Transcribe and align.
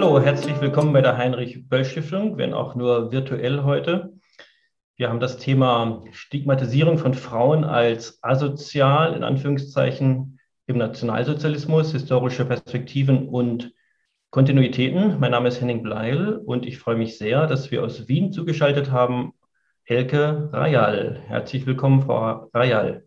Hallo, 0.00 0.20
herzlich 0.20 0.60
willkommen 0.60 0.92
bei 0.92 1.00
der 1.00 1.18
Heinrich 1.18 1.68
Böll 1.68 1.84
Stiftung, 1.84 2.38
wenn 2.38 2.54
auch 2.54 2.76
nur 2.76 3.10
virtuell 3.10 3.64
heute. 3.64 4.12
Wir 4.94 5.08
haben 5.08 5.18
das 5.18 5.38
Thema 5.38 6.04
Stigmatisierung 6.12 6.98
von 6.98 7.14
Frauen 7.14 7.64
als 7.64 8.22
asozial, 8.22 9.16
in 9.16 9.24
Anführungszeichen, 9.24 10.38
im 10.66 10.78
Nationalsozialismus, 10.78 11.90
historische 11.90 12.44
Perspektiven 12.44 13.28
und 13.28 13.72
Kontinuitäten. 14.30 15.18
Mein 15.18 15.32
Name 15.32 15.48
ist 15.48 15.60
Henning 15.60 15.82
Bleil 15.82 16.36
und 16.36 16.64
ich 16.64 16.78
freue 16.78 16.94
mich 16.94 17.18
sehr, 17.18 17.48
dass 17.48 17.72
wir 17.72 17.82
aus 17.82 18.06
Wien 18.06 18.32
zugeschaltet 18.32 18.92
haben 18.92 19.32
Elke 19.84 20.48
Rayal. 20.52 21.24
Herzlich 21.26 21.66
willkommen, 21.66 22.02
Frau 22.02 22.48
Rayal. 22.54 23.02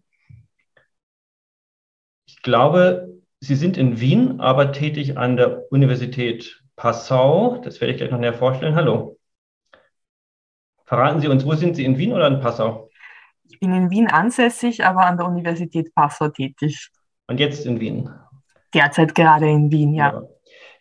Ich 2.25 2.41
glaube, 2.41 3.07
Sie 3.39 3.55
sind 3.55 3.77
in 3.77 4.01
Wien, 4.01 4.41
aber 4.41 4.73
tätig 4.73 5.17
an 5.17 5.37
der 5.37 5.71
Universität 5.71 6.61
Passau. 6.81 7.61
Das 7.63 7.79
werde 7.79 7.91
ich 7.91 7.97
gleich 7.99 8.09
noch 8.09 8.17
näher 8.17 8.33
vorstellen. 8.33 8.73
Hallo. 8.73 9.19
Verraten 10.83 11.21
Sie 11.21 11.27
uns, 11.27 11.45
wo 11.45 11.53
sind 11.53 11.75
Sie 11.75 11.85
in 11.85 11.99
Wien 11.99 12.11
oder 12.11 12.25
in 12.25 12.39
Passau? 12.39 12.89
Ich 13.47 13.59
bin 13.59 13.71
in 13.71 13.91
Wien 13.91 14.07
ansässig, 14.07 14.83
aber 14.83 15.05
an 15.05 15.15
der 15.15 15.27
Universität 15.27 15.93
Passau 15.93 16.29
tätig. 16.29 16.89
Und 17.27 17.39
jetzt 17.39 17.67
in 17.67 17.79
Wien? 17.79 18.09
Derzeit 18.73 19.13
gerade 19.13 19.47
in 19.47 19.71
Wien, 19.71 19.93
ja. 19.93 20.11
Ja, 20.11 20.23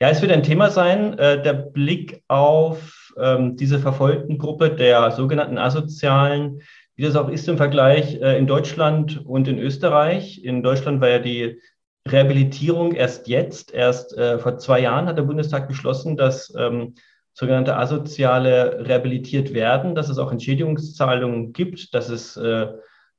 ja 0.01 0.09
es 0.09 0.23
wird 0.23 0.33
ein 0.33 0.43
Thema 0.43 0.71
sein, 0.71 1.19
äh, 1.19 1.43
der 1.43 1.53
Blick 1.53 2.23
auf 2.29 3.13
ähm, 3.19 3.57
diese 3.59 3.79
verfolgten 3.79 4.39
Gruppe 4.39 4.71
der 4.71 5.11
sogenannten 5.11 5.59
Asozialen, 5.59 6.63
wie 6.97 7.03
das 7.03 7.15
auch 7.15 7.29
ist 7.29 7.47
im 7.47 7.59
Vergleich 7.59 8.15
äh, 8.23 8.39
in 8.39 8.47
Deutschland 8.47 9.21
und 9.27 9.47
in 9.49 9.59
Österreich. 9.59 10.43
In 10.43 10.63
Deutschland 10.63 11.03
war 11.03 11.11
ja 11.11 11.19
die 11.19 11.61
Rehabilitierung 12.09 12.93
erst 12.93 13.29
jetzt, 13.29 13.73
erst 13.73 14.17
äh, 14.17 14.39
vor 14.39 14.59
zwei 14.59 14.81
Jahren 14.81 15.07
hat 15.07 15.19
der 15.19 15.23
Bundestag 15.23 15.69
beschlossen, 15.69 16.17
dass 16.17 16.53
ähm, 16.57 16.95
sogenannte 17.35 17.77
Asoziale 17.77 18.87
rehabilitiert 18.87 19.55
werden, 19.55 19.95
dass 19.95 20.09
es 20.09 20.19
auch 20.19 20.33
Entschädigungszahlungen 20.33 21.53
gibt, 21.53 21.95
dass 21.95 22.09
es 22.09 22.37
äh, 22.37 22.69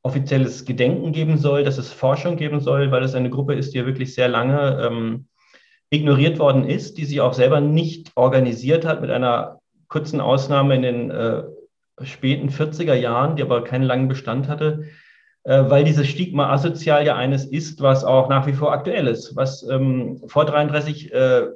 offizielles 0.04 0.66
Gedenken 0.66 1.12
geben 1.12 1.38
soll, 1.38 1.64
dass 1.64 1.78
es 1.78 1.94
Forschung 1.94 2.36
geben 2.36 2.60
soll, 2.60 2.92
weil 2.92 3.04
es 3.04 3.16
eine 3.16 3.30
Gruppe 3.30 3.54
ist, 3.54 3.74
die 3.74 3.78
ja 3.78 3.86
wirklich 3.86 4.14
sehr 4.14 4.28
lange 4.28 4.82
ähm, 4.84 5.28
ignoriert 5.92 6.40
worden 6.40 6.68
ist, 6.68 6.98
die 6.98 7.06
sich 7.06 7.22
auch 7.22 7.34
selber 7.34 7.62
nicht 7.62 8.12
organisiert 8.16 8.86
hat, 8.86 9.02
mit 9.02 9.12
einer 9.12 9.60
kurzen 9.88 10.22
Ausnahme 10.22 10.76
in 10.76 10.82
den 10.82 11.12
äh, 11.12 11.44
späten 12.04 12.50
40er 12.50 12.96
Jahren, 12.96 13.36
die 13.36 13.44
aber 13.44 13.64
keinen 13.64 13.84
langen 13.84 14.08
Bestand 14.08 14.48
hatte, 14.48 14.86
weil 15.44 15.84
dieses 15.84 16.08
Stigma 16.08 16.52
asozial 16.52 17.06
ja 17.06 17.16
eines 17.16 17.46
ist, 17.46 17.82
was 17.82 18.04
auch 18.04 18.30
nach 18.30 18.46
wie 18.48 18.54
vor 18.54 18.72
aktuell 18.72 19.08
ist, 19.08 19.36
was 19.36 19.68
ähm, 19.68 20.22
vor 20.28 20.46
33 20.46 21.12
äh, 21.14 21.48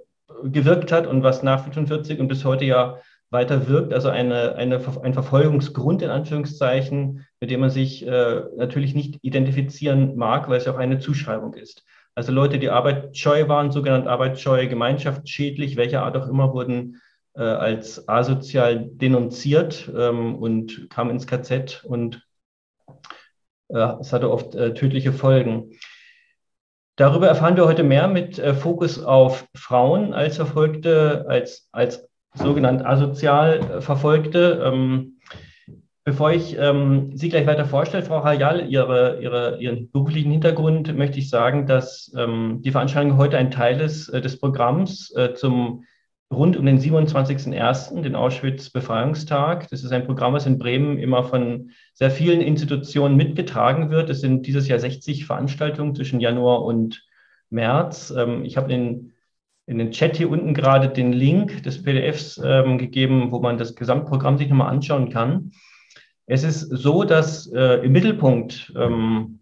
gewirkt 0.44 0.91
hat 0.91 1.08
und 1.08 1.23
was 1.23 1.44
nach 1.44 1.64
45 1.64 2.19
und 2.19 2.28
bis 2.28 2.44
heute 2.45 2.66
ja 2.66 2.97
weiter 3.31 3.67
wirkt, 3.67 3.94
also 3.94 4.09
eine, 4.09 4.56
eine, 4.56 4.81
ein 5.03 5.13
Verfolgungsgrund 5.13 6.02
in 6.02 6.09
Anführungszeichen, 6.09 7.25
mit 7.39 7.50
dem 7.50 7.59
man 7.59 7.69
sich 7.69 8.06
äh, 8.06 8.41
natürlich 8.56 8.95
nicht 8.95 9.19
identifizieren 9.22 10.16
mag, 10.16 10.47
weil 10.47 10.58
es 10.58 10.66
ja 10.66 10.73
auch 10.73 10.78
eine 10.78 11.00
Zuschreibung 11.00 11.53
ist. 11.53 11.83
Also 12.16 12.31
Leute, 12.31 12.59
die 12.59 12.69
arbeitsscheu 12.69 13.47
waren, 13.50 13.72
sogenannt 13.72 14.08
arbeitsscheu, 14.08 14.67
gemeinschaftsschädlich, 14.67 15.75
welcher 15.75 16.03
Art 16.03 16.16
auch 16.16 16.28
immer, 16.30 16.53
wurden 16.53 17.02
äh, 17.36 17.41
als 17.41 18.08
asozial 18.08 18.88
denunziert 18.89 19.91
ähm, 19.95 20.36
und 20.36 20.89
kamen 20.89 21.11
ins 21.11 21.28
KZ 21.28 21.83
und 21.83 22.16
äh, 22.16 22.19
es 23.67 24.13
hatte 24.13 24.31
oft 24.31 24.55
äh, 24.55 24.73
tödliche 24.73 25.13
Folgen. 25.13 25.71
Darüber 26.97 27.27
erfahren 27.27 27.58
wir 27.58 27.66
heute 27.66 27.83
mehr 27.83 28.07
mit 28.07 28.39
äh, 28.39 28.53
Fokus 28.53 29.03
auf 29.03 29.47
Frauen 29.53 30.13
als 30.13 30.38
Verfolgte, 30.38 31.25
als, 31.27 31.67
als 31.72 32.07
sogenannt 32.33 32.85
asozial 32.85 33.81
Verfolgte. 33.81 34.63
Ähm, 34.66 35.19
bevor 36.06 36.31
ich 36.31 36.57
ähm, 36.57 37.12
Sie 37.16 37.29
gleich 37.29 37.47
weiter 37.47 37.66
vorstelle, 37.66 38.03
Frau 38.03 38.23
Hayal, 38.23 38.69
Ihre, 38.69 39.19
Ihre, 39.22 39.57
Ihren 39.59 39.91
beruflichen 39.91 40.31
Hintergrund, 40.31 40.95
möchte 40.95 41.19
ich 41.19 41.29
sagen, 41.29 41.66
dass 41.67 42.13
ähm, 42.17 42.61
die 42.63 42.72
Veranstaltung 42.72 43.17
heute 43.17 43.38
ein 43.38 43.51
Teil 43.51 43.81
ist 43.81 44.09
äh, 44.09 44.22
des 44.22 44.40
Programms 44.40 45.13
äh, 45.16 45.34
zum 45.34 45.84
rund 46.31 46.58
um 46.58 46.66
den 46.66 46.80
27.01., 46.80 48.02
den 48.02 48.16
Auschwitz-Befreiungstag. 48.16 49.69
Das 49.69 49.84
ist 49.84 49.91
ein 49.91 50.06
Programm, 50.06 50.34
das 50.34 50.46
in 50.46 50.58
Bremen 50.58 50.97
immer 50.97 51.24
von 51.24 51.72
sehr 51.94 52.12
vielen 52.12 52.41
Institutionen 52.41 53.16
mitgetragen 53.16 53.90
wird. 53.90 54.09
Es 54.09 54.22
sind 54.22 54.47
dieses 54.47 54.68
Jahr 54.68 54.80
60 54.80 55.25
Veranstaltungen 55.25 55.96
zwischen 55.96 56.19
Januar 56.19 56.64
und 56.64 57.06
März. 57.50 58.14
Ähm, 58.16 58.44
ich 58.44 58.58
habe 58.58 58.74
in, 58.74 59.14
in 59.68 59.78
den 59.78 59.91
Chat 59.91 60.18
hier 60.18 60.30
unten 60.30 60.53
gerade 60.53 60.90
den 60.90 61.14
Link 61.14 61.64
des 61.64 61.84
PDFs 61.84 62.41
ähm, 62.44 62.78
gegeben, 62.78 63.31
wo 63.31 63.40
man 63.40 63.58
das 63.58 63.75
Gesamtprogramm 63.75 64.38
sich 64.38 64.50
nochmal 64.50 64.69
anschauen 64.69 65.09
kann. 65.09 65.52
Es 66.28 66.44
ist 66.44 66.62
so, 66.62 67.03
dass 67.03 67.47
äh, 67.53 67.85
im 67.85 67.91
Mittelpunkt 67.91 68.74
ähm, 68.75 69.41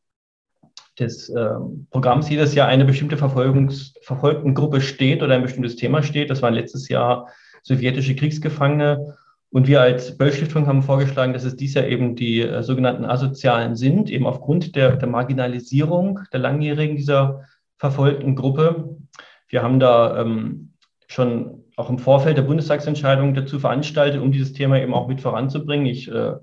des 0.99 1.29
äh, 1.29 1.49
Programms 1.89 2.29
jedes 2.29 2.53
Jahr 2.53 2.67
eine 2.67 2.85
bestimmte 2.85 3.17
Verfolgungs 3.17 3.93
verfolgten 4.01 4.53
Gruppe 4.53 4.81
steht 4.81 5.23
oder 5.23 5.33
ein 5.35 5.41
bestimmtes 5.41 5.75
Thema 5.75 6.03
steht. 6.03 6.29
Das 6.29 6.41
waren 6.41 6.53
letztes 6.53 6.89
Jahr 6.89 7.27
sowjetische 7.63 8.15
Kriegsgefangene. 8.15 9.15
Und 9.49 9.67
wir 9.67 9.81
als 9.81 10.17
Böll-Stiftung 10.17 10.65
haben 10.65 10.81
vorgeschlagen, 10.81 11.33
dass 11.33 11.43
es 11.43 11.55
dies 11.55 11.75
Jahr 11.75 11.85
eben 11.85 12.15
die 12.15 12.41
äh, 12.41 12.63
sogenannten 12.63 13.05
Asozialen 13.05 13.75
sind, 13.75 14.09
eben 14.09 14.25
aufgrund 14.25 14.75
der, 14.75 14.95
der 14.95 15.07
Marginalisierung 15.07 16.19
der 16.31 16.39
Langjährigen 16.39 16.95
dieser 16.95 17.43
verfolgten 17.77 18.35
Gruppe. 18.35 18.97
Wir 19.47 19.61
haben 19.61 19.79
da 19.79 20.19
ähm, 20.19 20.73
schon 21.07 21.63
auch 21.75 21.89
im 21.89 21.99
Vorfeld 21.99 22.37
der 22.37 22.43
Bundestagsentscheidung 22.43 23.33
dazu 23.33 23.59
veranstaltet, 23.59 24.21
um 24.21 24.31
dieses 24.31 24.53
Thema 24.53 24.81
eben 24.81 24.93
auch 24.93 25.07
mit 25.07 25.21
voranzubringen. 25.21 25.85
Ich 25.85 26.07
äh, 26.07 26.33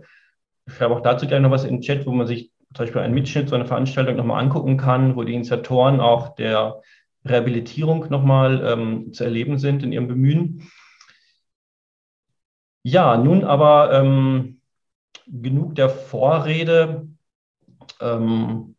schreibe 0.66 0.94
auch 0.94 1.00
dazu 1.00 1.26
gleich 1.26 1.40
noch 1.40 1.50
was 1.50 1.64
in 1.64 1.76
den 1.76 1.82
Chat, 1.82 2.06
wo 2.06 2.12
man 2.12 2.26
sich 2.26 2.52
zum 2.74 2.84
Beispiel 2.84 3.02
einen 3.02 3.14
Mitschnitt 3.14 3.48
so 3.48 3.56
einer 3.56 3.66
Veranstaltung 3.66 4.16
nochmal 4.16 4.42
angucken 4.42 4.76
kann, 4.76 5.16
wo 5.16 5.24
die 5.24 5.34
Initiatoren 5.34 6.00
auch 6.00 6.34
der 6.36 6.82
Rehabilitierung 7.24 8.08
nochmal 8.08 8.64
ähm, 8.64 9.12
zu 9.12 9.24
erleben 9.24 9.58
sind 9.58 9.82
in 9.82 9.92
ihrem 9.92 10.08
Bemühen. 10.08 10.70
Ja, 12.82 13.16
nun 13.16 13.44
aber 13.44 13.92
ähm, 13.92 14.60
genug 15.26 15.74
der 15.74 15.90
Vorrede. 15.90 17.08
Ähm, 18.00 18.76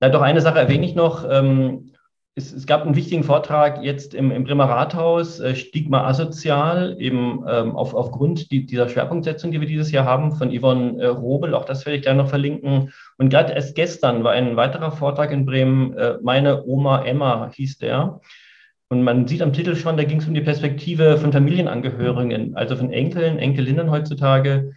ja, 0.00 0.08
doch 0.08 0.22
eine 0.22 0.40
Sache 0.40 0.58
erwähne 0.58 0.86
ich 0.86 0.94
noch. 0.94 1.24
Ähm, 1.28 1.92
es, 2.38 2.52
es, 2.52 2.66
gab 2.66 2.82
einen 2.82 2.96
wichtigen 2.96 3.24
Vortrag 3.24 3.82
jetzt 3.82 4.12
im, 4.12 4.30
im 4.30 4.44
Bremer 4.44 4.66
Rathaus, 4.66 5.40
äh, 5.40 5.54
Stigma 5.54 6.06
asozial, 6.06 6.94
eben 6.98 7.42
ähm, 7.48 7.74
auf, 7.74 7.94
aufgrund 7.94 8.50
die, 8.50 8.66
dieser 8.66 8.90
Schwerpunktsetzung, 8.90 9.50
die 9.50 9.60
wir 9.60 9.66
dieses 9.66 9.90
Jahr 9.90 10.04
haben, 10.04 10.32
von 10.32 10.50
Yvonne 10.50 11.00
äh, 11.00 11.06
Robel. 11.06 11.54
Auch 11.54 11.64
das 11.64 11.86
werde 11.86 11.96
ich 11.96 12.02
gleich 12.02 12.14
noch 12.14 12.28
verlinken. 12.28 12.92
Und 13.16 13.30
gerade 13.30 13.54
erst 13.54 13.74
gestern 13.74 14.22
war 14.22 14.32
ein 14.32 14.54
weiterer 14.54 14.92
Vortrag 14.92 15.32
in 15.32 15.46
Bremen, 15.46 15.94
äh, 15.94 16.18
Meine 16.22 16.66
Oma 16.66 17.06
Emma 17.06 17.50
hieß 17.54 17.78
der. 17.78 18.20
Und 18.88 19.02
man 19.02 19.26
sieht 19.26 19.40
am 19.40 19.54
Titel 19.54 19.74
schon, 19.74 19.96
da 19.96 20.04
ging 20.04 20.20
es 20.20 20.28
um 20.28 20.34
die 20.34 20.42
Perspektive 20.42 21.16
von 21.16 21.32
Familienangehörigen, 21.32 22.54
also 22.54 22.76
von 22.76 22.92
Enkeln, 22.92 23.38
Enkelinnen 23.38 23.90
heutzutage, 23.90 24.74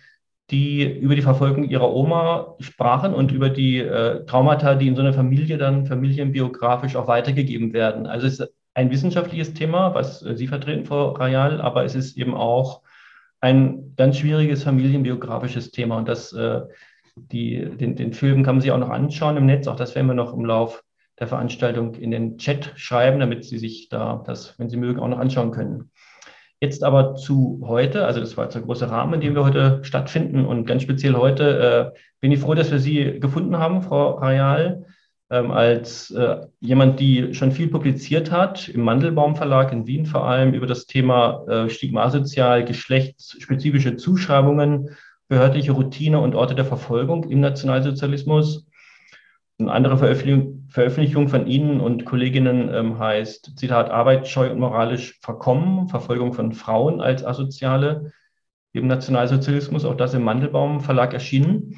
die 0.51 0.83
über 0.83 1.15
die 1.15 1.21
Verfolgung 1.21 1.63
ihrer 1.63 1.93
Oma 1.93 2.55
sprachen 2.59 3.13
und 3.13 3.31
über 3.31 3.49
die 3.49 3.79
äh, 3.79 4.25
Traumata, 4.25 4.75
die 4.75 4.87
in 4.87 4.95
so 4.95 5.01
einer 5.01 5.13
Familie 5.13 5.57
dann 5.57 5.85
familienbiografisch 5.85 6.95
auch 6.95 7.07
weitergegeben 7.07 7.73
werden. 7.73 8.07
Also 8.07 8.27
es 8.27 8.39
ist 8.39 8.53
ein 8.73 8.89
wissenschaftliches 8.91 9.53
Thema, 9.53 9.93
was 9.93 10.23
äh, 10.23 10.35
Sie 10.35 10.47
vertreten, 10.47 10.85
Frau 10.85 11.11
Rayal, 11.11 11.61
aber 11.61 11.85
es 11.85 11.95
ist 11.95 12.17
eben 12.17 12.33
auch 12.33 12.81
ein 13.41 13.93
ganz 13.95 14.17
schwieriges 14.17 14.63
familienbiografisches 14.63 15.71
Thema. 15.71 15.97
Und 15.97 16.07
das, 16.07 16.33
äh, 16.33 16.61
die, 17.15 17.65
den, 17.77 17.95
den 17.95 18.13
Film 18.13 18.43
kann 18.43 18.55
man 18.55 18.61
sich 18.61 18.71
auch 18.71 18.77
noch 18.77 18.89
anschauen 18.89 19.37
im 19.37 19.45
Netz. 19.45 19.67
Auch 19.67 19.75
das 19.75 19.95
werden 19.95 20.07
wir 20.07 20.13
noch 20.13 20.33
im 20.33 20.45
Lauf 20.45 20.83
der 21.19 21.27
Veranstaltung 21.27 21.95
in 21.95 22.11
den 22.11 22.37
Chat 22.37 22.73
schreiben, 22.75 23.19
damit 23.19 23.43
Sie 23.43 23.57
sich 23.57 23.89
da 23.89 24.23
das, 24.25 24.57
wenn 24.57 24.69
Sie 24.69 24.77
mögen, 24.77 24.99
auch 24.99 25.07
noch 25.07 25.19
anschauen 25.19 25.51
können. 25.51 25.91
Jetzt 26.61 26.83
aber 26.83 27.15
zu 27.15 27.61
heute, 27.63 28.05
also 28.05 28.19
das 28.19 28.35
war 28.35 28.45
jetzt 28.45 28.53
der 28.53 28.63
große 28.63 28.89
Rahmen, 28.89 29.13
in 29.13 29.21
dem 29.21 29.35
wir 29.35 29.45
heute 29.45 29.79
stattfinden 29.83 30.45
und 30.45 30.65
ganz 30.65 30.83
speziell 30.83 31.15
heute 31.15 31.93
äh, 31.95 31.99
bin 32.19 32.33
ich 32.33 32.39
froh, 32.39 32.53
dass 32.53 32.69
wir 32.69 32.79
Sie 32.79 33.19
gefunden 33.19 33.57
haben, 33.57 33.81
Frau 33.81 34.15
Rayal, 34.15 34.85
ähm, 35.29 35.51
als 35.51 36.11
äh, 36.11 36.47
jemand, 36.59 36.99
die 36.99 37.33
schon 37.33 37.53
viel 37.53 37.69
publiziert 37.69 38.31
hat, 38.31 38.67
im 38.67 38.81
Mandelbaum 38.81 39.37
Verlag 39.37 39.71
in 39.71 39.87
Wien 39.87 40.05
vor 40.05 40.25
allem 40.25 40.53
über 40.53 40.67
das 40.67 40.85
Thema 40.85 41.45
äh, 41.47 41.69
Stigmasozial, 41.69 42.65
geschlechtsspezifische 42.65 43.95
Zuschreibungen, 43.95 44.89
behördliche 45.29 45.71
Routine 45.71 46.19
und 46.19 46.35
Orte 46.35 46.55
der 46.55 46.65
Verfolgung 46.65 47.29
im 47.29 47.39
Nationalsozialismus. 47.39 48.65
Eine 49.59 49.73
andere 49.73 49.97
Veröffentlichung, 49.97 51.27
von 51.27 51.45
Ihnen 51.45 51.81
und 51.81 52.05
Kolleginnen 52.05 52.73
ähm, 52.73 52.97
heißt, 52.97 53.57
Zitat, 53.59 53.89
arbeitsscheu 53.89 54.49
und 54.51 54.59
moralisch 54.59 55.19
verkommen, 55.21 55.89
Verfolgung 55.89 56.31
von 56.31 56.53
Frauen 56.53 57.01
als 57.01 57.25
Asoziale 57.25 58.13
im 58.71 58.87
Nationalsozialismus, 58.87 59.83
auch 59.83 59.95
das 59.95 60.13
im 60.13 60.23
Mandelbaum 60.23 60.79
Verlag 60.79 61.13
erschienen. 61.13 61.77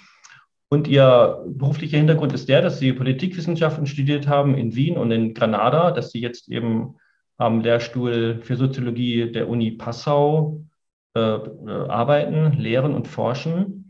Und 0.69 0.88
Ihr 0.88 1.44
beruflicher 1.48 1.98
Hintergrund 1.98 2.33
ist 2.33 2.50
der, 2.50 2.62
dass 2.62 2.78
Sie 2.78 2.94
Politikwissenschaften 2.94 3.88
studiert 3.88 4.28
haben 4.28 4.56
in 4.56 4.75
Wien 4.75 4.95
und 4.95 5.10
in 5.12 5.33
Granada, 5.33 5.89
dass 5.89 6.12
Sie 6.12 6.22
jetzt 6.22 6.50
eben 6.50 6.98
am 7.38 7.62
Lehrstuhl 7.62 8.42
für 8.44 8.57
Soziologie 8.57 9.31
der 9.31 9.50
Uni 9.50 9.72
Passau 9.72 10.62
äh, 11.16 11.19
arbeiten, 11.19 12.60
lehren 12.60 12.94
und 12.94 13.07
forschen. 13.07 13.81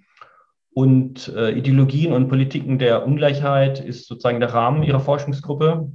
Und 0.73 1.27
äh, 1.29 1.51
Ideologien 1.51 2.13
und 2.13 2.29
Politiken 2.29 2.79
der 2.79 3.06
Ungleichheit 3.06 3.79
ist 3.79 4.07
sozusagen 4.07 4.39
der 4.39 4.53
Rahmen 4.53 4.83
ihrer 4.83 5.01
Forschungsgruppe, 5.01 5.91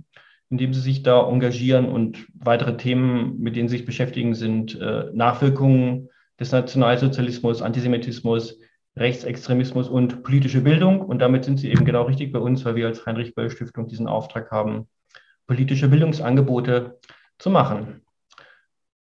in 0.50 0.58
dem 0.58 0.74
sie 0.74 0.80
sich 0.80 1.02
da 1.02 1.26
engagieren. 1.26 1.88
Und 1.88 2.26
weitere 2.34 2.76
Themen, 2.76 3.38
mit 3.38 3.56
denen 3.56 3.68
sie 3.68 3.78
sich 3.78 3.86
beschäftigen, 3.86 4.34
sind 4.34 4.78
äh, 4.78 5.06
Nachwirkungen 5.14 6.10
des 6.38 6.52
Nationalsozialismus, 6.52 7.62
Antisemitismus, 7.62 8.58
Rechtsextremismus 8.96 9.88
und 9.88 10.22
politische 10.22 10.60
Bildung. 10.60 11.00
Und 11.00 11.20
damit 11.20 11.44
sind 11.44 11.58
Sie 11.58 11.70
eben 11.70 11.84
genau 11.84 12.02
richtig 12.02 12.32
bei 12.32 12.38
uns, 12.38 12.64
weil 12.64 12.76
wir 12.76 12.86
als 12.86 13.04
Heinrich-Böll-Stiftung 13.06 13.88
diesen 13.88 14.08
Auftrag 14.08 14.50
haben, 14.50 14.88
politische 15.46 15.88
Bildungsangebote 15.88 16.98
zu 17.38 17.50
machen. 17.50 18.02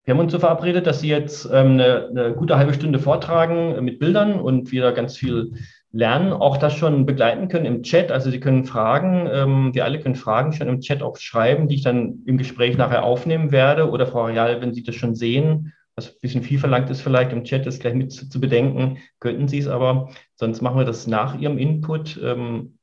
Wir 0.05 0.13
haben 0.13 0.21
uns 0.21 0.31
so 0.31 0.37
verabredet, 0.37 0.85
dass 0.85 0.99
Sie 0.99 1.09
jetzt 1.09 1.45
ähm, 1.51 1.73
eine, 1.73 2.07
eine, 2.09 2.33
gute 2.33 2.57
halbe 2.57 2.75
Stunde 2.75 2.99
vortragen 2.99 3.83
mit 3.83 3.97
Bildern 3.97 4.39
und 4.39 4.71
wir 4.71 4.83
da 4.83 4.91
ganz 4.91 5.17
viel 5.17 5.53
lernen, 5.91 6.31
auch 6.31 6.57
das 6.57 6.75
schon 6.75 7.07
begleiten 7.07 7.47
können 7.47 7.65
im 7.65 7.81
Chat. 7.81 8.11
Also 8.11 8.29
Sie 8.29 8.39
können 8.39 8.65
Fragen, 8.65 9.27
ähm, 9.31 9.73
wir 9.73 9.83
alle 9.83 9.99
können 9.99 10.13
Fragen 10.13 10.53
schon 10.53 10.67
im 10.67 10.81
Chat 10.81 11.01
auch 11.01 11.17
schreiben, 11.17 11.67
die 11.67 11.75
ich 11.75 11.81
dann 11.81 12.21
im 12.25 12.37
Gespräch 12.37 12.77
nachher 12.77 13.03
aufnehmen 13.03 13.51
werde. 13.51 13.89
Oder 13.89 14.05
Frau 14.05 14.25
Real, 14.25 14.61
wenn 14.61 14.75
Sie 14.75 14.83
das 14.83 14.93
schon 14.93 15.15
sehen, 15.15 15.73
was 15.95 16.09
ein 16.09 16.19
bisschen 16.21 16.43
viel 16.43 16.59
verlangt 16.59 16.91
ist, 16.91 17.01
vielleicht 17.01 17.31
im 17.31 17.43
Chat 17.43 17.65
das 17.65 17.79
gleich 17.79 17.95
mit 17.95 18.11
zu, 18.11 18.29
zu 18.29 18.39
bedenken, 18.39 18.97
könnten 19.19 19.47
Sie 19.47 19.57
es 19.57 19.67
aber. 19.67 20.09
Sonst 20.35 20.61
machen 20.61 20.77
wir 20.77 20.85
das 20.85 21.07
nach 21.07 21.39
Ihrem 21.39 21.57
Input. 21.57 22.19
Ähm, 22.23 22.77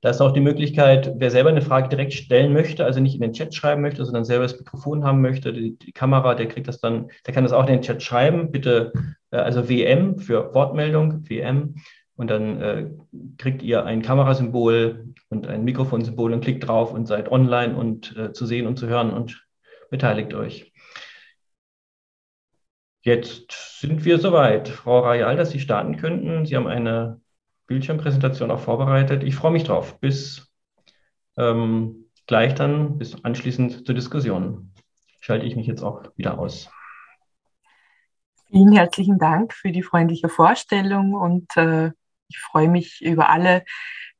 da 0.00 0.10
ist 0.10 0.20
auch 0.20 0.32
die 0.32 0.40
Möglichkeit, 0.40 1.12
wer 1.16 1.30
selber 1.30 1.50
eine 1.50 1.62
Frage 1.62 1.88
direkt 1.88 2.12
stellen 2.12 2.52
möchte, 2.52 2.84
also 2.84 3.00
nicht 3.00 3.14
in 3.14 3.20
den 3.20 3.32
Chat 3.32 3.54
schreiben 3.54 3.82
möchte, 3.82 4.04
sondern 4.04 4.24
selber 4.24 4.44
das 4.44 4.58
Mikrofon 4.58 5.04
haben 5.04 5.20
möchte, 5.20 5.52
die, 5.52 5.76
die 5.76 5.92
Kamera, 5.92 6.34
der 6.36 6.46
kriegt 6.46 6.68
das 6.68 6.80
dann, 6.80 7.10
der 7.26 7.34
kann 7.34 7.42
das 7.42 7.52
auch 7.52 7.66
in 7.66 7.72
den 7.72 7.82
Chat 7.82 8.02
schreiben. 8.02 8.52
Bitte, 8.52 8.92
äh, 9.32 9.36
also 9.36 9.68
WM 9.68 10.18
für 10.18 10.54
Wortmeldung, 10.54 11.28
WM. 11.28 11.76
Und 12.14 12.30
dann 12.30 12.60
äh, 12.60 12.90
kriegt 13.38 13.62
ihr 13.62 13.84
ein 13.84 14.02
Kamerasymbol 14.02 15.14
und 15.28 15.46
ein 15.46 15.64
Mikrofonsymbol 15.64 16.32
und 16.32 16.42
klickt 16.42 16.66
drauf 16.66 16.92
und 16.92 17.06
seid 17.06 17.30
online 17.30 17.76
und 17.76 18.16
äh, 18.16 18.32
zu 18.32 18.46
sehen 18.46 18.66
und 18.66 18.78
zu 18.78 18.86
hören 18.88 19.12
und 19.12 19.46
beteiligt 19.90 20.34
euch. 20.34 20.72
Jetzt 23.02 23.80
sind 23.80 24.04
wir 24.04 24.18
soweit. 24.18 24.68
Frau 24.68 25.00
Rayal, 25.00 25.36
dass 25.36 25.50
Sie 25.50 25.60
starten 25.60 25.96
könnten. 25.96 26.44
Sie 26.44 26.56
haben 26.56 26.66
eine 26.66 27.20
Bildschirmpräsentation 27.68 28.50
auch 28.50 28.58
vorbereitet. 28.60 29.22
Ich 29.22 29.36
freue 29.36 29.52
mich 29.52 29.64
drauf. 29.64 30.00
Bis 30.00 30.50
ähm, 31.36 32.06
gleich 32.26 32.54
dann, 32.54 32.98
bis 32.98 33.24
anschließend 33.24 33.86
zur 33.86 33.94
Diskussion. 33.94 34.72
Schalte 35.20 35.46
ich 35.46 35.54
mich 35.54 35.66
jetzt 35.66 35.82
auch 35.82 36.02
wieder 36.16 36.38
aus. 36.38 36.70
Vielen 38.50 38.72
herzlichen 38.72 39.18
Dank 39.18 39.52
für 39.52 39.70
die 39.70 39.82
freundliche 39.82 40.28
Vorstellung 40.28 41.12
und 41.12 41.54
äh, 41.56 41.92
ich 42.28 42.38
freue 42.38 42.68
mich 42.68 43.02
über 43.02 43.28
alle, 43.28 43.64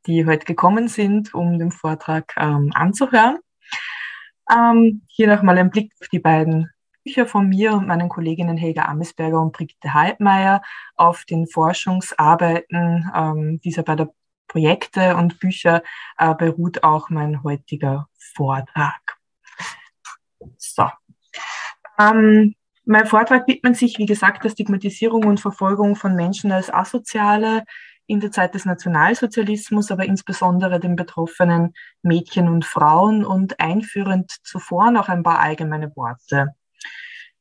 die 0.07 0.27
heute 0.27 0.45
gekommen 0.45 0.89
sind, 0.89 1.33
um 1.35 1.59
den 1.59 1.73
Vortrag 1.73 2.35
ähm, 2.37 2.71
anzuhören. 2.75 3.39
Ähm, 4.51 5.03
hier 5.09 5.29
nochmal 5.29 5.59
ein 5.59 5.71
Blick 5.71 5.93
auf 6.01 6.09
die 6.09 6.19
beiden 6.19 6.71
Bücher 7.09 7.27
von 7.27 7.49
mir 7.49 7.73
und 7.73 7.87
meinen 7.87 8.11
Kolleginnen 8.11 8.59
Helga 8.59 8.85
Amesberger 8.85 9.41
und 9.41 9.53
Brigitte 9.53 9.95
Halbmeier 9.95 10.61
auf 10.95 11.25
den 11.25 11.47
Forschungsarbeiten 11.47 13.11
ähm, 13.17 13.61
dieser 13.65 13.83
beiden 13.83 14.11
Projekte 14.47 15.17
und 15.17 15.41
Bücher 15.41 15.83
äh, 16.19 16.35
beruht 16.35 16.83
auch 16.85 17.09
mein 17.09 17.43
heutiger 17.43 18.09
Vortrag. 18.37 19.17
So. 20.59 20.85
Ähm, 21.99 22.55
mein 22.85 23.07
Vortrag 23.07 23.49
widmet 23.49 23.79
sich, 23.79 23.97
wie 23.97 24.07
gesagt, 24.07 24.45
der 24.45 24.51
Stigmatisierung 24.51 25.25
und 25.25 25.41
Verfolgung 25.41 25.97
von 25.97 26.15
Menschen 26.15 26.53
als 26.53 26.71
Asoziale 26.71 27.65
in 28.07 28.21
der 28.21 28.33
Zeit 28.33 28.55
des 28.55 28.67
Nationalsozialismus, 28.67 29.91
aber 29.91 30.05
insbesondere 30.05 30.79
den 30.79 30.95
betroffenen 30.95 31.73
Mädchen 32.03 32.49
und 32.49 32.67
Frauen 32.67 33.25
und 33.25 33.61
einführend 33.61 34.31
zuvor 34.43 34.91
noch 34.91 35.09
ein 35.09 35.23
paar 35.23 35.39
allgemeine 35.39 35.97
Worte. 35.97 36.55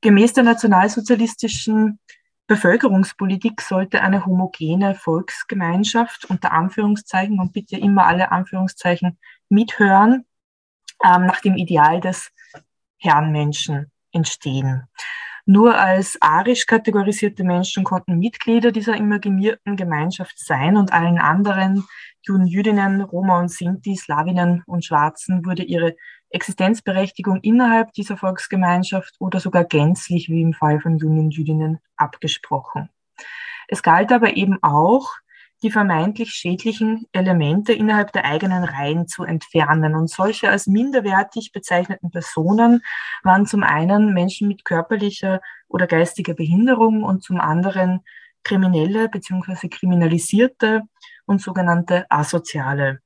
Gemäß 0.01 0.33
der 0.33 0.43
nationalsozialistischen 0.43 1.99
Bevölkerungspolitik 2.47 3.61
sollte 3.61 4.01
eine 4.01 4.25
homogene 4.25 4.95
Volksgemeinschaft 4.95 6.25
unter 6.25 6.53
Anführungszeichen 6.53 7.39
und 7.39 7.51
bitte 7.51 7.77
immer 7.77 8.07
alle 8.07 8.31
Anführungszeichen 8.31 9.19
mithören, 9.49 10.25
ähm, 11.03 11.25
nach 11.25 11.41
dem 11.41 11.57
Ideal 11.57 11.99
des 11.99 12.31
Herrenmenschen 12.97 13.91
entstehen. 14.11 14.87
Nur 15.45 15.79
als 15.79 16.17
arisch 16.21 16.65
kategorisierte 16.65 17.43
Menschen 17.43 17.85
konnten 17.85 18.19
Mitglieder 18.19 18.71
dieser 18.73 18.95
imaginierten 18.97 19.77
Gemeinschaft 19.77 20.37
sein 20.37 20.75
und 20.75 20.91
allen 20.91 21.19
anderen 21.19 21.85
Juden, 22.21 22.45
Jüdinnen, 22.45 23.01
Roma 23.01 23.39
und 23.39 23.49
Sinti, 23.49 23.95
Slawinen 23.95 24.63
und 24.65 24.83
Schwarzen 24.83 25.45
wurde 25.45 25.63
ihre 25.63 25.95
Existenzberechtigung 26.29 27.39
innerhalb 27.41 27.93
dieser 27.93 28.17
Volksgemeinschaft 28.17 29.15
oder 29.19 29.39
sogar 29.39 29.63
gänzlich, 29.63 30.29
wie 30.29 30.41
im 30.41 30.53
Fall 30.53 30.79
von 30.81 30.97
jungen 30.97 31.31
Jüdinnen, 31.31 31.79
abgesprochen. 31.95 32.89
Es 33.67 33.83
galt 33.83 34.11
aber 34.11 34.35
eben 34.37 34.61
auch, 34.61 35.15
die 35.63 35.71
vermeintlich 35.71 36.29
schädlichen 36.31 37.07
Elemente 37.11 37.73
innerhalb 37.73 38.11
der 38.11 38.25
eigenen 38.25 38.63
Reihen 38.63 39.07
zu 39.07 39.23
entfernen. 39.23 39.95
Und 39.95 40.09
solche 40.09 40.49
als 40.49 40.67
minderwertig 40.67 41.51
bezeichneten 41.51 42.11
Personen 42.11 42.83
waren 43.23 43.45
zum 43.45 43.63
einen 43.63 44.13
Menschen 44.13 44.47
mit 44.47 44.65
körperlicher 44.65 45.41
oder 45.67 45.87
geistiger 45.87 46.35
Behinderung 46.35 47.03
und 47.03 47.23
zum 47.23 47.39
anderen 47.39 48.01
Kriminelle 48.43 49.09
bzw. 49.09 49.67
Kriminalisierte 49.67 50.83
und 51.25 51.41
sogenannte 51.41 52.05
Asoziale. 52.09 53.01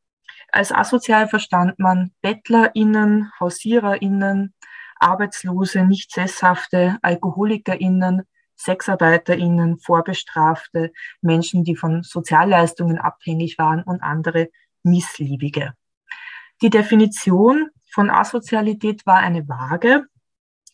Als 0.51 0.73
asozial 0.73 1.29
verstand 1.29 1.79
man 1.79 2.11
BettlerInnen, 2.21 3.31
HausiererInnen, 3.39 4.53
Arbeitslose, 4.99 5.85
nicht 5.85 6.11
sesshafte, 6.11 6.97
AlkoholikerInnen, 7.01 8.23
SexarbeiterInnen, 8.57 9.79
Vorbestrafte, 9.79 10.91
Menschen, 11.21 11.63
die 11.63 11.75
von 11.75 12.03
Sozialleistungen 12.03 12.99
abhängig 12.99 13.57
waren 13.57 13.81
und 13.81 14.03
andere 14.03 14.49
Missliebige. 14.83 15.73
Die 16.61 16.69
Definition 16.69 17.69
von 17.89 18.09
Asozialität 18.09 19.05
war 19.05 19.17
eine 19.17 19.47
vage. 19.47 20.05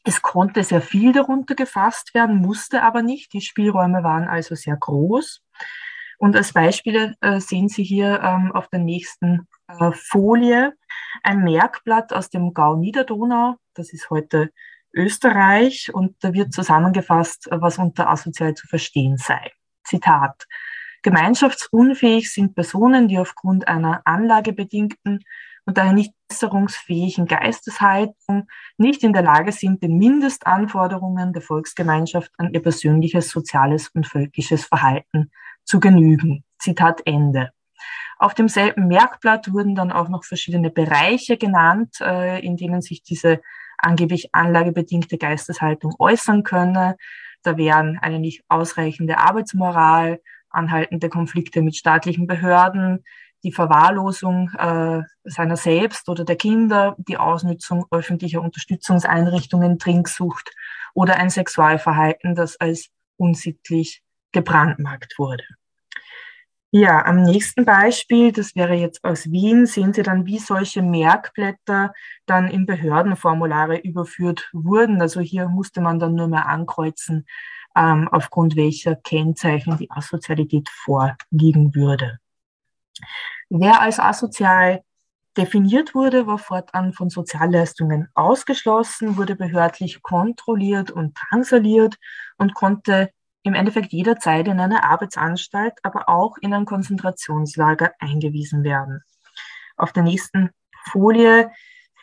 Es 0.04 0.22
konnte 0.22 0.64
sehr 0.64 0.82
viel 0.82 1.14
darunter 1.14 1.56
gefasst 1.56 2.14
werden, 2.14 2.38
musste 2.38 2.82
aber 2.82 3.02
nicht. 3.02 3.32
Die 3.34 3.42
Spielräume 3.42 4.04
waren 4.04 4.28
also 4.28 4.56
sehr 4.56 4.76
groß. 4.76 5.42
Und 6.18 6.36
als 6.36 6.54
Beispiele 6.54 7.16
äh, 7.22 7.40
sehen 7.40 7.70
Sie 7.70 7.84
hier 7.84 8.20
ähm, 8.24 8.52
auf 8.52 8.68
der 8.70 8.80
nächsten 8.80 9.48
äh, 9.68 9.92
Folie 9.92 10.74
ein 11.24 11.44
Merkblatt 11.44 12.12
aus 12.12 12.30
dem 12.30 12.54
Gau 12.54 12.76
Niederdonau. 12.76 13.56
Das 13.76 13.94
ist 13.94 14.10
heute 14.10 14.52
Österreich 14.94 15.94
und 15.94 16.16
da 16.22 16.34
wird 16.34 16.54
zusammengefasst, 16.54 17.48
was 17.52 17.78
unter 17.78 18.10
asozial 18.10 18.56
zu 18.56 18.68
verstehen 18.68 19.18
sei. 19.18 19.52
Zitat. 19.84 20.46
Gemeinschaftsunfähig 21.04 22.32
sind 22.34 22.56
Personen, 22.56 23.08
die 23.08 23.20
aufgrund 23.20 23.68
einer 23.68 24.02
anlagebedingten 24.06 25.24
und 25.66 25.78
daher 25.78 25.94
nicht 25.94 26.14
besserungsfähigen 26.28 27.28
Geisteshaltung 27.28 28.48
nicht 28.78 29.04
in 29.04 29.14
der 29.14 29.22
Lage 29.22 29.52
sind, 29.52 29.84
den 29.84 29.98
Mindestanforderungen 29.98 31.34
der 31.34 31.42
Volksgemeinschaft 31.42 32.32
an 32.38 32.54
ihr 32.54 32.62
persönliches, 32.62 33.30
soziales 33.30 33.90
und 33.90 34.08
völkisches 34.08 34.66
Verhalten 34.66 35.32
zu 35.68 35.80
genügen. 35.80 36.44
Zitat 36.58 37.02
Ende. 37.06 37.52
Auf 38.18 38.34
demselben 38.34 38.88
Merkblatt 38.88 39.54
wurden 39.54 39.76
dann 39.76 39.92
auch 39.92 40.10
noch 40.10 40.24
verschiedene 40.24 40.72
Bereiche 40.72 41.38
genannt, 41.38 41.98
äh, 42.02 42.40
in 42.44 42.58
denen 42.58 42.82
sich 42.82 43.04
diese 43.04 43.42
angeblich 43.78 44.34
anlagebedingte 44.34 45.20
Geisteshaltung 45.20 45.94
äußern 46.00 46.42
könne. 46.44 46.98
Da 47.44 47.58
wären 47.58 48.00
eine 48.02 48.20
nicht 48.20 48.44
ausreichende 48.48 49.20
Arbeitsmoral, 49.20 50.20
anhaltende 50.50 51.10
Konflikte 51.10 51.62
mit 51.62 51.76
staatlichen 51.76 52.26
Behörden, 52.26 53.04
die 53.44 53.52
Verwahrlosung 53.52 54.50
äh, 54.58 55.04
seiner 55.24 55.56
selbst 55.56 56.10
oder 56.10 56.26
der 56.26 56.38
Kinder, 56.38 56.96
die 56.98 57.18
Ausnutzung 57.18 57.86
öffentlicher 57.92 58.42
Unterstützungseinrichtungen, 58.42 59.78
Trinksucht 59.78 60.52
oder 60.96 61.18
ein 61.18 61.30
Sexualverhalten, 61.30 62.34
das 62.34 62.60
als 62.60 62.90
unsittlich 63.18 64.02
gebrandmarkt 64.32 65.18
wurde. 65.18 65.44
Ja, 66.72 67.06
am 67.06 67.24
nächsten 67.24 67.64
Beispiel, 67.64 68.34
das 68.34 68.54
wäre 68.56 68.74
jetzt 68.74 69.04
aus 69.06 69.32
Wien, 69.32 69.66
sehen 69.66 69.94
Sie 69.94 70.04
dann, 70.04 70.26
wie 70.26 70.38
solche 70.38 70.82
Merkblätter 70.82 71.94
dann 72.26 72.50
in 72.50 72.66
Behördenformulare 72.66 73.78
überführt 73.78 74.50
wurden. 74.52 75.02
Also 75.02 75.22
hier 75.22 75.48
musste 75.48 75.80
man 75.80 75.98
dann 75.98 76.16
nur 76.16 76.28
mehr 76.28 76.48
ankreuzen, 76.48 77.26
ähm, 77.76 78.10
aufgrund 78.12 78.58
welcher 78.58 78.96
Kennzeichen 78.96 79.78
die 79.78 79.90
Asozialität 79.90 80.68
vorliegen 80.70 81.74
würde. 81.74 82.20
Wer 83.50 83.82
als 83.82 84.00
asozial 84.00 84.84
definiert 85.38 85.96
wurde, 85.96 86.28
war 86.28 86.38
fortan 86.38 86.92
von 86.92 87.10
Sozialleistungen 87.10 88.10
ausgeschlossen, 88.14 89.16
wurde 89.16 89.36
behördlich 89.36 90.02
kontrolliert 90.02 90.92
und 90.92 91.18
drangsaliert 91.18 91.98
und 92.38 92.56
konnte 92.56 93.10
im 93.48 93.54
Endeffekt 93.54 93.92
jederzeit 93.92 94.48
in 94.48 94.60
eine 94.60 94.84
Arbeitsanstalt, 94.84 95.74
aber 95.84 96.10
auch 96.10 96.38
in 96.38 96.54
ein 96.54 96.66
Konzentrationslager 96.66 97.94
eingewiesen 98.00 98.64
werden. 98.64 99.04
Auf 99.78 99.92
der 99.94 100.04
nächsten 100.04 100.52
Folie 100.92 101.50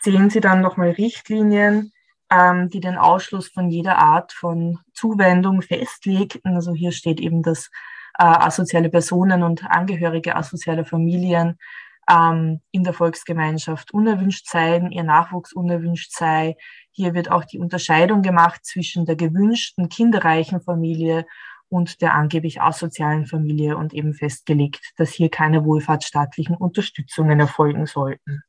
sehen 0.01 0.31
Sie 0.31 0.41
dann 0.41 0.61
nochmal 0.61 0.91
Richtlinien, 0.91 1.93
ähm, 2.31 2.69
die 2.71 2.81
den 2.81 2.97
Ausschluss 2.97 3.49
von 3.49 3.69
jeder 3.69 3.99
Art 3.99 4.33
von 4.33 4.79
Zuwendung 4.93 5.63
festlegten. 5.63 6.55
Also 6.55 6.73
hier 6.73 6.93
steht 6.93 7.21
eben, 7.21 7.43
dass 7.43 7.71
äh, 8.19 8.25
asoziale 8.25 8.91
Personen 8.91 9.43
und 9.43 9.65
Angehörige 9.65 10.37
asozialer 10.37 10.85
Familien 10.85 11.59
ähm, 12.11 12.61
in 12.71 12.85
der 12.85 12.93
Volksgemeinschaft 12.93 13.93
unerwünscht 13.93 14.49
seien, 14.49 14.91
ihr 14.91 15.05
Nachwuchs 15.05 15.53
unerwünscht 15.53 16.13
sei. 16.13 16.57
Hier 16.91 17.15
wird 17.15 17.31
auch 17.31 17.45
die 17.45 17.59
Unterscheidung 17.59 18.23
gemacht 18.23 18.65
zwischen 18.65 19.07
der 19.07 19.17
gewünschten 19.17 19.89
kinderreichen 19.89 20.61
Familie 20.61 21.27
und 21.69 22.01
der 22.01 22.15
angeblich 22.15 22.61
asozialen 22.61 23.27
Familie 23.27 23.77
und 23.77 23.95
eben 23.95 24.15
festgelegt, 24.15 24.93
dass 24.97 25.11
hier 25.11 25.29
keine 25.29 25.65
wohlfahrtsstaatlichen 25.65 26.57
Unterstützungen 26.57 27.41
erfolgen 27.41 27.87
sollten. 27.87 28.43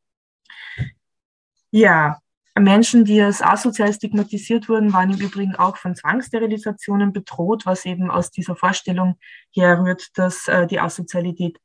Ja, 1.72 2.20
Menschen, 2.58 3.04
die 3.04 3.22
als 3.22 3.42
asozial 3.42 3.92
stigmatisiert 3.94 4.70
wurden, 4.70 4.94
waren 4.94 5.12
im 5.12 5.20
Übrigen 5.20 5.56
auch 5.56 5.76
von 5.76 5.94
Zwangssterilisationen 5.94 7.12
bedroht, 7.12 7.66
was 7.66 7.84
eben 7.86 8.10
aus 8.10 8.32
dieser 8.32 8.56
Vorstellung 8.56 9.18
herrührt, 9.54 10.18
dass 10.18 10.48
äh, 10.48 10.66
die 10.66 10.80
Asozialität 10.80 11.58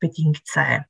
anlagebedingt 0.00 0.42
sei. 0.44 0.84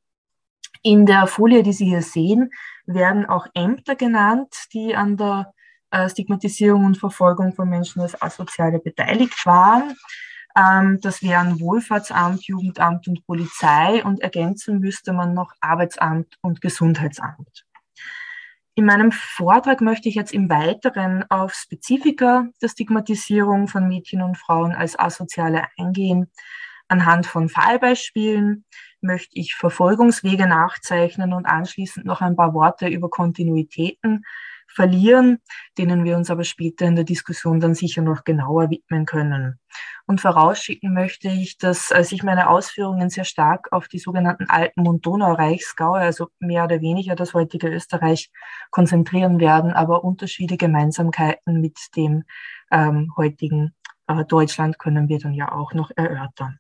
In 0.82 1.06
der 1.06 1.26
Folie, 1.26 1.62
die 1.62 1.72
Sie 1.72 1.86
hier 1.86 2.02
sehen, 2.02 2.50
werden 2.86 3.26
auch 3.26 3.46
Ämter 3.54 3.96
genannt, 3.96 4.54
die 4.72 4.94
an 4.94 5.16
der 5.16 5.52
äh, 5.90 6.08
Stigmatisierung 6.08 6.84
und 6.84 6.98
Verfolgung 6.98 7.54
von 7.54 7.68
Menschen 7.68 8.02
als 8.02 8.20
Asoziale 8.20 8.78
beteiligt 8.78 9.44
waren. 9.46 9.96
Ähm, 10.56 11.00
das 11.00 11.22
wären 11.22 11.60
Wohlfahrtsamt, 11.60 12.44
Jugendamt 12.46 13.08
und 13.08 13.26
Polizei 13.26 14.04
und 14.04 14.20
ergänzen 14.20 14.78
müsste 14.78 15.12
man 15.12 15.34
noch 15.34 15.52
Arbeitsamt 15.60 16.36
und 16.40 16.60
Gesundheitsamt. 16.60 17.64
In 18.76 18.84
meinem 18.84 19.10
Vortrag 19.10 19.80
möchte 19.80 20.08
ich 20.08 20.14
jetzt 20.14 20.34
im 20.34 20.50
Weiteren 20.50 21.25
auf 21.30 21.54
Spezifika 21.54 22.46
der 22.60 22.68
Stigmatisierung 22.68 23.68
von 23.68 23.88
Mädchen 23.88 24.20
und 24.22 24.36
Frauen 24.36 24.72
als 24.72 24.98
Asoziale 24.98 25.64
eingehen. 25.78 26.30
Anhand 26.88 27.26
von 27.26 27.48
Fallbeispielen 27.48 28.64
möchte 29.06 29.38
ich 29.38 29.54
Verfolgungswege 29.54 30.46
nachzeichnen 30.46 31.32
und 31.32 31.46
anschließend 31.46 32.04
noch 32.04 32.20
ein 32.20 32.36
paar 32.36 32.54
Worte 32.54 32.88
über 32.88 33.08
Kontinuitäten 33.08 34.25
verlieren, 34.68 35.38
denen 35.78 36.04
wir 36.04 36.16
uns 36.16 36.30
aber 36.30 36.44
später 36.44 36.86
in 36.86 36.96
der 36.96 37.04
Diskussion 37.04 37.60
dann 37.60 37.75
sicher 37.75 38.02
noch 38.02 38.25
genauer 38.25 38.70
widmen 38.70 39.06
können. 39.06 39.58
Und 40.06 40.20
vorausschicken 40.20 40.92
möchte 40.92 41.28
ich, 41.28 41.58
dass 41.58 41.90
äh, 41.90 42.04
sich 42.04 42.22
meine 42.22 42.48
Ausführungen 42.50 43.10
sehr 43.10 43.25
stark 43.25 43.72
auf 43.72 43.88
die 43.88 43.98
sogenannten 43.98 44.46
Alpen- 44.48 44.86
und 44.86 45.04
Donaureichsgaue, 45.06 45.98
also 45.98 46.28
mehr 46.38 46.64
oder 46.64 46.80
weniger 46.80 47.16
das 47.16 47.34
heutige 47.34 47.68
Österreich, 47.68 48.30
konzentrieren 48.70 49.40
werden, 49.40 49.72
aber 49.72 50.04
Unterschiede, 50.04 50.56
Gemeinsamkeiten 50.56 51.60
mit 51.60 51.78
dem 51.96 52.25
ähm, 52.70 53.12
heutigen 53.16 53.75
äh, 54.06 54.25
Deutschland 54.25 54.78
können 54.78 55.08
wir 55.08 55.18
dann 55.18 55.32
ja 55.34 55.52
auch 55.52 55.72
noch 55.72 55.90
erörtern. 55.96 56.58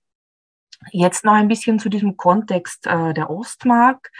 Jetzt 0.92 1.24
noch 1.24 1.32
ein 1.32 1.48
bisschen 1.48 1.78
zu 1.78 1.88
diesem 1.88 2.16
Kontext 2.16 2.86
äh, 2.86 3.14
der 3.14 3.30
Ostmark. 3.30 4.10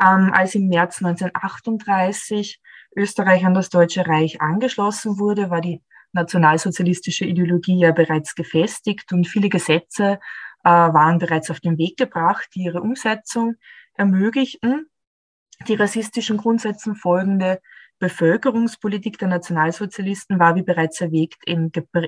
Ähm, 0.00 0.32
als 0.32 0.54
im 0.54 0.68
März 0.68 1.02
1938 1.02 2.60
Österreich 2.96 3.44
an 3.44 3.54
das 3.54 3.68
Deutsche 3.68 4.06
Reich 4.06 4.40
angeschlossen 4.40 5.18
wurde, 5.18 5.50
war 5.50 5.60
die 5.60 5.82
nationalsozialistische 6.12 7.24
Ideologie 7.24 7.78
ja 7.78 7.92
bereits 7.92 8.34
gefestigt 8.34 9.12
und 9.12 9.28
viele 9.28 9.48
Gesetze 9.48 10.18
äh, 10.64 10.68
waren 10.68 11.18
bereits 11.18 11.50
auf 11.50 11.60
den 11.60 11.78
Weg 11.78 11.96
gebracht, 11.96 12.48
die 12.54 12.64
ihre 12.64 12.80
Umsetzung 12.80 13.56
ermöglichten. 13.94 14.86
Die 15.68 15.74
rassistischen 15.74 16.38
Grundsätzen 16.38 16.96
folgende 16.96 17.60
Bevölkerungspolitik 18.00 19.18
der 19.18 19.28
Nationalsozialisten 19.28 20.38
war, 20.38 20.56
wie 20.56 20.62
bereits 20.62 21.00
erwähnt, 21.02 21.36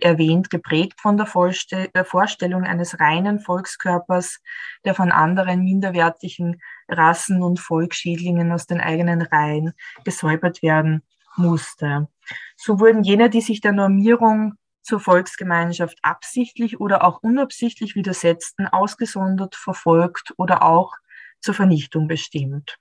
erwähnt 0.00 0.48
geprägt 0.48 1.00
von 1.00 1.18
der 1.18 1.26
Vorstellung 1.26 2.64
eines 2.64 2.98
reinen 2.98 3.40
Volkskörpers, 3.40 4.40
der 4.86 4.94
von 4.94 5.12
anderen 5.12 5.62
minderwertigen 5.62 6.60
Rassen 6.88 7.42
und 7.42 7.60
Volksschädlingen 7.60 8.52
aus 8.52 8.66
den 8.66 8.80
eigenen 8.80 9.20
Reihen 9.20 9.74
gesäubert 10.02 10.62
werden 10.62 11.02
musste. 11.36 12.08
So 12.56 12.80
wurden 12.80 13.04
jene, 13.04 13.28
die 13.28 13.42
sich 13.42 13.60
der 13.60 13.72
Normierung 13.72 14.54
zur 14.82 14.98
Volksgemeinschaft 14.98 15.98
absichtlich 16.02 16.80
oder 16.80 17.04
auch 17.04 17.22
unabsichtlich 17.22 17.94
widersetzten, 17.94 18.66
ausgesondert, 18.66 19.56
verfolgt 19.56 20.32
oder 20.38 20.62
auch 20.62 20.94
zur 21.40 21.54
Vernichtung 21.54 22.08
bestimmt. 22.08 22.78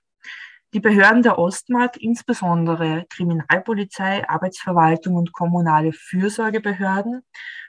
Die 0.74 0.80
Behörden 0.80 1.22
der 1.22 1.38
Ostmark, 1.38 1.98
insbesondere 1.98 3.04
Kriminalpolizei, 3.10 4.26
Arbeitsverwaltung 4.26 5.16
und 5.16 5.32
kommunale 5.32 5.92
Fürsorgebehörden, 5.92 7.22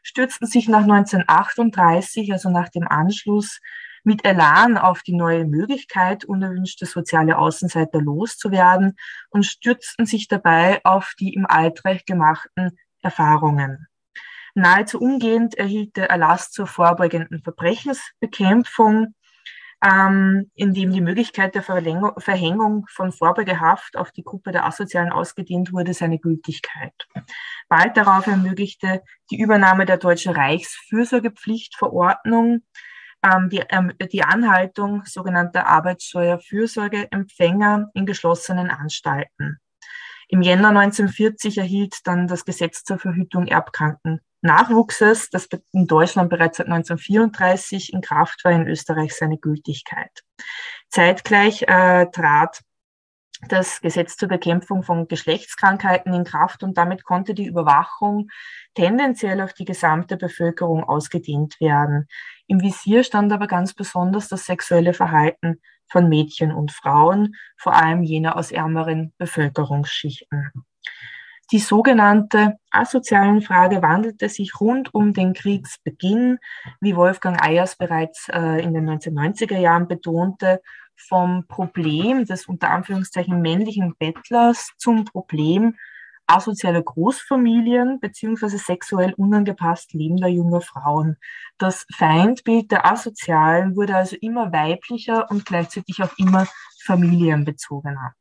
stürzten 0.04 0.48
sich 0.48 0.70
nach 0.70 0.84
1938, 0.84 2.32
also 2.32 2.50
nach 2.50 2.70
dem 2.70 2.88
Anschluss, 2.88 3.60
mit 4.06 4.26
Elan 4.26 4.78
auf 4.78 5.02
die 5.02 5.16
neue 5.16 5.46
Möglichkeit, 5.46 6.24
unerwünschte 6.24 6.86
soziale 6.86 7.38
Außenseiter 7.38 8.02
loszuwerden 8.02 8.96
und 9.30 9.46
stürzten 9.46 10.06
sich 10.06 10.30
dabei 10.30 10.80
auf 10.86 11.14
die 11.20 11.34
im 11.34 11.46
Altreich 11.46 12.06
gemachten 12.06 12.78
Erfahrungen. 13.02 13.88
Nahezu 14.56 15.00
umgehend 15.00 15.56
erhielt 15.56 15.98
der 15.98 16.10
Erlass 16.10 16.52
zur 16.52 16.68
vorbeugenden 16.68 17.42
Verbrechensbekämpfung 17.42 19.14
ähm, 19.84 20.50
in 20.56 20.74
dem 20.74 20.92
die 20.92 21.02
Möglichkeit 21.02 21.54
der 21.56 21.64
Verlängerung, 21.64 22.20
Verhängung 22.20 22.86
von 22.90 23.12
Vorbeugehaft 23.12 23.98
auf 23.98 24.12
die 24.12 24.24
Gruppe 24.24 24.52
der 24.52 24.66
Asozialen 24.66 25.12
ausgedehnt 25.12 25.74
wurde, 25.74 25.94
seine 25.94 26.20
Gültigkeit. 26.20 26.94
Bald 27.68 27.98
darauf 27.98 28.28
ermöglichte 28.28 29.04
die 29.30 29.40
Übernahme 29.40 29.86
der 29.86 29.98
Deutsche 29.98 30.36
Reichsfürsorgepflichtverordnung 30.36 32.62
ähm, 33.24 33.50
die, 33.50 33.64
ähm, 33.70 33.94
die 34.12 34.24
Anhaltung 34.24 35.04
sogenannter 35.06 35.68
Arbeitssteuerfürsorgeempfänger 35.68 37.90
in 37.94 38.06
geschlossenen 38.06 38.70
Anstalten. 38.70 39.60
Im 40.34 40.42
Jänner 40.42 40.70
1940 40.70 41.60
erhielt 41.60 41.98
dann 42.06 42.26
das 42.26 42.44
Gesetz 42.44 42.84
zur 42.84 42.98
Verhütung 42.98 43.46
erbkranken 43.46 44.20
Nachwuchses, 44.42 45.30
das 45.30 45.48
in 45.74 45.86
Deutschland 45.86 46.32
bereits 46.32 46.58
seit 46.58 46.66
1934 46.66 47.94
in 47.94 48.02
Kraft 48.02 48.44
war, 48.44 48.52
in 48.52 48.68
Österreich 48.68 49.14
seine 49.14 49.38
Gültigkeit. 49.38 50.10
Zeitgleich 50.90 51.62
äh, 51.68 52.08
trat 52.08 52.62
das 53.48 53.80
Gesetz 53.82 54.18
zur 54.18 54.28
Bekämpfung 54.28 54.82
von 54.82 55.08
Geschlechtskrankheiten 55.08 56.12
in 56.16 56.24
Kraft 56.24 56.64
und 56.64 56.80
damit 56.80 57.04
konnte 57.04 57.36
die 57.36 57.46
Überwachung 57.46 58.30
tendenziell 58.74 59.40
auf 59.40 59.54
die 59.54 59.66
gesamte 59.66 60.18
Bevölkerung 60.18 60.84
ausgedehnt 60.84 61.62
werden. 61.62 62.08
Im 62.48 62.60
Visier 62.60 63.04
stand 63.04 63.32
aber 63.32 63.46
ganz 63.46 63.76
besonders 63.76 64.30
das 64.30 64.48
sexuelle 64.48 64.96
Verhalten 64.96 65.62
von 65.88 66.10
Mädchen 66.10 66.52
und 66.52 66.72
Frauen, 66.72 67.36
vor 67.58 67.76
allem 67.76 68.04
jener 68.04 68.38
aus 68.38 68.52
ärmeren 68.52 69.14
Bevölkerungsschichten. 69.18 70.52
Die 71.52 71.60
sogenannte 71.60 72.58
asozialen 72.72 73.42
Frage 73.42 73.82
wandelte 73.82 74.30
sich 74.30 74.60
rund 74.60 74.94
um 74.94 75.14
den 75.14 75.34
Kriegsbeginn, 75.34 76.40
wie 76.82 76.96
Wolfgang 76.96 77.44
Ayers 77.46 77.76
bereits 77.76 78.30
äh, 78.30 78.64
in 78.64 78.74
den 78.74 78.90
1990er 78.90 79.60
Jahren 79.60 79.88
betonte, 79.88 80.62
vom 80.96 81.46
Problem 81.48 82.26
des 82.26 82.46
unter 82.46 82.70
Anführungszeichen 82.70 83.42
männlichen 83.42 83.96
Bettlers 83.98 84.72
zum 84.78 85.06
Problem 85.06 85.76
asoziale 86.28 86.84
Großfamilien 86.84 88.00
beziehungsweise 88.00 88.58
sexuell 88.58 89.14
unangepasst 89.14 89.94
lebender 89.94 90.28
junger 90.28 90.62
Frauen. 90.62 91.18
Das 91.58 91.86
Feindbild 91.94 92.72
der 92.72 92.86
Asozialen 92.86 93.76
wurde 93.76 93.96
also 93.96 94.16
immer 94.22 94.52
weiblicher 94.52 95.30
und 95.30 95.46
gleichzeitig 95.46 96.02
auch 96.02 96.18
immer 96.18 96.48
familienbezogener. 96.84 98.16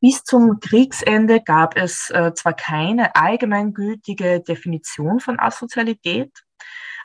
Bis 0.00 0.22
zum 0.24 0.60
Kriegsende 0.60 1.40
gab 1.42 1.76
es 1.76 2.10
äh, 2.10 2.32
zwar 2.34 2.52
keine 2.52 3.16
allgemeingültige 3.16 4.40
Definition 4.40 5.20
von 5.20 5.40
Asozialität, 5.40 6.45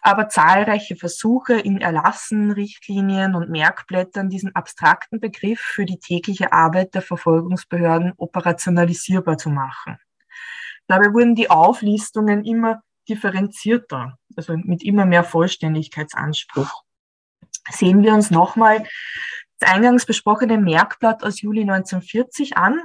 aber 0.01 0.29
zahlreiche 0.29 0.95
Versuche 0.95 1.53
in 1.53 1.79
Erlassen, 1.79 2.51
Richtlinien 2.51 3.35
und 3.35 3.49
Merkblättern 3.49 4.29
diesen 4.29 4.55
abstrakten 4.55 5.19
Begriff 5.19 5.59
für 5.59 5.85
die 5.85 5.99
tägliche 5.99 6.51
Arbeit 6.51 6.95
der 6.95 7.03
Verfolgungsbehörden 7.03 8.13
operationalisierbar 8.17 9.37
zu 9.37 9.49
machen. 9.49 9.97
Dabei 10.87 11.13
wurden 11.13 11.35
die 11.35 11.49
Auflistungen 11.49 12.43
immer 12.43 12.81
differenzierter, 13.07 14.17
also 14.35 14.57
mit 14.57 14.83
immer 14.83 15.05
mehr 15.05 15.23
Vollständigkeitsanspruch. 15.23 16.83
Sehen 17.69 18.01
wir 18.01 18.13
uns 18.13 18.31
nochmal 18.31 18.83
das 19.59 19.69
eingangs 19.69 20.05
besprochene 20.05 20.57
Merkblatt 20.57 21.23
aus 21.23 21.41
Juli 21.41 21.61
1940 21.61 22.57
an 22.57 22.81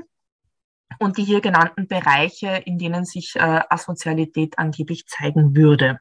und 0.99 1.16
die 1.16 1.25
hier 1.25 1.40
genannten 1.40 1.88
Bereiche, 1.88 2.62
in 2.64 2.78
denen 2.78 3.04
sich 3.04 3.35
äh, 3.37 3.61
Asozialität 3.70 4.58
angeblich 4.58 5.06
zeigen 5.06 5.56
würde. 5.56 5.99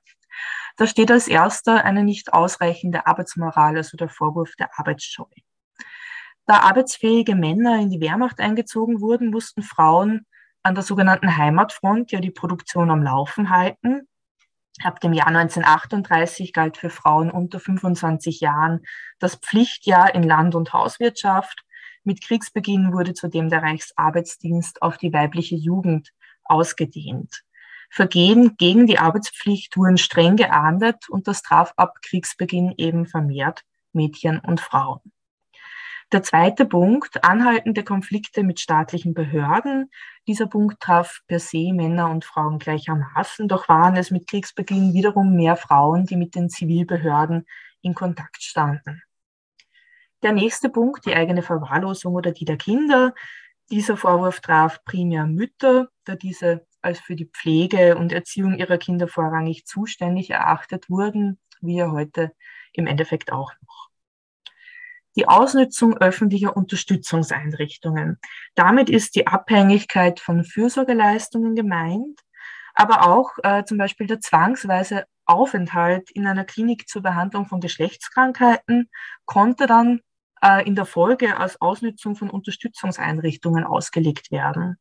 Da 0.77 0.87
steht 0.87 1.09
als 1.09 1.27
erster 1.27 1.85
eine 1.85 2.03
nicht 2.03 2.33
ausreichende 2.33 3.07
Arbeitsmoral, 3.07 3.77
also 3.77 3.95
der 3.95 4.09
Vorwurf 4.09 4.55
der 4.57 4.77
Arbeitsscheu. 4.77 5.25
Da 6.45 6.59
arbeitsfähige 6.59 7.35
Männer 7.35 7.79
in 7.79 7.89
die 7.89 8.01
Wehrmacht 8.01 8.39
eingezogen 8.39 9.01
wurden, 9.01 9.31
mussten 9.31 9.63
Frauen 9.63 10.25
an 10.63 10.75
der 10.75 10.83
sogenannten 10.83 11.37
Heimatfront 11.37 12.11
ja 12.11 12.19
die 12.19 12.31
Produktion 12.31 12.91
am 12.91 13.03
Laufen 13.03 13.49
halten. 13.49 14.07
Ab 14.83 14.99
dem 14.99 15.13
Jahr 15.13 15.27
1938 15.27 16.51
galt 16.51 16.77
für 16.77 16.89
Frauen 16.89 17.31
unter 17.31 17.59
25 17.59 18.41
Jahren 18.41 18.81
das 19.19 19.35
Pflichtjahr 19.35 20.13
in 20.13 20.23
Land- 20.23 20.55
und 20.55 20.73
Hauswirtschaft. 20.73 21.63
Mit 22.03 22.21
Kriegsbeginn 22.21 22.91
wurde 22.91 23.13
zudem 23.13 23.49
der 23.49 23.63
Reichsarbeitsdienst 23.63 24.81
auf 24.81 24.97
die 24.97 25.13
weibliche 25.13 25.55
Jugend 25.55 26.11
ausgedehnt. 26.43 27.44
Vergehen 27.89 28.55
gegen 28.57 28.87
die 28.87 28.99
Arbeitspflicht 28.99 29.77
wurden 29.77 29.97
streng 29.97 30.35
geahndet 30.35 31.09
und 31.09 31.27
das 31.27 31.41
traf 31.41 31.73
ab 31.77 31.99
Kriegsbeginn 32.01 32.73
eben 32.77 33.05
vermehrt 33.05 33.63
Mädchen 33.93 34.39
und 34.39 34.59
Frauen. 34.59 35.01
Der 36.11 36.21
zweite 36.21 36.65
Punkt, 36.65 37.23
anhaltende 37.23 37.83
Konflikte 37.83 38.43
mit 38.43 38.59
staatlichen 38.59 39.13
Behörden. 39.13 39.89
Dieser 40.27 40.45
Punkt 40.45 40.79
traf 40.79 41.21
per 41.27 41.39
se 41.39 41.73
Männer 41.73 42.11
und 42.11 42.23
Frauen 42.23 42.59
gleichermaßen, 42.59 43.47
doch 43.47 43.67
waren 43.69 43.95
es 43.95 44.11
mit 44.11 44.27
Kriegsbeginn 44.27 44.93
wiederum 44.93 45.35
mehr 45.35 45.55
Frauen, 45.55 46.05
die 46.05 46.15
mit 46.15 46.35
den 46.35 46.49
Zivilbehörden 46.49 47.47
in 47.81 47.95
Kontakt 47.95 48.43
standen. 48.43 49.01
Der 50.21 50.31
nächste 50.31 50.69
Punkt, 50.69 51.05
die 51.05 51.15
eigene 51.15 51.41
Verwahrlosung 51.41 52.13
oder 52.13 52.31
die 52.31 52.45
der 52.45 52.57
Kinder. 52.57 53.13
Dieser 53.71 53.97
Vorwurf 53.97 54.41
traf 54.41 54.83
primär 54.85 55.25
Mütter, 55.25 55.89
da 56.03 56.15
diese 56.15 56.65
als 56.85 56.99
für 56.99 57.15
die 57.15 57.25
Pflege 57.25 57.97
und 57.97 58.13
Erziehung 58.13 58.57
ihrer 58.57 58.77
Kinder 58.77 59.07
vorrangig 59.07 59.65
zuständig 59.65 60.29
erachtet 60.29 60.89
wurden, 60.89 61.39
wie 61.61 61.77
ja 61.77 61.91
heute 61.91 62.31
im 62.73 62.87
Endeffekt 62.87 63.31
auch 63.31 63.51
noch. 63.61 63.89
Die 65.17 65.27
Ausnutzung 65.27 65.97
öffentlicher 65.97 66.55
Unterstützungseinrichtungen. 66.55 68.19
Damit 68.53 68.89
ist 68.89 69.15
die 69.15 69.27
Abhängigkeit 69.27 70.19
von 70.19 70.43
Fürsorgeleistungen 70.43 71.55
gemeint, 71.55 72.19
aber 72.73 73.07
auch 73.07 73.31
äh, 73.43 73.63
zum 73.63 73.77
Beispiel 73.77 74.07
der 74.07 74.19
zwangsweise 74.19 75.05
Aufenthalt 75.25 76.11
in 76.11 76.27
einer 76.27 76.43
Klinik 76.43 76.87
zur 76.87 77.01
Behandlung 77.01 77.47
von 77.47 77.61
Geschlechtskrankheiten 77.61 78.89
konnte 79.25 79.65
dann 79.67 80.01
äh, 80.41 80.67
in 80.67 80.75
der 80.75 80.85
Folge 80.85 81.37
als 81.37 81.61
Ausnutzung 81.61 82.15
von 82.15 82.29
Unterstützungseinrichtungen 82.29 83.63
ausgelegt 83.63 84.31
werden. 84.31 84.77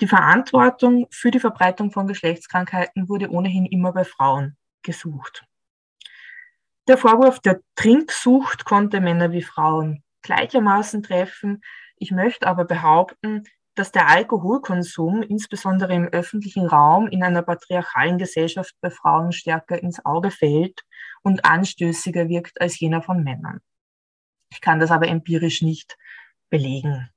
Die 0.00 0.08
Verantwortung 0.08 1.06
für 1.10 1.30
die 1.30 1.40
Verbreitung 1.40 1.92
von 1.92 2.06
Geschlechtskrankheiten 2.06 3.08
wurde 3.08 3.30
ohnehin 3.30 3.66
immer 3.66 3.92
bei 3.92 4.04
Frauen 4.04 4.56
gesucht. 4.82 5.44
Der 6.88 6.98
Vorwurf 6.98 7.38
der 7.40 7.60
Trinksucht 7.76 8.64
konnte 8.64 9.00
Männer 9.00 9.32
wie 9.32 9.42
Frauen 9.42 10.02
gleichermaßen 10.22 11.02
treffen. 11.02 11.62
Ich 11.96 12.10
möchte 12.10 12.46
aber 12.46 12.64
behaupten, 12.64 13.44
dass 13.74 13.92
der 13.92 14.08
Alkoholkonsum, 14.08 15.22
insbesondere 15.22 15.94
im 15.94 16.08
öffentlichen 16.08 16.66
Raum, 16.66 17.08
in 17.08 17.22
einer 17.22 17.42
patriarchalen 17.42 18.18
Gesellschaft 18.18 18.74
bei 18.80 18.90
Frauen 18.90 19.32
stärker 19.32 19.80
ins 19.82 20.04
Auge 20.04 20.30
fällt 20.30 20.82
und 21.22 21.44
anstößiger 21.44 22.28
wirkt 22.28 22.60
als 22.60 22.78
jener 22.78 23.02
von 23.02 23.22
Männern. 23.22 23.60
Ich 24.50 24.60
kann 24.60 24.78
das 24.78 24.90
aber 24.90 25.08
empirisch 25.08 25.62
nicht 25.62 25.96
belegen. 26.50 27.10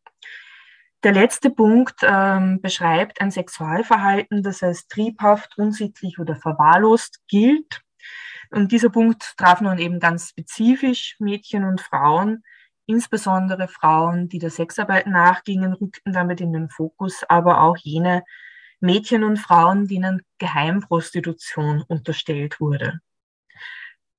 Der 1.07 1.13
letzte 1.13 1.49
Punkt 1.49 2.01
ähm, 2.03 2.59
beschreibt 2.59 3.21
ein 3.21 3.31
Sexualverhalten, 3.31 4.43
das 4.43 4.61
als 4.61 4.89
triebhaft, 4.89 5.57
unsittlich 5.57 6.19
oder 6.19 6.35
verwahrlost 6.35 7.21
gilt. 7.29 7.81
Und 8.51 8.73
dieser 8.73 8.89
Punkt 8.89 9.37
traf 9.37 9.61
nun 9.61 9.77
eben 9.77 10.01
ganz 10.01 10.31
spezifisch 10.31 11.15
Mädchen 11.19 11.63
und 11.63 11.79
Frauen, 11.79 12.43
insbesondere 12.87 13.69
Frauen, 13.69 14.27
die 14.27 14.39
der 14.39 14.49
Sexarbeit 14.49 15.07
nachgingen, 15.07 15.71
rückten 15.71 16.11
damit 16.11 16.41
in 16.41 16.51
den 16.51 16.67
Fokus, 16.69 17.23
aber 17.29 17.61
auch 17.61 17.77
jene 17.77 18.25
Mädchen 18.81 19.23
und 19.23 19.37
Frauen, 19.37 19.87
denen 19.87 20.23
Geheimprostitution 20.39 21.85
unterstellt 21.87 22.59
wurde. 22.59 22.99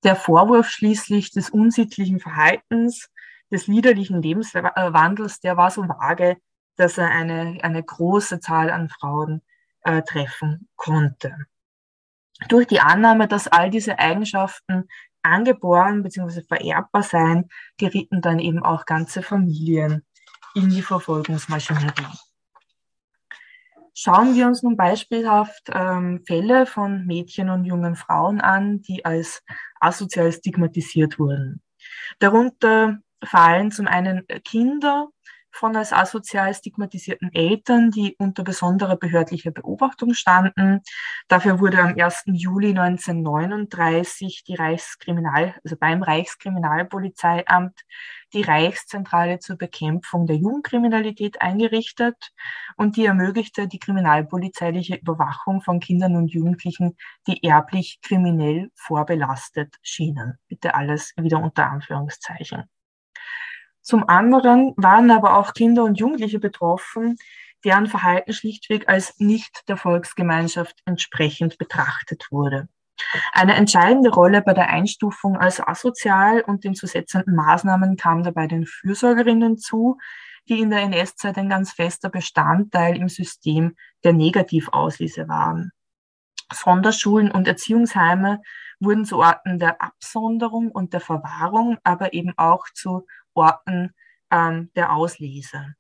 Der 0.04 0.16
Vorwurf 0.16 0.70
schließlich 0.70 1.32
des 1.32 1.50
unsittlichen 1.50 2.18
Verhaltens, 2.18 3.10
des 3.52 3.66
liederlichen 3.66 4.22
Lebenswandels, 4.22 5.40
der 5.40 5.58
war 5.58 5.70
so 5.70 5.86
vage, 5.86 6.38
dass 6.78 6.96
er 6.98 7.10
eine, 7.10 7.58
eine 7.62 7.82
große 7.82 8.40
Zahl 8.40 8.70
an 8.70 8.88
Frauen 8.88 9.42
äh, 9.82 10.02
treffen 10.02 10.68
konnte. 10.76 11.34
Durch 12.48 12.66
die 12.66 12.80
Annahme, 12.80 13.26
dass 13.26 13.48
all 13.48 13.68
diese 13.68 13.98
Eigenschaften 13.98 14.88
angeboren 15.22 16.02
bzw. 16.02 16.42
vererbbar 16.42 17.02
seien, 17.02 17.48
gerieten 17.76 18.22
dann 18.22 18.38
eben 18.38 18.62
auch 18.62 18.86
ganze 18.86 19.22
Familien 19.22 20.06
in 20.54 20.70
die 20.70 20.82
Verfolgungsmaschinerie. 20.82 22.06
Schauen 23.94 24.36
wir 24.36 24.46
uns 24.46 24.62
nun 24.62 24.76
beispielhaft 24.76 25.70
ähm, 25.72 26.22
Fälle 26.24 26.66
von 26.66 27.04
Mädchen 27.06 27.50
und 27.50 27.64
jungen 27.64 27.96
Frauen 27.96 28.40
an, 28.40 28.80
die 28.82 29.04
als 29.04 29.42
asozial 29.80 30.30
stigmatisiert 30.30 31.18
wurden. 31.18 31.60
Darunter 32.20 32.98
fallen 33.24 33.72
zum 33.72 33.88
einen 33.88 34.24
Kinder, 34.44 35.08
von 35.50 35.76
als 35.76 35.92
asozial 35.92 36.54
stigmatisierten 36.54 37.32
Eltern, 37.32 37.90
die 37.90 38.14
unter 38.18 38.44
besonderer 38.44 38.96
behördlicher 38.96 39.50
Beobachtung 39.50 40.14
standen. 40.14 40.80
Dafür 41.28 41.60
wurde 41.60 41.78
am 41.78 41.94
1. 41.98 42.24
Juli 42.26 42.70
1939 42.70 44.44
die 44.44 44.54
Reichskriminal, 44.54 45.54
also 45.64 45.76
beim 45.76 46.02
Reichskriminalpolizeiamt 46.02 47.80
die 48.32 48.42
Reichszentrale 48.42 49.38
zur 49.38 49.56
Bekämpfung 49.56 50.26
der 50.26 50.36
Jugendkriminalität 50.36 51.40
eingerichtet 51.40 52.32
und 52.76 52.96
die 52.96 53.06
ermöglichte 53.06 53.68
die 53.68 53.78
kriminalpolizeiliche 53.78 54.96
Überwachung 54.96 55.62
von 55.62 55.80
Kindern 55.80 56.16
und 56.16 56.28
Jugendlichen, 56.28 56.96
die 57.26 57.42
erblich 57.44 58.00
kriminell 58.02 58.70
vorbelastet 58.74 59.76
schienen. 59.82 60.38
Bitte 60.48 60.74
alles 60.74 61.14
wieder 61.16 61.42
unter 61.42 61.70
Anführungszeichen. 61.70 62.64
Zum 63.88 64.06
anderen 64.06 64.74
waren 64.76 65.10
aber 65.10 65.38
auch 65.38 65.54
Kinder 65.54 65.82
und 65.82 65.98
Jugendliche 65.98 66.38
betroffen, 66.38 67.16
deren 67.64 67.86
Verhalten 67.86 68.34
schlichtweg 68.34 68.86
als 68.86 69.18
nicht 69.18 69.66
der 69.66 69.78
Volksgemeinschaft 69.78 70.76
entsprechend 70.84 71.56
betrachtet 71.56 72.26
wurde. 72.30 72.68
Eine 73.32 73.54
entscheidende 73.54 74.10
Rolle 74.10 74.42
bei 74.42 74.52
der 74.52 74.68
Einstufung 74.68 75.38
als 75.38 75.66
asozial 75.66 76.42
und 76.42 76.64
den 76.64 76.74
zu 76.74 76.86
setzenden 76.86 77.34
Maßnahmen 77.34 77.96
kam 77.96 78.22
dabei 78.22 78.46
den 78.46 78.66
Fürsorgerinnen 78.66 79.56
zu, 79.56 79.96
die 80.50 80.60
in 80.60 80.68
der 80.68 80.80
NS-Zeit 80.80 81.38
ein 81.38 81.48
ganz 81.48 81.72
fester 81.72 82.10
Bestandteil 82.10 82.98
im 82.98 83.08
System 83.08 83.74
der 84.04 84.12
Negativauslese 84.12 85.28
waren. 85.28 85.72
Sonderschulen 86.52 87.30
und 87.30 87.48
Erziehungsheime 87.48 88.42
wurden 88.80 89.06
zu 89.06 89.18
Orten 89.18 89.58
der 89.58 89.80
Absonderung 89.80 90.70
und 90.70 90.92
der 90.92 91.00
Verwahrung, 91.00 91.78
aber 91.84 92.12
eben 92.12 92.34
auch 92.36 92.66
zu 92.74 93.06
Orten 93.38 93.94
ähm, 94.30 94.70
der 94.74 94.92
Auslese. 94.92 95.74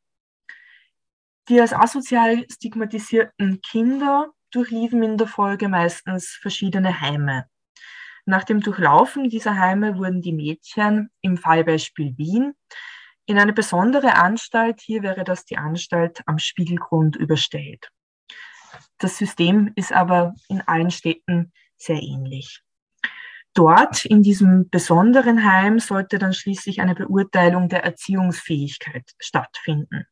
Die 1.48 1.60
als 1.60 1.72
asozial 1.72 2.44
stigmatisierten 2.50 3.60
Kinder 3.62 4.30
durchliefen 4.50 5.02
in 5.02 5.16
der 5.18 5.26
Folge 5.26 5.68
meistens 5.68 6.38
verschiedene 6.40 7.00
Heime. 7.00 7.46
Nach 8.26 8.44
dem 8.44 8.60
Durchlaufen 8.60 9.28
dieser 9.30 9.58
Heime 9.58 9.96
wurden 9.96 10.20
die 10.20 10.32
Mädchen 10.32 11.10
im 11.22 11.36
Fallbeispiel 11.36 12.16
Wien 12.18 12.54
in 13.28 13.38
eine 13.38 13.52
besondere 13.52 14.14
Anstalt, 14.14 14.80
hier 14.80 15.02
wäre 15.02 15.22
das 15.22 15.44
die 15.44 15.58
Anstalt 15.58 16.22
am 16.24 16.38
Spiegelgrund 16.38 17.16
überstellt. 17.16 17.90
Das 18.96 19.18
System 19.18 19.72
ist 19.76 19.92
aber 19.92 20.34
in 20.48 20.62
allen 20.62 20.90
Städten 20.90 21.52
sehr 21.76 22.02
ähnlich. 22.02 22.62
Dort, 23.58 24.04
in 24.04 24.22
diesem 24.22 24.70
besonderen 24.70 25.44
Heim, 25.44 25.80
sollte 25.80 26.20
dann 26.20 26.32
schließlich 26.32 26.80
eine 26.80 26.94
Beurteilung 26.94 27.68
der 27.68 27.82
Erziehungsfähigkeit 27.82 29.10
stattfinden. 29.18 30.06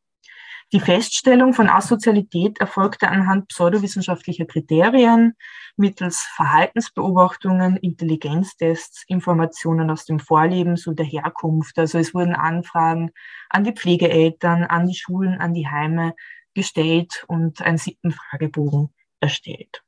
Die 0.73 0.81
Feststellung 0.81 1.55
von 1.55 1.69
Asozialität 1.69 2.59
erfolgte 2.59 3.07
anhand 3.07 3.47
pseudowissenschaftlicher 3.47 4.47
Kriterien 4.47 5.37
mittels 5.77 6.23
Verhaltensbeobachtungen, 6.35 7.77
Intelligenztests, 7.77 9.05
Informationen 9.07 9.93
aus 9.93 10.07
dem 10.07 10.19
Vorleben 10.19 10.75
so 10.75 10.91
der 10.91 11.07
Herkunft. 11.07 11.79
Also 11.79 11.99
es 11.99 12.15
wurden 12.15 12.35
Anfragen 12.35 13.13
an 13.49 13.63
die 13.63 13.75
Pflegeeltern, 13.75 14.65
an 14.65 14.89
die 14.89 14.97
Schulen, 14.97 15.41
an 15.41 15.55
die 15.55 15.69
Heime 15.69 16.17
gestellt 16.53 17.25
und 17.29 17.63
ein 17.63 17.79
Sittenfragebogen 17.79 18.93
erstellt. 19.21 19.85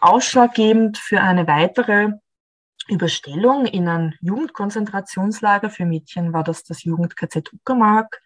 Ausschlaggebend 0.00 0.96
für 0.96 1.20
eine 1.20 1.46
weitere 1.46 2.12
Überstellung 2.88 3.66
in 3.66 3.88
ein 3.88 4.14
Jugendkonzentrationslager 4.20 5.70
für 5.70 5.84
Mädchen 5.84 6.32
war 6.32 6.44
das 6.44 6.62
das 6.62 6.84
Jugend-KZ 6.84 7.52
Uckermark, 7.52 8.22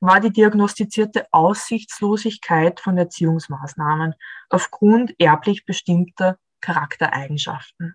war 0.00 0.20
die 0.20 0.32
diagnostizierte 0.32 1.26
Aussichtslosigkeit 1.30 2.80
von 2.80 2.98
Erziehungsmaßnahmen 2.98 4.14
aufgrund 4.50 5.14
erblich 5.18 5.64
bestimmter 5.64 6.38
Charaktereigenschaften. 6.60 7.94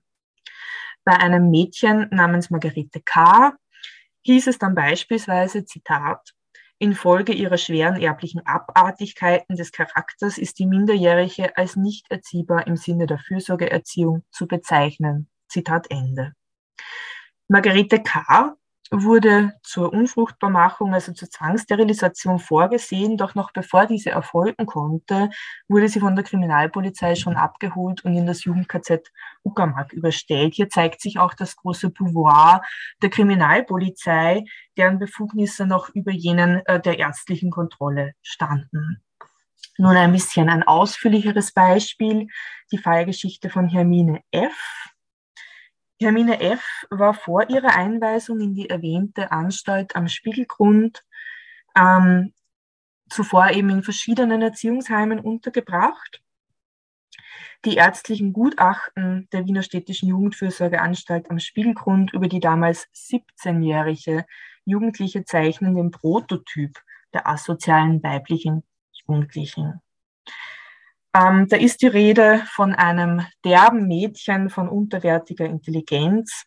Bei 1.03 1.17
einem 1.17 1.51
Mädchen 1.51 2.07
namens 2.11 2.49
Margarete 2.49 3.01
K. 3.01 3.53
hieß 4.23 4.47
es 4.47 4.57
dann 4.57 4.73
beispielsweise, 4.73 5.65
Zitat, 5.65 6.33
Infolge 6.79 7.33
ihrer 7.33 7.57
schweren 7.57 7.99
erblichen 7.99 8.45
Abartigkeiten 8.45 9.55
des 9.55 9.71
Charakters 9.71 10.37
ist 10.37 10.59
die 10.59 10.67
Minderjährige 10.67 11.57
als 11.57 11.75
nicht 11.75 12.11
erziehbar 12.11 12.67
im 12.67 12.75
Sinne 12.75 13.07
der 13.07 13.19
Fürsorgeerziehung 13.19 14.23
zu 14.31 14.47
bezeichnen. 14.47 15.27
Zitat 15.47 15.87
Ende. 15.89 16.33
Margarete 17.47 18.01
K. 18.03 18.55
wurde 18.91 19.53
zur 19.63 19.91
Unfruchtbarmachung, 19.91 20.93
also 20.93 21.13
zur 21.13 21.29
Zwangssterilisation 21.29 22.39
vorgesehen, 22.39 23.17
doch 23.17 23.35
noch 23.35 23.51
bevor 23.51 23.85
diese 23.85 24.11
erfolgen 24.11 24.65
konnte, 24.65 25.29
wurde 25.67 25.89
sie 25.89 25.99
von 25.99 26.15
der 26.15 26.23
Kriminalpolizei 26.23 27.15
schon 27.15 27.35
abgeholt 27.35 28.03
und 28.05 28.15
in 28.15 28.25
das 28.25 28.45
Jugend-KZ 28.45 29.11
Uckermark 29.43 29.91
überstellt. 29.93 30.55
Hier 30.55 30.69
zeigt 30.69 31.01
sich 31.01 31.19
auch 31.19 31.33
das 31.33 31.55
große 31.57 31.89
Pouvoir 31.89 32.61
der 33.01 33.09
Kriminalpolizei, 33.09 34.45
deren 34.77 34.99
Befugnisse 34.99 35.65
noch 35.65 35.89
über 35.89 36.11
jenen 36.11 36.65
äh, 36.65 36.79
der 36.79 36.99
ärztlichen 36.99 37.51
Kontrolle 37.51 38.13
standen. 38.21 39.01
Nun 39.77 39.95
ein 39.95 40.11
bisschen 40.11 40.49
ein 40.49 40.63
ausführlicheres 40.63 41.53
Beispiel, 41.53 42.27
die 42.71 42.77
Fallgeschichte 42.77 43.49
von 43.49 43.67
Hermine 43.67 44.21
F. 44.31 44.96
Hermine 45.99 46.39
F. 46.39 46.85
war 46.91 47.13
vor 47.13 47.49
ihrer 47.49 47.75
Einweisung 47.75 48.39
in 48.39 48.53
die 48.53 48.69
erwähnte 48.69 49.31
Anstalt 49.31 49.95
am 49.95 50.07
Spiegelgrund 50.07 51.03
ähm, 51.75 52.33
zuvor 53.09 53.51
eben 53.51 53.69
in 53.69 53.83
verschiedenen 53.83 54.41
Erziehungsheimen 54.41 55.19
untergebracht. 55.19 56.21
Die 57.65 57.75
ärztlichen 57.75 58.33
Gutachten 58.33 59.27
der 59.31 59.45
Wiener 59.45 59.63
Städtischen 59.63 60.09
Jugendfürsorgeanstalt 60.09 61.31
am 61.31 61.39
Spiegelgrund 61.39 62.13
über 62.13 62.27
die 62.27 62.39
damals 62.39 62.87
17-jährige 62.93 64.25
Jugendliche 64.65 65.25
zeichnen 65.25 65.75
den 65.75 65.91
Prototyp 65.91 66.79
der 67.13 67.27
asozialen 67.27 68.03
weiblichen 68.03 68.63
Jugendlichen. 68.91 69.81
Ähm, 71.13 71.47
da 71.47 71.57
ist 71.57 71.81
die 71.81 71.87
Rede 71.87 72.43
von 72.51 72.73
einem 72.75 73.25
derben 73.43 73.87
Mädchen 73.87 74.49
von 74.49 74.69
unterwertiger 74.69 75.45
Intelligenz. 75.45 76.43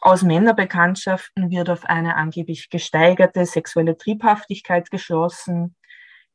Aus 0.00 0.22
Männerbekanntschaften 0.22 1.50
wird 1.50 1.70
auf 1.70 1.84
eine 1.84 2.16
angeblich 2.16 2.70
gesteigerte 2.70 3.44
sexuelle 3.44 3.96
Triebhaftigkeit 3.96 4.90
geschlossen. 4.90 5.74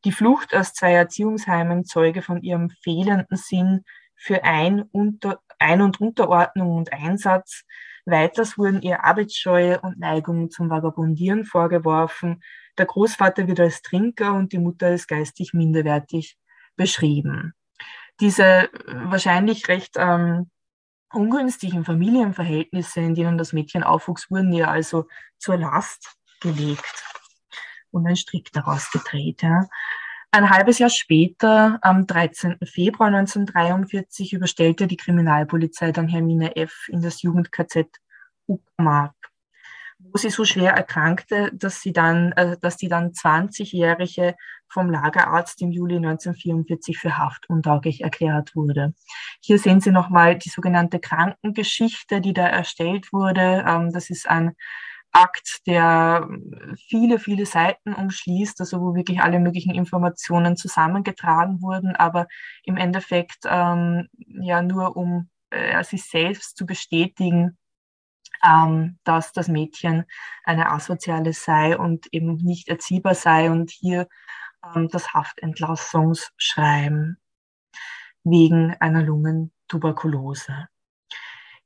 Die 0.04 0.12
Flucht 0.12 0.54
aus 0.54 0.74
zwei 0.74 0.94
Erziehungsheimen 0.94 1.86
zeuge 1.86 2.22
von 2.22 2.42
ihrem 2.42 2.70
fehlenden 2.70 3.38
Sinn 3.38 3.86
für 4.16 4.44
Ein-, 4.44 4.84
Unter 4.92 5.40
Ein 5.60 5.82
und 5.82 6.02
Unterordnung 6.02 6.76
und 6.76 6.92
Einsatz. 6.92 7.64
Weiters 8.06 8.58
wurden 8.58 8.82
ihr 8.82 9.06
Arbeitsscheue 9.06 9.80
und 9.80 9.98
Neigungen 9.98 10.50
zum 10.50 10.70
Vagabundieren 10.70 11.46
vorgeworfen. 11.46 12.44
Der 12.78 12.86
Großvater 12.86 13.48
wird 13.48 13.62
als 13.62 13.82
Trinker 13.82 14.34
und 14.34 14.52
die 14.52 14.60
Mutter 14.60 14.88
als 14.88 15.08
geistig 15.08 15.54
minderwertig 15.54 16.38
beschrieben 16.76 17.54
diese 18.20 18.44
äh, 18.44 18.70
wahrscheinlich 18.86 19.68
recht 19.68 19.96
ähm, 19.98 20.50
ungünstigen 21.12 21.86
Familienverhältnisse, 21.86 23.02
in 23.02 23.16
denen 23.16 23.38
das 23.38 23.54
Mädchen 23.54 23.84
aufwuchs, 23.84 24.32
wurden 24.32 24.52
ihr 24.54 24.70
also 24.70 25.08
zur 25.38 25.58
Last 25.58 26.16
gelegt 26.42 27.04
und 27.92 28.08
ein 28.08 28.16
Strick 28.16 28.52
daraus 28.52 28.90
gedreht. 28.92 29.44
Ja. 29.44 29.68
Ein 30.32 30.50
halbes 30.50 30.80
Jahr 30.80 30.90
später, 30.90 31.78
am 31.84 32.08
13. 32.08 32.58
Februar 32.64 33.10
1943, 33.10 34.34
überstellte 34.34 34.88
die 34.88 34.98
Kriminalpolizei 34.98 35.92
dann 35.92 36.08
Hermine 36.08 36.56
F. 36.56 36.88
in 36.88 37.02
das 37.02 37.22
Jugend-KZ 37.22 37.88
Uckermark 38.48 39.14
wo 40.12 40.18
sie 40.18 40.30
so 40.30 40.46
schwer 40.46 40.74
erkrankte, 40.74 41.52
dass 41.54 41.82
sie 41.82 41.94
dann, 41.94 42.32
äh, 42.34 42.58
dass 42.60 42.78
die 42.78 42.88
dann 42.88 43.12
20-jährige 43.12 44.36
vom 44.68 44.90
Lagerarzt 44.90 45.62
im 45.62 45.72
Juli 45.72 45.98
1944 45.98 46.98
für 46.98 47.18
haftuntauglich 47.18 48.02
erklärt 48.02 48.56
wurde. 48.56 48.94
Hier 49.42 49.60
sehen 49.60 49.82
Sie 49.82 49.92
nochmal 49.92 50.38
die 50.38 50.50
sogenannte 50.50 51.00
Krankengeschichte, 51.00 52.22
die 52.22 52.34
da 52.34 52.48
erstellt 52.48 53.14
wurde. 53.14 53.64
Ähm, 53.68 53.92
das 53.92 54.10
ist 54.10 54.28
ein 54.28 54.56
Akt, 55.12 55.60
der 55.68 56.28
viele, 56.88 57.20
viele 57.20 57.46
Seiten 57.46 57.94
umschließt, 57.94 58.60
also 58.60 58.82
wo 58.82 58.96
wirklich 58.96 59.22
alle 59.22 59.40
möglichen 59.40 59.76
Informationen 59.76 60.58
zusammengetragen 60.58 61.62
wurden, 61.62 61.96
aber 61.96 62.28
im 62.64 62.78
Endeffekt 62.78 63.46
ähm, 63.46 64.10
ja 64.18 64.64
nur 64.64 64.98
um 64.98 65.30
äh, 65.52 65.84
sich 65.84 66.04
selbst 66.06 66.58
zu 66.58 66.66
bestätigen, 66.66 67.58
ähm, 68.44 69.00
dass 69.04 69.32
das 69.32 69.48
Mädchen 69.48 70.06
eine 70.44 70.72
asoziale 70.72 71.34
sei 71.34 71.78
und 71.78 72.08
eben 72.12 72.36
nicht 72.36 72.68
erziehbar 72.70 73.14
sei 73.16 73.50
und 73.52 73.72
hier 73.72 74.08
ähm, 74.76 74.90
das 74.90 75.14
Haftentlassungsschreiben 75.14 77.18
wegen 78.24 78.76
einer 78.80 79.04
Lungentuberkulose. 79.04 80.68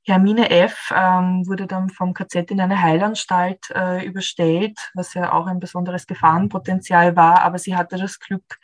Hermine 0.05 0.49
F. 0.49 0.91
Ähm, 0.95 1.45
wurde 1.47 1.67
dann 1.67 1.89
vom 1.89 2.13
KZ 2.13 2.51
in 2.51 2.61
eine 2.61 2.81
Heilanstalt 2.81 3.69
äh, 3.75 4.05
überstellt, 4.05 4.79
was 4.93 5.13
ja 5.13 5.33
auch 5.33 5.47
ein 5.47 5.59
besonderes 5.59 6.07
Gefahrenpotenzial 6.07 7.17
war, 7.17 7.41
aber 7.41 7.57
sie 7.57 7.75
hatte 7.75 7.97
das 7.97 8.19
Glück, 8.19 8.57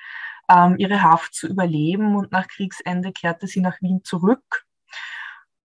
ähm, 0.49 0.75
ihre 0.77 1.01
Haft 1.01 1.33
zu 1.33 1.47
überleben 1.47 2.15
und 2.15 2.31
nach 2.31 2.47
Kriegsende 2.47 3.11
kehrte 3.11 3.47
sie 3.47 3.61
nach 3.61 3.81
Wien 3.81 4.01
zurück 4.03 4.65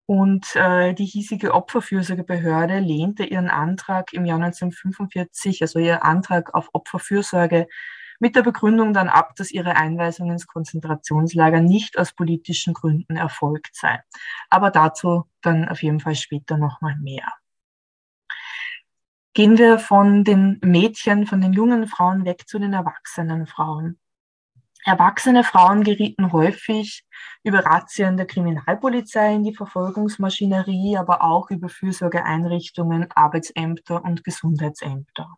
und 0.07 0.55
äh, 0.55 0.93
die 0.93 1.05
hiesige 1.05 1.53
Opferfürsorgebehörde 1.53 2.79
lehnte 2.79 3.25
ihren 3.25 3.49
Antrag 3.49 4.13
im 4.13 4.23
Jahr 4.25 4.39
1945, 4.39 5.61
also 5.61 5.79
ihr 5.79 6.05
Antrag 6.05 6.55
auf 6.55 6.69
Opferfürsorge, 6.71 7.67
mit 8.19 8.37
der 8.37 8.41
Begründung 8.41 8.93
dann 8.93 9.09
ab, 9.09 9.35
dass 9.35 9.51
ihre 9.51 9.75
Einweisung 9.75 10.31
ins 10.31 10.47
Konzentrationslager 10.47 11.59
nicht 11.59 11.99
aus 11.99 12.13
politischen 12.13 12.73
Gründen 12.73 13.17
erfolgt 13.17 13.75
sei. 13.75 14.01
Aber 14.49 14.71
dazu 14.71 15.25
dann 15.41 15.67
auf 15.67 15.83
jeden 15.83 15.99
Fall 15.99 16.15
später 16.15 16.57
nochmal 16.57 16.95
mehr. 16.97 17.27
Gehen 19.33 19.57
wir 19.57 19.77
von 19.77 20.23
den 20.23 20.57
Mädchen, 20.63 21.27
von 21.27 21.41
den 21.41 21.51
jungen 21.51 21.85
Frauen 21.85 22.23
weg 22.23 22.47
zu 22.47 22.59
den 22.59 22.71
erwachsenen 22.71 23.45
Frauen. 23.45 23.99
Erwachsene 24.87 25.43
Frauen 25.43 25.83
gerieten 25.83 26.31
häufig 26.31 27.03
über 27.43 27.59
Razzien 27.59 28.15
der 28.15 28.25
Kriminalpolizei 28.25 29.35
in 29.35 29.43
die 29.43 29.53
Verfolgungsmaschinerie, 29.53 30.95
aber 30.95 31.23
auch 31.23 31.49
über 31.49 31.67
Fürsorgeeinrichtungen, 31.67 33.11
Arbeitsämter 33.11 34.01
und 34.01 34.23
Gesundheitsämter. 34.23 35.35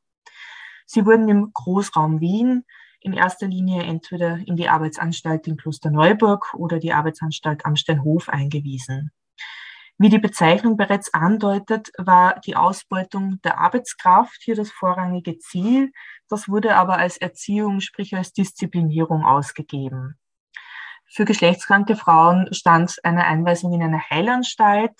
Sie 0.85 1.03
wurden 1.03 1.27
im 1.29 1.51
Großraum 1.51 2.21
Wien 2.21 2.63
in 2.99 3.13
erster 3.13 3.47
Linie 3.47 3.81
entweder 3.81 4.37
in 4.37 4.55
die 4.55 4.69
Arbeitsanstalt 4.69 5.47
in 5.47 5.57
Klosterneuburg 5.57 6.53
oder 6.53 6.77
die 6.77 6.93
Arbeitsanstalt 6.93 7.65
am 7.65 7.75
Steinhof 7.75 8.29
eingewiesen. 8.29 9.11
Wie 10.01 10.07
die 10.07 10.17
Bezeichnung 10.17 10.77
bereits 10.77 11.13
andeutet, 11.13 11.91
war 11.97 12.39
die 12.39 12.55
Ausbeutung 12.55 13.41
der 13.43 13.59
Arbeitskraft 13.59 14.41
hier 14.41 14.55
das 14.55 14.71
vorrangige 14.71 15.37
Ziel. 15.39 15.91
Das 16.29 16.47
wurde 16.47 16.77
aber 16.77 16.97
als 16.97 17.17
Erziehung, 17.17 17.81
sprich 17.81 18.15
als 18.15 18.31
Disziplinierung 18.31 19.25
ausgegeben. 19.25 20.17
Für 21.05 21.25
geschlechtskranke 21.25 21.97
Frauen 21.97 22.47
stand 22.53 22.95
eine 23.03 23.25
Einweisung 23.25 23.73
in 23.73 23.83
eine 23.83 24.01
Heilanstalt 24.09 24.93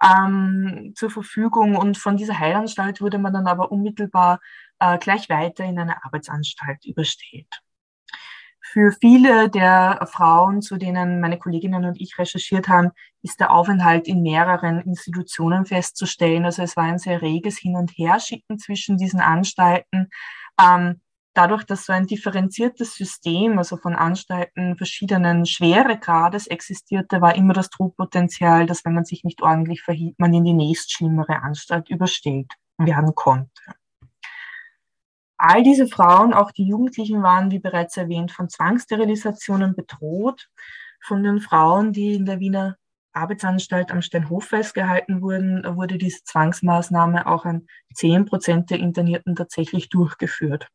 ähm, 0.00 0.92
zur 0.94 1.10
Verfügung 1.10 1.74
und 1.74 1.98
von 1.98 2.16
dieser 2.16 2.38
Heilanstalt 2.38 3.00
wurde 3.00 3.18
man 3.18 3.32
dann 3.32 3.48
aber 3.48 3.72
unmittelbar 3.72 4.38
äh, 4.78 4.98
gleich 4.98 5.28
weiter 5.28 5.64
in 5.64 5.80
eine 5.80 6.04
Arbeitsanstalt 6.04 6.84
überstellt. 6.84 7.48
Für 8.72 8.92
viele 8.92 9.48
der 9.48 10.06
Frauen, 10.12 10.60
zu 10.60 10.76
denen 10.76 11.20
meine 11.20 11.38
Kolleginnen 11.38 11.86
und 11.86 11.98
ich 12.00 12.18
recherchiert 12.18 12.68
haben, 12.68 12.90
ist 13.22 13.40
der 13.40 13.50
Aufenthalt 13.50 14.06
in 14.06 14.22
mehreren 14.22 14.80
Institutionen 14.80 15.64
festzustellen. 15.64 16.44
Also 16.44 16.62
es 16.62 16.76
war 16.76 16.84
ein 16.84 16.98
sehr 16.98 17.22
reges 17.22 17.56
Hin- 17.56 17.76
und 17.76 17.92
Herschicken 17.96 18.58
zwischen 18.58 18.98
diesen 18.98 19.20
Anstalten. 19.20 20.10
Ähm, 20.60 21.00
dadurch, 21.32 21.64
dass 21.64 21.86
so 21.86 21.94
ein 21.94 22.06
differenziertes 22.06 22.94
System, 22.94 23.56
also 23.56 23.78
von 23.78 23.94
Anstalten 23.94 24.76
verschiedenen 24.76 25.46
Schweregrades 25.46 26.46
existierte, 26.46 27.22
war 27.22 27.36
immer 27.36 27.54
das 27.54 27.70
Druckpotenzial, 27.70 28.66
dass 28.66 28.84
wenn 28.84 28.94
man 28.94 29.06
sich 29.06 29.24
nicht 29.24 29.40
ordentlich 29.40 29.80
verhielt, 29.80 30.18
man 30.18 30.34
in 30.34 30.44
die 30.44 30.52
nächstschlimmere 30.52 31.40
Anstalt 31.42 31.88
überstellt 31.88 32.52
werden 32.76 33.14
konnte. 33.14 33.62
All 35.38 35.62
diese 35.62 35.86
Frauen, 35.86 36.34
auch 36.34 36.50
die 36.50 36.66
Jugendlichen, 36.66 37.22
waren, 37.22 37.50
wie 37.52 37.60
bereits 37.60 37.96
erwähnt, 37.96 38.32
von 38.32 38.48
Zwangssterilisationen 38.48 39.74
bedroht. 39.74 40.48
Von 41.00 41.22
den 41.22 41.40
Frauen, 41.40 41.92
die 41.92 42.14
in 42.14 42.26
der 42.26 42.40
Wiener 42.40 42.76
Arbeitsanstalt 43.12 43.90
am 43.90 44.02
Steinhof 44.02 44.46
festgehalten 44.46 45.22
wurden, 45.22 45.64
wurde 45.76 45.96
diese 45.96 46.24
Zwangsmaßnahme 46.24 47.26
auch 47.26 47.44
an 47.44 47.66
10 47.94 48.26
Prozent 48.26 48.70
der 48.70 48.78
Internierten 48.78 49.36
tatsächlich 49.36 49.88
durchgeführt. 49.88 50.68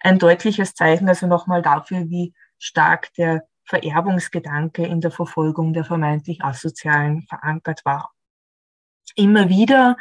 Ein 0.00 0.18
deutliches 0.18 0.74
Zeichen 0.74 1.08
also 1.08 1.26
nochmal 1.26 1.62
dafür, 1.62 2.08
wie 2.10 2.34
stark 2.58 3.12
der 3.14 3.44
Vererbungsgedanke 3.64 4.84
in 4.84 5.00
der 5.00 5.12
Verfolgung 5.12 5.72
der 5.72 5.84
vermeintlich 5.84 6.42
Asozialen 6.42 7.22
verankert 7.22 7.84
war. 7.84 8.10
Immer 9.14 9.48
wieder 9.48 9.96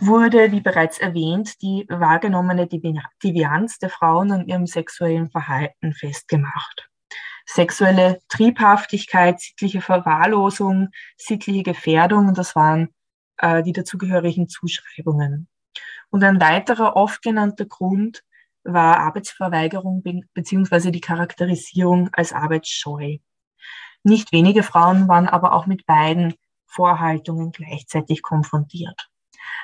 wurde, 0.00 0.52
wie 0.52 0.60
bereits 0.60 0.98
erwähnt, 0.98 1.62
die 1.62 1.86
wahrgenommene 1.88 2.66
Devianz 2.66 3.78
der 3.78 3.90
Frauen 3.90 4.32
an 4.32 4.46
ihrem 4.46 4.66
sexuellen 4.66 5.30
Verhalten 5.30 5.92
festgemacht. 5.92 6.88
Sexuelle 7.46 8.20
Triebhaftigkeit, 8.28 9.40
sittliche 9.40 9.80
Verwahrlosung, 9.80 10.88
sittliche 11.16 11.62
Gefährdung, 11.62 12.34
das 12.34 12.56
waren 12.56 12.88
äh, 13.38 13.62
die 13.62 13.72
dazugehörigen 13.72 14.48
Zuschreibungen. 14.48 15.48
Und 16.10 16.24
ein 16.24 16.40
weiterer 16.40 16.96
oft 16.96 17.22
genannter 17.22 17.66
Grund 17.66 18.22
war 18.62 18.98
Arbeitsverweigerung 19.00 20.02
beziehungsweise 20.32 20.90
die 20.90 21.00
Charakterisierung 21.00 22.08
als 22.12 22.32
arbeitsscheu. 22.32 23.18
Nicht 24.04 24.32
wenige 24.32 24.62
Frauen 24.62 25.08
waren 25.08 25.28
aber 25.28 25.52
auch 25.52 25.66
mit 25.66 25.86
beiden 25.86 26.34
Vorhaltungen 26.66 27.52
gleichzeitig 27.52 28.22
konfrontiert. 28.22 29.08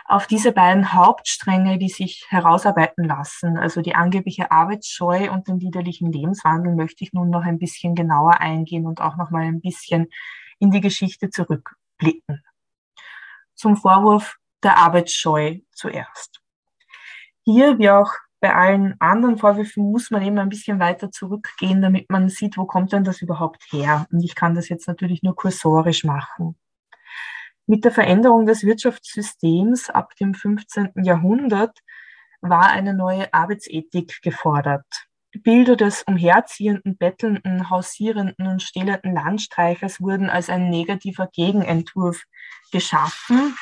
Auf 0.04 0.26
diese 0.26 0.52
beiden 0.52 0.92
Hauptstränge, 0.92 1.78
die 1.78 1.88
sich 1.88 2.26
herausarbeiten 2.28 3.04
lassen, 3.04 3.56
also 3.56 3.80
die 3.80 3.94
angebliche 3.94 4.50
Arbeitsscheu 4.50 5.30
und 5.30 5.48
den 5.48 5.60
liederlichen 5.60 6.10
Lebenswandel, 6.10 6.74
möchte 6.74 7.04
ich 7.04 7.12
nun 7.12 7.30
noch 7.30 7.42
ein 7.42 7.58
bisschen 7.58 7.94
genauer 7.94 8.40
eingehen 8.40 8.86
und 8.86 9.00
auch 9.00 9.16
noch 9.16 9.30
mal 9.30 9.44
ein 9.44 9.60
bisschen 9.60 10.08
in 10.58 10.70
die 10.70 10.80
Geschichte 10.80 11.30
zurückblicken. 11.30 12.42
Zum 13.54 13.76
Vorwurf 13.76 14.36
der 14.62 14.78
Arbeitsscheu 14.78 15.58
zuerst. 15.72 16.40
Hier, 17.44 17.78
wie 17.78 17.90
auch 17.90 18.12
bei 18.40 18.54
allen 18.54 18.96
anderen 19.00 19.36
Vorwürfen 19.36 19.90
muss 19.90 20.10
man 20.10 20.22
eben 20.22 20.38
ein 20.38 20.48
bisschen 20.48 20.80
weiter 20.80 21.10
zurückgehen, 21.10 21.82
damit 21.82 22.10
man 22.10 22.28
sieht, 22.28 22.56
wo 22.56 22.64
kommt 22.64 22.92
denn 22.92 23.04
das 23.04 23.20
überhaupt 23.20 23.62
her. 23.70 24.06
Und 24.10 24.24
ich 24.24 24.34
kann 24.34 24.54
das 24.54 24.68
jetzt 24.68 24.88
natürlich 24.88 25.22
nur 25.22 25.36
kursorisch 25.36 26.04
machen. 26.04 26.56
Mit 27.70 27.84
der 27.84 27.92
Veränderung 27.92 28.46
des 28.46 28.64
Wirtschaftssystems 28.64 29.90
ab 29.90 30.16
dem 30.16 30.34
15. 30.34 31.04
Jahrhundert 31.04 31.78
war 32.40 32.68
eine 32.70 32.94
neue 32.94 33.32
Arbeitsethik 33.32 34.22
gefordert. 34.22 34.86
Bilder 35.44 35.76
des 35.76 36.02
umherziehenden, 36.02 36.96
bettelnden, 36.98 37.70
hausierenden 37.70 38.48
und 38.48 38.60
stählenden 38.60 39.14
Landstreichers 39.14 40.00
wurden 40.00 40.28
als 40.28 40.50
ein 40.50 40.68
negativer 40.68 41.28
Gegenentwurf 41.28 42.24
geschaffen 42.72 43.54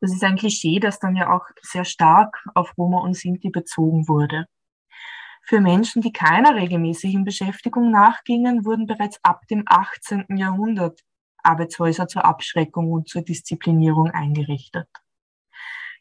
das 0.00 0.12
ist 0.12 0.24
ein 0.24 0.36
Klischee, 0.36 0.80
das 0.80 0.98
dann 0.98 1.14
ja 1.14 1.30
auch 1.30 1.44
sehr 1.60 1.84
stark 1.84 2.42
auf 2.54 2.76
Roma 2.78 3.00
und 3.00 3.14
Sinti 3.14 3.50
bezogen 3.50 4.08
wurde. 4.08 4.46
Für 5.42 5.60
Menschen, 5.60 6.00
die 6.00 6.12
keiner 6.12 6.54
regelmäßigen 6.54 7.24
Beschäftigung 7.24 7.90
nachgingen, 7.90 8.64
wurden 8.64 8.86
bereits 8.86 9.18
ab 9.22 9.42
dem 9.50 9.64
18. 9.66 10.36
Jahrhundert 10.36 11.00
Arbeitshäuser 11.42 12.08
zur 12.08 12.24
Abschreckung 12.24 12.90
und 12.90 13.08
zur 13.08 13.22
Disziplinierung 13.22 14.10
eingerichtet. 14.10 14.88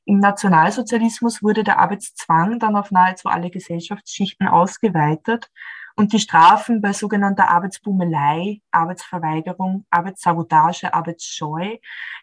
Im 0.05 0.19
Nationalsozialismus 0.19 1.43
wurde 1.43 1.63
der 1.63 1.79
Arbeitszwang 1.79 2.59
dann 2.59 2.75
auf 2.75 2.89
nahezu 2.89 3.29
alle 3.29 3.51
Gesellschaftsschichten 3.51 4.47
ausgeweitet 4.47 5.51
und 5.99 6.13
die 6.13 6.19
Strafen 6.19 6.81
bei 6.81 6.93
sogenannter 6.93 7.49
Arbeitsbummelei, 7.49 8.61
Arbeitsverweigerung, 8.71 9.85
Arbeitssabotage, 9.89 10.93
Arbeitsscheu, 10.93 11.75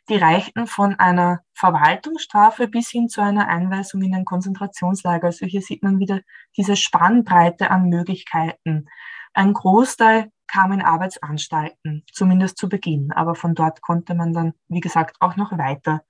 die 0.08 0.16
reichten 0.16 0.66
von 0.66 0.98
einer 0.98 1.42
Verwaltungsstrafe 1.52 2.68
bis 2.68 2.88
hin 2.88 3.08
zu 3.08 3.20
einer 3.20 3.48
Einweisung 3.48 4.00
in 4.00 4.14
ein 4.14 4.24
Konzentrationslager. 4.24 5.26
Also 5.26 5.44
hier 5.44 5.60
sieht 5.60 5.82
man 5.82 5.98
wieder 5.98 6.20
diese 6.56 6.74
Spannbreite 6.74 7.70
an 7.70 7.90
Möglichkeiten. 7.90 8.88
Ein 9.36 9.52
Großteil 9.52 10.32
kam 10.46 10.72
in 10.72 10.80
Arbeitsanstalten, 10.80 12.04
zumindest 12.10 12.56
zu 12.56 12.70
Beginn, 12.70 13.12
aber 13.12 13.34
von 13.34 13.54
dort 13.54 13.82
konnte 13.82 14.14
man 14.14 14.32
dann, 14.32 14.54
wie 14.68 14.80
gesagt, 14.80 15.16
auch 15.20 15.36
noch 15.36 15.58
weiter 15.58 16.04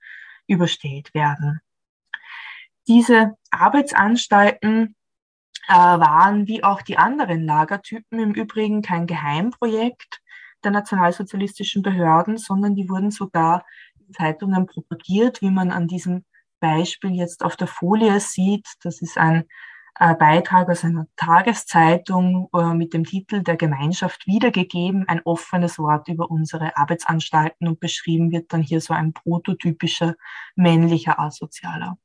überstellt 0.47 1.13
werden. 1.13 1.59
Diese 2.87 3.35
Arbeitsanstalten 3.51 4.95
äh, 5.67 5.73
waren 5.73 6.47
wie 6.47 6.63
auch 6.63 6.81
die 6.81 6.97
anderen 6.97 7.43
Lagertypen 7.43 8.17
im 8.17 8.33
Übrigen 8.33 8.81
kein 8.81 9.07
Geheimprojekt 9.07 10.21
der 10.63 10.71
nationalsozialistischen 10.71 11.81
Behörden, 11.81 12.37
sondern 12.37 12.75
die 12.75 12.87
wurden 12.87 13.11
sogar 13.11 13.65
in 13.99 14.13
Zeitungen 14.13 14.67
propagiert, 14.67 15.41
wie 15.41 15.51
man 15.51 15.71
an 15.71 15.89
diesem 15.89 16.23
Beispiel 16.61 17.11
jetzt 17.11 17.43
auf 17.43 17.57
der 17.57 17.67
Folie 17.67 18.21
sieht. 18.21 18.67
Das 18.83 19.01
ist 19.01 19.17
ein 19.17 19.43
äh, 19.99 20.15
Beitrag 20.15 20.69
aus 20.69 20.83
einer 20.83 21.07
Tageszeitung 21.15 22.49
äh, 22.53 22.73
mit 22.73 22.93
dem 22.93 23.03
Titel 23.03 23.41
Der 23.43 23.57
Gemeinschaft 23.57 24.27
wiedergegeben, 24.27 25.07
ein 25.07 25.21
offenes 25.23 25.79
Wort 25.79 26.07
über 26.07 26.29
unsere 26.29 26.77
Arbeitsanstalten 26.77 27.67
und 27.67 27.79
beschrieben 27.79 28.31
wird 28.31 28.53
dann 28.53 28.61
hier 28.61 28.81
so 28.81 28.93
ein 28.93 29.13
prototypischer 29.13 30.15
männlicher 30.55 31.19
Asozialer 31.19 31.97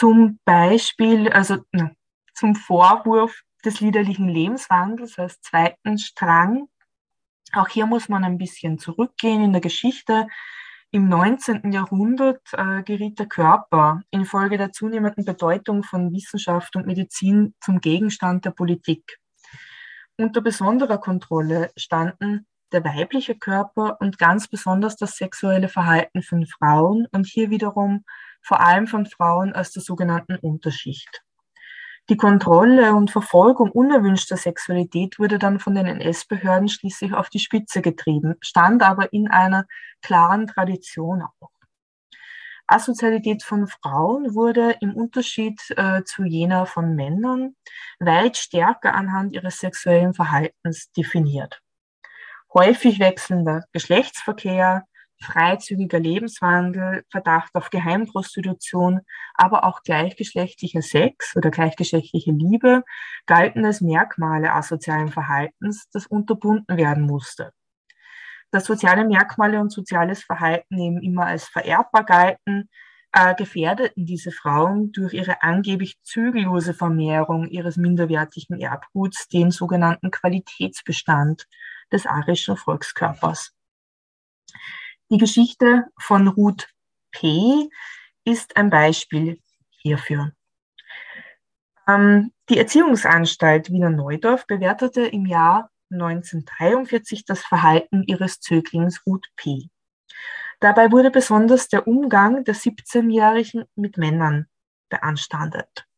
zum 0.00 0.38
Beispiel, 0.46 1.28
also 1.28 1.58
na, 1.72 1.90
zum 2.32 2.54
Vorwurf 2.54 3.42
des 3.66 3.80
liederlichen 3.80 4.30
Lebenswandels 4.30 5.18
als 5.18 5.42
zweiten 5.42 5.98
Strang. 5.98 6.68
Auch 7.52 7.68
hier 7.68 7.84
muss 7.84 8.08
man 8.08 8.24
ein 8.24 8.38
bisschen 8.38 8.78
zurückgehen 8.78 9.44
in 9.44 9.52
der 9.52 9.60
Geschichte. 9.60 10.26
Im 10.92 11.08
19. 11.08 11.70
Jahrhundert 11.70 12.42
äh, 12.52 12.82
geriet 12.82 13.20
der 13.20 13.26
Körper 13.26 14.02
infolge 14.10 14.58
der 14.58 14.72
zunehmenden 14.72 15.24
Bedeutung 15.24 15.84
von 15.84 16.12
Wissenschaft 16.12 16.74
und 16.74 16.84
Medizin 16.86 17.54
zum 17.60 17.80
Gegenstand 17.80 18.44
der 18.44 18.50
Politik. 18.50 19.20
Unter 20.16 20.40
besonderer 20.40 20.98
Kontrolle 20.98 21.70
standen 21.76 22.48
der 22.72 22.84
weibliche 22.84 23.36
Körper 23.36 24.00
und 24.00 24.18
ganz 24.18 24.48
besonders 24.48 24.96
das 24.96 25.16
sexuelle 25.16 25.68
Verhalten 25.68 26.22
von 26.22 26.44
Frauen 26.46 27.06
und 27.12 27.26
hier 27.26 27.50
wiederum 27.50 28.04
vor 28.42 28.58
allem 28.58 28.88
von 28.88 29.06
Frauen 29.06 29.52
aus 29.52 29.70
der 29.70 29.82
sogenannten 29.82 30.36
Unterschicht. 30.38 31.22
Die 32.10 32.16
Kontrolle 32.16 32.96
und 32.96 33.12
Verfolgung 33.12 33.70
unerwünschter 33.70 34.36
Sexualität 34.36 35.20
wurde 35.20 35.38
dann 35.38 35.60
von 35.60 35.76
den 35.76 35.86
NS-Behörden 35.86 36.68
schließlich 36.68 37.14
auf 37.14 37.28
die 37.28 37.38
Spitze 37.38 37.82
getrieben, 37.82 38.34
stand 38.40 38.82
aber 38.82 39.12
in 39.12 39.28
einer 39.28 39.64
klaren 40.02 40.48
Tradition 40.48 41.22
auch. 41.22 41.50
Asozialität 42.66 43.44
von 43.44 43.68
Frauen 43.68 44.34
wurde 44.34 44.74
im 44.80 44.96
Unterschied 44.96 45.60
äh, 45.76 46.02
zu 46.02 46.24
jener 46.24 46.66
von 46.66 46.96
Männern 46.96 47.54
weit 48.00 48.36
stärker 48.36 48.92
anhand 48.92 49.32
ihres 49.32 49.60
sexuellen 49.60 50.12
Verhaltens 50.12 50.90
definiert. 50.90 51.60
Häufig 52.52 52.98
wechselnder 52.98 53.66
Geschlechtsverkehr, 53.72 54.84
freizügiger 55.22 55.98
Lebenswandel, 55.98 57.04
Verdacht 57.10 57.54
auf 57.54 57.70
Geheimprostitution, 57.70 59.00
aber 59.34 59.64
auch 59.64 59.82
gleichgeschlechtlicher 59.82 60.82
Sex 60.82 61.36
oder 61.36 61.50
gleichgeschlechtliche 61.50 62.32
Liebe 62.32 62.82
galten 63.26 63.64
als 63.64 63.80
Merkmale 63.80 64.52
asozialen 64.52 65.08
Verhaltens, 65.08 65.88
das 65.92 66.06
unterbunden 66.06 66.76
werden 66.76 67.04
musste. 67.04 67.52
Dass 68.50 68.64
soziale 68.64 69.04
Merkmale 69.04 69.60
und 69.60 69.70
soziales 69.70 70.24
Verhalten 70.24 70.78
eben 70.78 71.02
immer 71.02 71.26
als 71.26 71.44
vererbbar 71.44 72.04
galten, 72.04 72.68
äh, 73.12 73.34
gefährdeten 73.34 74.06
diese 74.06 74.30
Frauen 74.30 74.92
durch 74.92 75.14
ihre 75.14 75.42
angeblich 75.42 76.00
zügellose 76.02 76.74
Vermehrung 76.74 77.48
ihres 77.48 77.76
minderwertigen 77.76 78.60
Erbguts 78.60 79.28
den 79.28 79.50
sogenannten 79.50 80.10
Qualitätsbestand 80.10 81.46
des 81.92 82.06
arischen 82.06 82.56
Volkskörpers. 82.56 83.52
Die 85.12 85.18
Geschichte 85.18 85.86
von 85.98 86.28
Ruth 86.28 86.68
P. 87.10 87.68
ist 88.24 88.56
ein 88.56 88.70
Beispiel 88.70 89.40
hierfür. 89.70 90.30
Ähm, 91.88 92.30
die 92.48 92.58
Erziehungsanstalt 92.58 93.72
Wiener 93.72 93.90
Neudorf 93.90 94.46
bewertete 94.46 95.02
im 95.02 95.26
Jahr 95.26 95.68
1943 95.90 97.24
das 97.24 97.40
Verhalten 97.40 98.04
ihres 98.06 98.38
Zöglings 98.38 99.04
Ruth 99.04 99.26
P. 99.34 99.68
Dabei 100.60 100.92
wurde 100.92 101.10
besonders 101.10 101.66
der 101.66 101.88
Umgang 101.88 102.44
der 102.44 102.54
17-Jährigen 102.54 103.64
mit 103.74 103.96
Männern 103.96 104.46
beanstandet. 104.90 105.88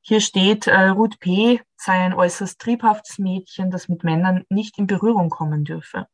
Hier 0.00 0.22
steht, 0.22 0.68
äh, 0.68 0.86
Ruth 0.86 1.20
P. 1.20 1.60
sei 1.76 1.92
ein 1.92 2.14
äußerst 2.14 2.58
triebhaftes 2.58 3.18
Mädchen, 3.18 3.70
das 3.70 3.88
mit 3.88 4.04
Männern 4.04 4.46
nicht 4.48 4.78
in 4.78 4.86
Berührung 4.86 5.28
kommen 5.28 5.64
dürfe. 5.64 6.06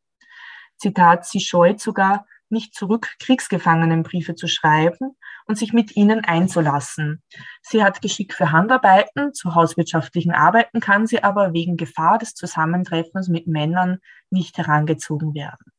Zitat, 0.77 1.27
sie 1.27 1.41
scheut 1.41 1.81
sogar 1.81 2.27
nicht 2.51 2.75
zurück, 2.75 3.09
Kriegsgefangenenbriefe 3.21 4.35
zu 4.35 4.47
schreiben 4.47 5.17
und 5.47 5.59
sich 5.59 5.73
mit 5.73 5.97
ihnen 5.97 6.25
einzulassen. 6.25 7.23
Sie 7.63 7.83
hat 7.83 8.01
Geschick 8.01 8.33
für 8.33 8.53
Handarbeiten, 8.53 9.35
zu 9.35 9.55
hauswirtschaftlichen 9.55 10.33
Arbeiten 10.33 10.81
kann 10.81 11.07
sie 11.07 11.23
aber 11.23 11.53
wegen 11.53 11.77
Gefahr 11.77 12.19
des 12.19 12.35
Zusammentreffens 12.35 13.29
mit 13.29 13.47
Männern 13.47 13.99
nicht 14.31 14.57
herangezogen 14.57 15.35
werden. 15.35 15.73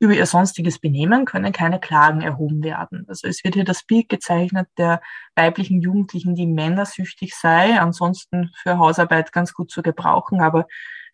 Über 0.00 0.14
ihr 0.14 0.26
sonstiges 0.26 0.80
Benehmen 0.80 1.24
können 1.24 1.52
keine 1.52 1.78
Klagen 1.78 2.20
erhoben 2.20 2.64
werden. 2.64 3.04
Also 3.08 3.28
es 3.28 3.44
wird 3.44 3.54
hier 3.54 3.64
das 3.64 3.84
Bild 3.84 4.08
gezeichnet 4.08 4.68
der 4.76 5.00
weiblichen 5.36 5.80
Jugendlichen, 5.80 6.34
die 6.34 6.46
männersüchtig 6.46 7.34
sei, 7.36 7.78
ansonsten 7.78 8.50
für 8.60 8.78
Hausarbeit 8.78 9.32
ganz 9.32 9.52
gut 9.52 9.70
zu 9.70 9.82
gebrauchen, 9.82 10.40
aber 10.40 10.66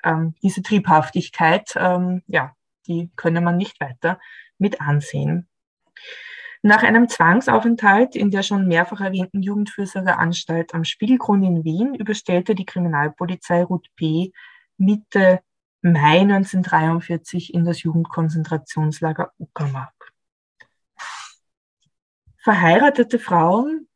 ähm, 0.03 0.35
diese 0.43 0.63
Triebhaftigkeit, 0.63 1.75
ähm, 1.77 2.23
ja, 2.27 2.55
die 2.89 3.11
könne 3.17 3.41
man 3.41 3.57
nicht 3.57 3.81
weiter 3.81 4.19
mit 4.59 4.81
ansehen. 4.81 5.49
Nach 6.63 6.83
einem 6.83 7.09
Zwangsaufenthalt 7.09 8.17
in 8.17 8.31
der 8.31 8.43
schon 8.43 8.67
mehrfach 8.67 9.01
erwähnten 9.01 9.43
Jugendfürsorgeanstalt 9.43 10.75
am 10.75 10.85
Spiegelgrund 10.85 11.45
in 11.45 11.65
Wien 11.65 11.95
überstellte 11.95 12.55
die 12.55 12.67
Kriminalpolizei 12.67 13.63
Ruth 13.63 13.87
P. 13.95 14.33
Mitte 14.77 15.41
Mai 15.83 16.21
1943 16.21 17.55
in 17.55 17.65
das 17.65 17.83
Jugendkonzentrationslager 17.85 19.33
Uckermark. 19.39 19.95
Verheiratete 22.39 23.19
Frauen 23.21 23.89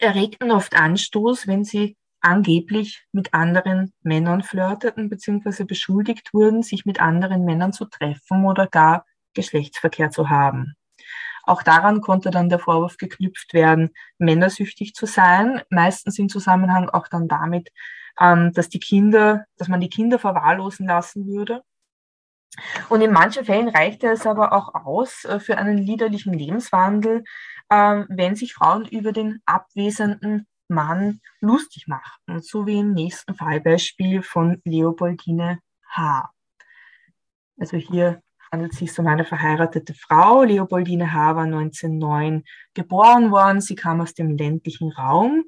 erregten 0.00 0.50
oft 0.50 0.74
Anstoß, 0.74 1.46
wenn 1.46 1.64
sie 1.64 1.97
angeblich 2.20 3.06
mit 3.12 3.34
anderen 3.34 3.92
Männern 4.02 4.42
flirteten 4.42 5.08
bzw. 5.08 5.64
beschuldigt 5.64 6.34
wurden, 6.34 6.62
sich 6.62 6.84
mit 6.84 7.00
anderen 7.00 7.44
Männern 7.44 7.72
zu 7.72 7.84
treffen 7.84 8.44
oder 8.44 8.66
gar 8.66 9.04
Geschlechtsverkehr 9.34 10.10
zu 10.10 10.28
haben. 10.28 10.74
Auch 11.44 11.62
daran 11.62 12.02
konnte 12.02 12.30
dann 12.30 12.50
der 12.50 12.58
Vorwurf 12.58 12.98
geknüpft 12.98 13.54
werden, 13.54 13.90
männersüchtig 14.18 14.94
zu 14.94 15.06
sein, 15.06 15.62
meistens 15.70 16.18
im 16.18 16.28
Zusammenhang 16.28 16.90
auch 16.90 17.08
dann 17.08 17.26
damit, 17.26 17.70
ähm, 18.20 18.52
dass 18.52 18.68
die 18.68 18.80
Kinder, 18.80 19.46
dass 19.56 19.68
man 19.68 19.80
die 19.80 19.88
Kinder 19.88 20.18
verwahrlosen 20.18 20.86
lassen 20.86 21.26
würde. 21.26 21.62
Und 22.88 23.00
in 23.00 23.12
manchen 23.12 23.44
Fällen 23.44 23.68
reichte 23.68 24.08
es 24.08 24.26
aber 24.26 24.52
auch 24.52 24.74
aus 24.74 25.24
äh, 25.24 25.40
für 25.40 25.56
einen 25.58 25.78
liederlichen 25.78 26.32
Lebenswandel, 26.32 27.24
äh, 27.68 28.04
wenn 28.08 28.36
sich 28.36 28.54
Frauen 28.54 28.84
über 28.86 29.12
den 29.12 29.40
abwesenden 29.46 30.46
Mann 30.68 31.20
lustig 31.40 31.86
machten, 31.88 32.40
so 32.42 32.66
wie 32.66 32.78
im 32.78 32.92
nächsten 32.92 33.34
Fallbeispiel 33.34 34.22
von 34.22 34.60
Leopoldine 34.64 35.60
H. 35.90 36.30
Also 37.58 37.76
hier 37.76 38.22
handelt 38.50 38.72
es 38.72 38.78
sich 38.78 38.98
um 38.98 39.06
eine 39.06 39.24
verheiratete 39.24 39.94
Frau. 39.94 40.42
Leopoldine 40.42 41.12
H. 41.12 41.36
war 41.36 41.44
1909 41.44 42.44
geboren 42.74 43.30
worden. 43.30 43.60
Sie 43.60 43.74
kam 43.74 44.00
aus 44.00 44.14
dem 44.14 44.36
ländlichen 44.36 44.92
Raum 44.92 45.44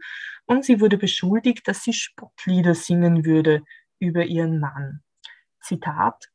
und 0.46 0.64
sie 0.64 0.80
wurde 0.80 0.98
beschuldigt, 0.98 1.66
dass 1.68 1.82
sie 1.82 1.92
Spottlieder 1.92 2.74
singen 2.74 3.24
würde 3.24 3.62
über 3.98 4.24
ihren 4.24 4.58
Mann. 4.58 5.02
Zitat. 5.60 6.30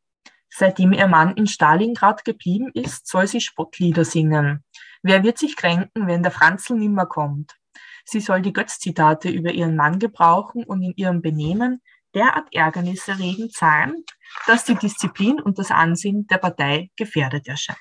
Seitdem 0.50 0.94
ihr 0.94 1.08
Mann 1.08 1.36
in 1.36 1.48
Stalingrad 1.48 2.24
geblieben 2.24 2.72
ist, 2.74 3.08
soll 3.08 3.28
sie 3.28 3.42
Spottlieder 3.42 4.06
singen. 4.06 4.64
Wer 5.04 5.24
wird 5.24 5.38
sich 5.38 5.58
kränken, 5.58 6.08
wenn 6.08 6.24
der 6.24 6.32
Franzl 6.32 6.76
nimmer 6.76 7.06
kommt? 7.06 7.56
Sie 8.06 8.20
soll 8.20 8.42
die 8.42 8.54
Götz-Zitate 8.54 9.30
über 9.30 9.52
ihren 9.52 9.76
Mann 9.76 10.00
gebrauchen 10.00 10.64
und 10.64 10.82
in 10.84 10.94
ihrem 10.96 11.22
Benehmen 11.22 11.82
derart 12.14 12.54
ärgerniserregend 12.54 13.54
sein, 13.54 14.04
dass 14.48 14.64
die 14.64 14.76
Disziplin 14.76 15.42
und 15.42 15.60
das 15.60 15.72
Ansehen 15.72 16.28
der 16.28 16.38
Partei 16.38 16.90
gefährdet 16.96 17.48
erscheint. 17.48 17.80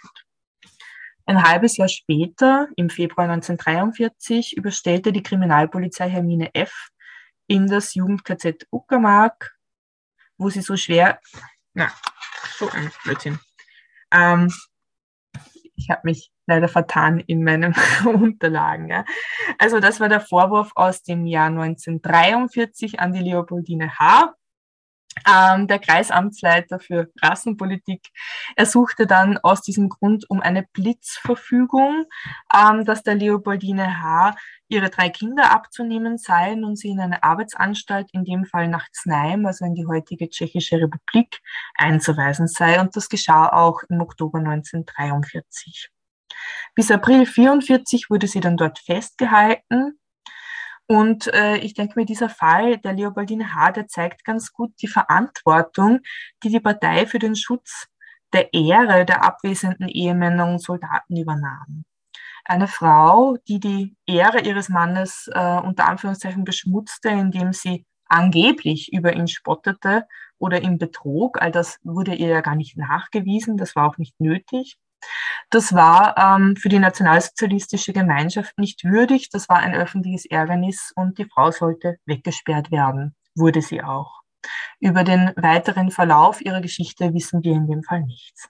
Ein 1.26 1.42
halbes 1.42 1.76
Jahr 1.76 1.88
später, 1.88 2.68
im 2.76 2.90
Februar 2.90 3.28
1943, 3.28 4.56
überstellte 4.56 5.12
die 5.12 5.22
Kriminalpolizei 5.22 6.10
Hermine 6.10 6.54
F. 6.54 6.88
in 7.46 7.66
das 7.66 7.94
Jugend-KZ 7.94 8.66
Uckermark, 8.70 9.54
wo 10.36 10.50
sie 10.50 10.60
so 10.60 10.76
schwer, 10.76 11.20
na, 11.72 11.90
so 12.58 12.68
ein 12.68 12.90
Blödsinn. 13.04 13.38
Ähm, 14.10 14.52
ich 15.76 15.90
habe 15.90 16.02
mich 16.04 16.30
leider 16.46 16.68
vertan 16.68 17.20
in 17.20 17.42
meinen 17.42 17.74
Unterlagen. 18.04 18.88
Ja. 18.88 19.04
Also 19.58 19.80
das 19.80 20.00
war 20.00 20.08
der 20.08 20.20
Vorwurf 20.20 20.72
aus 20.74 21.02
dem 21.02 21.26
Jahr 21.26 21.46
1943 21.46 23.00
an 23.00 23.12
die 23.12 23.20
Leopoldine 23.20 23.98
H 23.98 24.34
ähm, 25.28 25.66
der 25.66 25.78
Kreisamtsleiter 25.78 26.80
für 26.80 27.10
Rassenpolitik 27.22 28.08
ersuchte 28.56 29.06
dann 29.06 29.38
aus 29.38 29.62
diesem 29.62 29.88
Grund 29.88 30.28
um 30.28 30.40
eine 30.40 30.64
Blitzverfügung, 30.72 32.04
ähm, 32.54 32.84
dass 32.84 33.02
der 33.02 33.14
Leopoldine 33.14 34.02
H. 34.02 34.34
ihre 34.68 34.90
drei 34.90 35.08
Kinder 35.08 35.52
abzunehmen 35.52 36.18
seien 36.18 36.64
und 36.64 36.76
sie 36.76 36.88
in 36.88 37.00
eine 37.00 37.22
Arbeitsanstalt, 37.22 38.08
in 38.12 38.24
dem 38.24 38.44
Fall 38.44 38.68
nach 38.68 38.86
Znaim, 38.92 39.46
also 39.46 39.64
in 39.64 39.74
die 39.74 39.86
heutige 39.86 40.28
Tschechische 40.28 40.76
Republik, 40.76 41.40
einzuweisen 41.74 42.48
sei. 42.48 42.80
Und 42.80 42.96
das 42.96 43.08
geschah 43.08 43.48
auch 43.48 43.82
im 43.88 44.00
Oktober 44.00 44.38
1943. 44.38 45.90
Bis 46.74 46.90
April 46.90 47.20
1944 47.20 48.10
wurde 48.10 48.26
sie 48.26 48.40
dann 48.40 48.56
dort 48.56 48.78
festgehalten 48.80 49.98
und 50.86 51.32
äh, 51.32 51.56
ich 51.58 51.74
denke 51.74 51.98
mir, 51.98 52.04
dieser 52.04 52.28
Fall 52.28 52.78
der 52.78 52.92
Leopoldine 52.92 53.54
H., 53.54 53.72
der 53.72 53.88
zeigt 53.88 54.24
ganz 54.24 54.52
gut 54.52 54.72
die 54.82 54.88
Verantwortung, 54.88 56.00
die 56.42 56.50
die 56.50 56.60
Partei 56.60 57.06
für 57.06 57.18
den 57.18 57.36
Schutz 57.36 57.86
der 58.32 58.52
Ehre 58.52 59.04
der 59.04 59.24
abwesenden 59.24 59.88
Ehemänner 59.88 60.46
und 60.46 60.60
Soldaten 60.60 61.16
übernahm. 61.16 61.84
Eine 62.44 62.68
Frau, 62.68 63.38
die 63.48 63.60
die 63.60 63.96
Ehre 64.06 64.40
ihres 64.40 64.68
Mannes 64.68 65.30
äh, 65.32 65.58
unter 65.60 65.88
Anführungszeichen 65.88 66.44
beschmutzte, 66.44 67.08
indem 67.08 67.54
sie 67.54 67.86
angeblich 68.06 68.92
über 68.92 69.14
ihn 69.14 69.28
spottete 69.28 70.06
oder 70.38 70.62
ihn 70.62 70.76
betrog, 70.76 71.40
all 71.40 71.50
das 71.52 71.78
wurde 71.84 72.14
ihr 72.14 72.28
ja 72.28 72.40
gar 72.42 72.56
nicht 72.56 72.76
nachgewiesen, 72.76 73.56
das 73.56 73.74
war 73.76 73.88
auch 73.88 73.96
nicht 73.96 74.20
nötig. 74.20 74.76
Das 75.50 75.74
war 75.74 76.16
ähm, 76.16 76.56
für 76.56 76.68
die 76.68 76.78
nationalsozialistische 76.78 77.92
Gemeinschaft 77.92 78.58
nicht 78.58 78.84
würdig. 78.84 79.30
Das 79.30 79.48
war 79.48 79.58
ein 79.58 79.74
öffentliches 79.74 80.26
Ärgernis 80.26 80.92
und 80.96 81.18
die 81.18 81.26
Frau 81.26 81.50
sollte 81.50 81.98
weggesperrt 82.06 82.70
werden. 82.70 83.14
Wurde 83.34 83.62
sie 83.62 83.82
auch. 83.82 84.22
Über 84.80 85.04
den 85.04 85.32
weiteren 85.36 85.90
Verlauf 85.90 86.40
ihrer 86.40 86.60
Geschichte 86.60 87.14
wissen 87.14 87.42
wir 87.42 87.54
in 87.54 87.66
dem 87.66 87.82
Fall 87.82 88.02
nichts. 88.02 88.48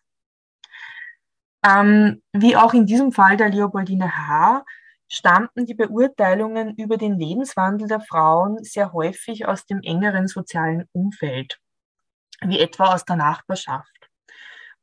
Ähm, 1.65 2.23
wie 2.33 2.57
auch 2.57 2.75
in 2.75 2.87
diesem 2.87 3.13
Fall 3.13 3.37
der 3.37 3.49
Leopoldine 3.49 4.15
H. 4.15 4.65
stammten 5.09 5.65
die 5.65 5.75
Beurteilungen 5.75 6.75
über 6.77 6.97
den 6.99 7.19
Lebenswandel 7.19 7.89
der 7.89 8.01
Frauen 8.01 8.63
sehr 8.63 8.93
häufig 8.93 9.47
aus 9.47 9.65
dem 9.65 9.81
engeren 9.83 10.29
sozialen 10.29 10.89
Umfeld, 10.93 11.59
wie 12.43 12.61
etwa 12.61 12.93
aus 12.93 13.05
der 13.05 13.17
Nachbarschaft. 13.17 13.94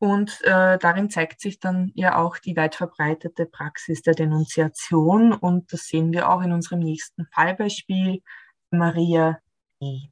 Und 0.01 0.41
äh, 0.45 0.79
darin 0.79 1.11
zeigt 1.11 1.41
sich 1.41 1.59
dann 1.59 1.91
ja 1.93 2.17
auch 2.17 2.39
die 2.39 2.57
weit 2.57 2.73
verbreitete 2.73 3.45
Praxis 3.45 4.01
der 4.01 4.15
Denunziation. 4.15 5.31
Und 5.31 5.71
das 5.71 5.83
sehen 5.83 6.11
wir 6.11 6.27
auch 6.31 6.41
in 6.41 6.53
unserem 6.53 6.79
nächsten 6.79 7.27
Fallbeispiel, 7.27 8.23
Maria 8.71 9.37
E. 9.79 10.07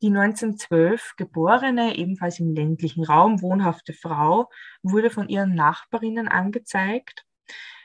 Die 0.00 0.06
1912 0.06 1.12
geborene, 1.18 1.98
ebenfalls 1.98 2.40
im 2.40 2.54
ländlichen 2.54 3.04
Raum 3.04 3.42
wohnhafte 3.42 3.92
Frau 3.92 4.48
wurde 4.82 5.10
von 5.10 5.28
ihren 5.28 5.54
Nachbarinnen 5.54 6.28
angezeigt. 6.28 7.26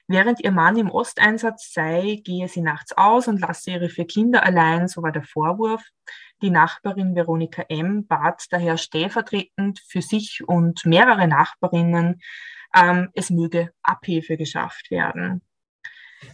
Während 0.08 0.40
ihr 0.40 0.54
Mann 0.54 0.78
im 0.78 0.90
Osteinsatz 0.90 1.74
sei, 1.74 2.22
gehe 2.24 2.48
sie 2.48 2.62
nachts 2.62 2.94
aus 2.98 3.28
und 3.28 3.42
lasse 3.42 3.72
ihre 3.72 3.90
vier 3.90 4.08
Kinder 4.08 4.44
allein, 4.44 4.88
so 4.88 5.04
war 5.04 5.12
der 5.12 5.24
Vorwurf. 5.24 5.84
Die 6.42 6.50
Nachbarin 6.50 7.16
Veronika 7.16 7.64
M. 7.70 8.08
bat 8.08 8.46
daher 8.50 8.78
stellvertretend 8.78 9.80
für 9.80 10.02
sich 10.02 10.42
und 10.48 10.86
mehrere 10.86 11.28
Nachbarinnen, 11.28 12.22
ähm, 12.76 13.10
es 13.14 13.30
möge 13.30 13.74
Abhilfe 13.82 14.38
geschafft 14.38 14.90
werden. 14.92 15.42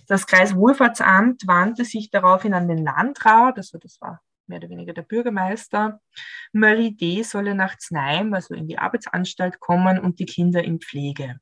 Das 0.07 0.27
Kreiswohlfahrtsamt 0.27 1.47
wandte 1.47 1.85
sich 1.85 2.09
daraufhin 2.09 2.53
an 2.53 2.67
den 2.67 2.83
Landrat, 2.83 3.57
also 3.57 3.77
das 3.77 3.99
war 4.01 4.21
mehr 4.47 4.59
oder 4.59 4.69
weniger 4.69 4.93
der 4.93 5.01
Bürgermeister. 5.01 5.99
Marie 6.51 6.95
D. 6.95 7.23
solle 7.23 7.55
nach 7.55 7.77
Znaim, 7.79 8.33
also 8.33 8.53
in 8.53 8.67
die 8.67 8.77
Arbeitsanstalt 8.77 9.59
kommen 9.59 9.99
und 9.99 10.19
die 10.19 10.25
Kinder 10.25 10.63
in 10.63 10.79
Pflege. 10.79 11.39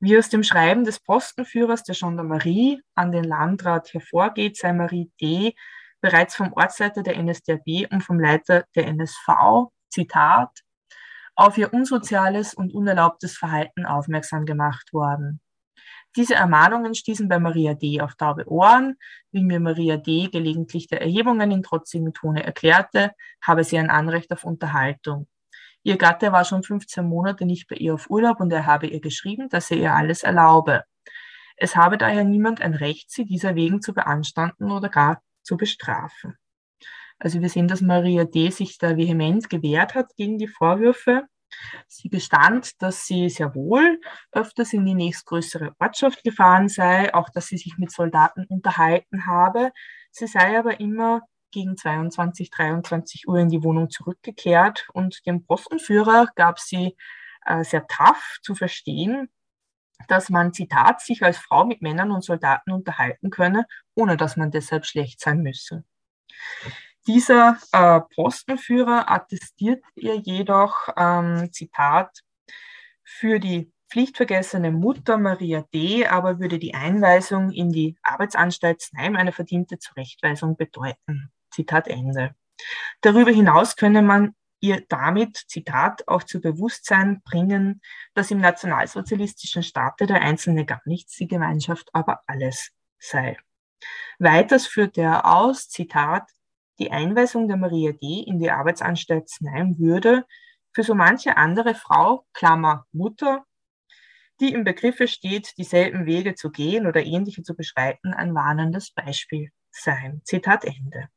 Wie 0.00 0.16
aus 0.18 0.28
dem 0.30 0.42
Schreiben 0.42 0.84
des 0.84 1.00
Postenführers 1.00 1.82
der 1.84 1.94
Gendarmerie 1.94 2.82
an 2.94 3.12
den 3.12 3.24
Landrat 3.24 3.92
hervorgeht, 3.92 4.56
sei 4.56 4.72
Marie 4.72 5.10
D 5.20 5.54
bereits 6.00 6.36
vom 6.36 6.52
Ortsleiter 6.52 7.02
der 7.02 7.20
NSDAP 7.22 7.90
und 7.90 8.02
vom 8.02 8.20
Leiter 8.20 8.64
der 8.74 8.86
NSV, 8.88 9.68
Zitat, 9.88 10.50
auf 11.34 11.56
ihr 11.58 11.72
unsoziales 11.72 12.54
und 12.54 12.74
unerlaubtes 12.74 13.36
Verhalten 13.36 13.86
aufmerksam 13.86 14.44
gemacht 14.44 14.92
worden. 14.92 15.40
Diese 16.16 16.34
Ermahnungen 16.34 16.94
stießen 16.94 17.28
bei 17.28 17.38
Maria 17.38 17.74
D. 17.74 18.00
auf 18.00 18.16
taube 18.16 18.48
Ohren. 18.48 18.96
Wie 19.30 19.44
mir 19.44 19.60
Maria 19.60 19.96
D. 19.96 20.28
gelegentlich 20.28 20.88
der 20.88 21.00
Erhebungen 21.00 21.52
in 21.52 21.62
trotzigem 21.62 22.12
Tone 22.12 22.42
erklärte, 22.42 23.12
habe 23.42 23.62
sie 23.62 23.78
ein 23.78 23.90
Anrecht 23.90 24.32
auf 24.32 24.44
Unterhaltung. 24.44 25.28
Ihr 25.82 25.96
Gatte 25.96 26.32
war 26.32 26.44
schon 26.44 26.62
15 26.62 27.06
Monate 27.06 27.46
nicht 27.46 27.68
bei 27.68 27.76
ihr 27.76 27.94
auf 27.94 28.10
Urlaub 28.10 28.40
und 28.40 28.52
er 28.52 28.66
habe 28.66 28.88
ihr 28.88 29.00
geschrieben, 29.00 29.48
dass 29.48 29.70
er 29.70 29.76
ihr 29.78 29.94
alles 29.94 30.24
erlaube. 30.24 30.82
Es 31.56 31.76
habe 31.76 31.96
daher 31.96 32.24
niemand 32.24 32.60
ein 32.60 32.74
Recht, 32.74 33.10
sie 33.10 33.24
dieser 33.24 33.54
wegen 33.54 33.80
zu 33.80 33.94
beanstanden 33.94 34.72
oder 34.72 34.88
gar 34.88 35.22
zu 35.42 35.56
bestrafen. 35.56 36.36
Also 37.18 37.40
wir 37.40 37.48
sehen, 37.50 37.68
dass 37.68 37.82
Maria 37.82 38.24
D. 38.24 38.50
sich 38.50 38.78
da 38.78 38.96
vehement 38.96 39.50
gewehrt 39.50 39.94
hat 39.94 40.16
gegen 40.16 40.38
die 40.38 40.48
Vorwürfe. 40.48 41.24
Sie 41.86 42.08
gestand, 42.08 42.80
dass 42.80 43.06
sie 43.06 43.28
sehr 43.28 43.54
wohl 43.54 44.00
öfters 44.32 44.72
in 44.72 44.86
die 44.86 44.94
nächstgrößere 44.94 45.74
Ortschaft 45.78 46.24
gefahren 46.24 46.68
sei, 46.68 47.12
auch 47.12 47.28
dass 47.28 47.48
sie 47.48 47.58
sich 47.58 47.76
mit 47.76 47.90
Soldaten 47.90 48.46
unterhalten 48.48 49.26
habe. 49.26 49.72
Sie 50.10 50.26
sei 50.26 50.58
aber 50.58 50.80
immer 50.80 51.22
gegen 51.50 51.76
22, 51.76 52.50
23 52.50 53.28
Uhr 53.28 53.38
in 53.38 53.48
die 53.48 53.62
Wohnung 53.62 53.90
zurückgekehrt 53.90 54.88
und 54.92 55.26
dem 55.26 55.44
Postenführer 55.44 56.28
gab 56.36 56.58
sie 56.58 56.96
äh, 57.44 57.64
sehr 57.64 57.86
tough 57.86 58.38
zu 58.42 58.54
verstehen, 58.54 59.28
dass 60.08 60.30
man, 60.30 60.52
Zitat, 60.52 61.00
sich 61.00 61.22
als 61.22 61.38
Frau 61.38 61.64
mit 61.64 61.82
Männern 61.82 62.10
und 62.10 62.24
Soldaten 62.24 62.72
unterhalten 62.72 63.30
könne, 63.30 63.66
ohne 63.94 64.16
dass 64.16 64.36
man 64.36 64.50
deshalb 64.50 64.86
schlecht 64.86 65.20
sein 65.20 65.42
müsse. 65.42 65.84
Dieser 67.06 67.56
äh, 67.72 68.00
Postenführer 68.14 69.10
attestiert 69.10 69.82
ihr 69.94 70.16
jedoch, 70.16 70.88
ähm, 70.96 71.50
Zitat, 71.52 72.20
für 73.02 73.40
die 73.40 73.72
pflichtvergessene 73.90 74.70
Mutter 74.70 75.18
Maria 75.18 75.64
D. 75.74 76.06
aber 76.06 76.38
würde 76.38 76.58
die 76.58 76.74
Einweisung 76.74 77.50
in 77.50 77.70
die 77.70 77.96
Arbeitsanstalt 78.02 78.80
Snaim 78.80 79.16
eine 79.16 79.32
verdiente 79.32 79.78
Zurechtweisung 79.78 80.56
bedeuten. 80.56 81.32
Zitat 81.50 81.88
Ende. 81.88 82.34
Darüber 83.00 83.32
hinaus 83.32 83.74
könne 83.76 84.02
man 84.02 84.34
ihr 84.60 84.84
damit, 84.88 85.36
Zitat, 85.36 86.06
auch 86.08 86.22
zu 86.22 86.40
Bewusstsein 86.40 87.22
bringen, 87.22 87.80
dass 88.14 88.30
im 88.30 88.40
nationalsozialistischen 88.40 89.62
Staate 89.62 90.06
der 90.06 90.20
Einzelne 90.20 90.64
gar 90.64 90.82
nichts, 90.84 91.16
die 91.16 91.28
Gemeinschaft 91.28 91.88
aber 91.92 92.20
alles 92.26 92.70
sei. 92.98 93.36
Weiters 94.18 94.66
führt 94.66 94.98
er 94.98 95.24
aus, 95.24 95.68
Zitat, 95.68 96.30
die 96.78 96.90
Einweisung 96.90 97.48
der 97.48 97.56
Maria 97.56 97.92
D. 97.92 98.24
in 98.26 98.38
die 98.38 98.50
Arbeitsanstalt 98.50 99.28
Znaim 99.28 99.78
würde 99.78 100.24
für 100.72 100.82
so 100.82 100.94
manche 100.94 101.36
andere 101.36 101.74
Frau, 101.74 102.26
Klammer 102.32 102.86
Mutter, 102.92 103.44
die 104.40 104.52
im 104.52 104.64
Begriffe 104.64 105.06
steht, 105.06 105.56
dieselben 105.58 106.06
Wege 106.06 106.34
zu 106.34 106.50
gehen 106.50 106.86
oder 106.86 107.02
ähnliche 107.04 107.42
zu 107.42 107.54
beschreiten, 107.54 108.14
ein 108.14 108.34
warnendes 108.34 108.92
Beispiel 108.92 109.50
sein. 109.70 110.22
Zitat 110.24 110.64
Ende. 110.64 111.08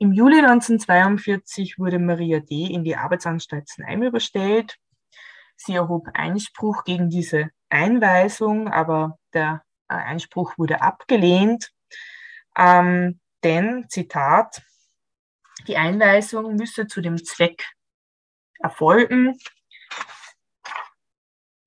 Im 0.00 0.12
Juli 0.12 0.38
1942 0.38 1.76
wurde 1.76 1.98
Maria 1.98 2.38
D. 2.38 2.66
in 2.66 2.84
die 2.84 2.94
Arbeitsanstalt 2.94 3.68
Znaim 3.68 4.04
überstellt. 4.04 4.78
Sie 5.56 5.74
erhob 5.74 6.06
Einspruch 6.14 6.84
gegen 6.84 7.10
diese 7.10 7.50
Einweisung, 7.68 8.68
aber 8.68 9.18
der 9.34 9.64
äh, 9.88 9.94
Einspruch 9.94 10.56
wurde 10.56 10.82
abgelehnt. 10.82 11.72
Ähm, 12.56 13.18
denn, 13.42 13.86
Zitat, 13.88 14.62
die 15.66 15.76
Einweisung 15.76 16.54
müsse 16.54 16.86
zu 16.86 17.00
dem 17.00 17.24
Zweck 17.24 17.64
erfolgen, 18.60 19.36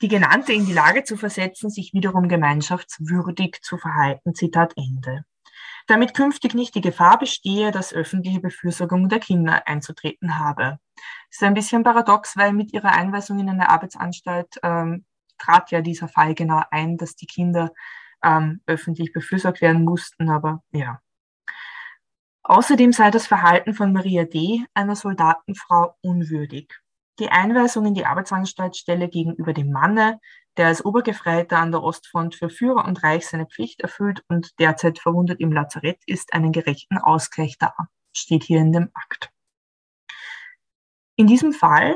die 0.01 0.07
Genannte 0.07 0.53
in 0.53 0.65
die 0.65 0.73
Lage 0.73 1.03
zu 1.03 1.17
versetzen, 1.17 1.69
sich 1.69 1.93
wiederum 1.93 2.29
gemeinschaftswürdig 2.29 3.59
zu 3.61 3.77
verhalten. 3.77 4.33
Zitat 4.35 4.73
Ende 4.77 5.25
damit 5.87 6.13
künftig 6.13 6.53
nicht 6.53 6.75
die 6.75 6.81
Gefahr 6.81 7.19
bestehe, 7.19 7.71
dass 7.71 7.93
öffentliche 7.93 8.39
Befürsorgung 8.39 9.09
der 9.09 9.19
Kinder 9.19 9.67
einzutreten 9.67 10.39
habe. 10.39 10.79
Das 10.95 11.37
ist 11.37 11.43
ein 11.43 11.53
bisschen 11.53 11.83
paradox, 11.83 12.37
weil 12.37 12.53
mit 12.53 12.73
ihrer 12.73 12.91
Einweisung 12.91 13.39
in 13.39 13.49
eine 13.49 13.69
Arbeitsanstalt 13.69 14.59
ähm, 14.63 15.05
trat 15.37 15.71
ja 15.71 15.81
dieser 15.81 16.07
Fall 16.07 16.35
genau 16.35 16.61
ein, 16.71 16.97
dass 16.97 17.15
die 17.15 17.25
Kinder 17.25 17.71
ähm, 18.23 18.61
öffentlich 18.65 19.13
befürsorgt 19.13 19.61
werden 19.61 19.83
mussten, 19.83 20.29
aber 20.29 20.63
ja. 20.71 20.99
Außerdem 22.43 22.91
sei 22.91 23.11
das 23.11 23.27
Verhalten 23.27 23.73
von 23.73 23.93
Maria 23.93 24.25
D., 24.25 24.65
einer 24.73 24.95
Soldatenfrau, 24.95 25.95
unwürdig. 26.01 26.73
Die 27.19 27.29
Einweisung 27.29 27.85
in 27.85 27.93
die 27.93 28.05
Arbeitsanstaltstelle 28.05 29.09
gegenüber 29.09 29.53
dem 29.53 29.71
Manne 29.71 30.19
der 30.57 30.67
als 30.67 30.83
Obergefreiter 30.83 31.57
an 31.57 31.71
der 31.71 31.83
Ostfront 31.83 32.35
für 32.35 32.49
Führer 32.49 32.85
und 32.85 33.03
Reich 33.03 33.27
seine 33.27 33.45
Pflicht 33.45 33.81
erfüllt 33.81 34.23
und 34.27 34.59
derzeit 34.59 34.99
verwundet 34.99 35.39
im 35.39 35.51
Lazarett 35.51 35.99
ist, 36.05 36.33
einen 36.33 36.51
gerechten 36.51 36.97
Ausgleich 36.97 37.57
dar, 37.57 37.89
steht 38.13 38.43
hier 38.43 38.59
in 38.59 38.71
dem 38.71 38.89
Akt. 38.93 39.29
In 41.15 41.27
diesem 41.27 41.53
Fall 41.53 41.95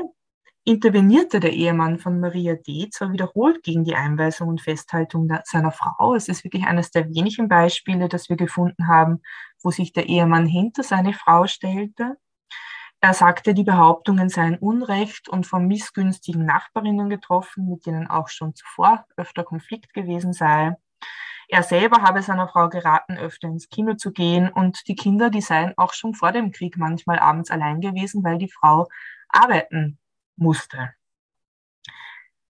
intervenierte 0.64 1.38
der 1.38 1.52
Ehemann 1.52 1.98
von 1.98 2.18
Maria 2.18 2.54
D. 2.54 2.88
zwar 2.90 3.12
wiederholt 3.12 3.62
gegen 3.62 3.84
die 3.84 3.94
Einweisung 3.94 4.48
und 4.48 4.60
Festhaltung 4.60 5.28
seiner 5.44 5.70
Frau. 5.70 6.14
Es 6.14 6.28
ist 6.28 6.42
wirklich 6.42 6.64
eines 6.64 6.90
der 6.90 7.08
wenigen 7.08 7.48
Beispiele, 7.48 8.08
das 8.08 8.28
wir 8.28 8.36
gefunden 8.36 8.88
haben, 8.88 9.22
wo 9.62 9.70
sich 9.70 9.92
der 9.92 10.08
Ehemann 10.08 10.46
hinter 10.46 10.82
seine 10.82 11.12
Frau 11.12 11.46
stellte. 11.46 12.16
Er 13.06 13.14
sagte, 13.14 13.54
die 13.54 13.62
Behauptungen 13.62 14.28
seien 14.28 14.58
unrecht 14.58 15.28
und 15.28 15.46
von 15.46 15.68
missgünstigen 15.68 16.44
Nachbarinnen 16.44 17.08
getroffen, 17.08 17.68
mit 17.68 17.86
denen 17.86 18.08
auch 18.08 18.26
schon 18.26 18.56
zuvor 18.56 19.06
öfter 19.16 19.44
Konflikt 19.44 19.94
gewesen 19.94 20.32
sei. 20.32 20.74
Er 21.46 21.62
selber 21.62 22.02
habe 22.02 22.20
seiner 22.22 22.48
Frau 22.48 22.68
geraten, 22.68 23.16
öfter 23.16 23.46
ins 23.46 23.68
Kino 23.68 23.94
zu 23.94 24.10
gehen 24.10 24.48
und 24.48 24.88
die 24.88 24.96
Kinder, 24.96 25.30
die 25.30 25.40
seien 25.40 25.72
auch 25.76 25.92
schon 25.92 26.14
vor 26.14 26.32
dem 26.32 26.50
Krieg 26.50 26.78
manchmal 26.78 27.20
abends 27.20 27.52
allein 27.52 27.80
gewesen, 27.80 28.24
weil 28.24 28.38
die 28.38 28.50
Frau 28.50 28.88
arbeiten 29.28 30.00
musste. 30.34 30.92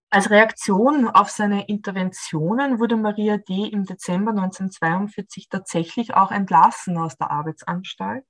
Als 0.09 0.31
Reaktion 0.31 1.07
auf 1.07 1.29
seine 1.29 1.69
Interventionen 1.69 2.79
wurde 2.79 2.97
Maria 2.97 3.37
D. 3.37 3.67
im 3.67 3.85
Dezember 3.85 4.31
1942 4.31 5.51
tatsächlich 5.51 6.15
auch 6.15 6.31
entlassen 6.31 6.97
aus 6.97 7.19
der 7.19 7.31
Arbeitsanstalt 7.31 8.25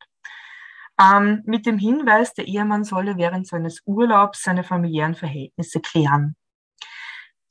ähm, 1.01 1.43
mit 1.45 1.67
dem 1.67 1.79
Hinweis, 1.79 2.35
der 2.35 2.47
Ehemann 2.47 2.85
solle 2.85 3.17
während 3.17 3.47
seines 3.47 3.83
Urlaubs 3.85 4.43
seine 4.43 4.65
familiären 4.65 5.15
Verhältnisse 5.15 5.81
klären. 5.81 6.37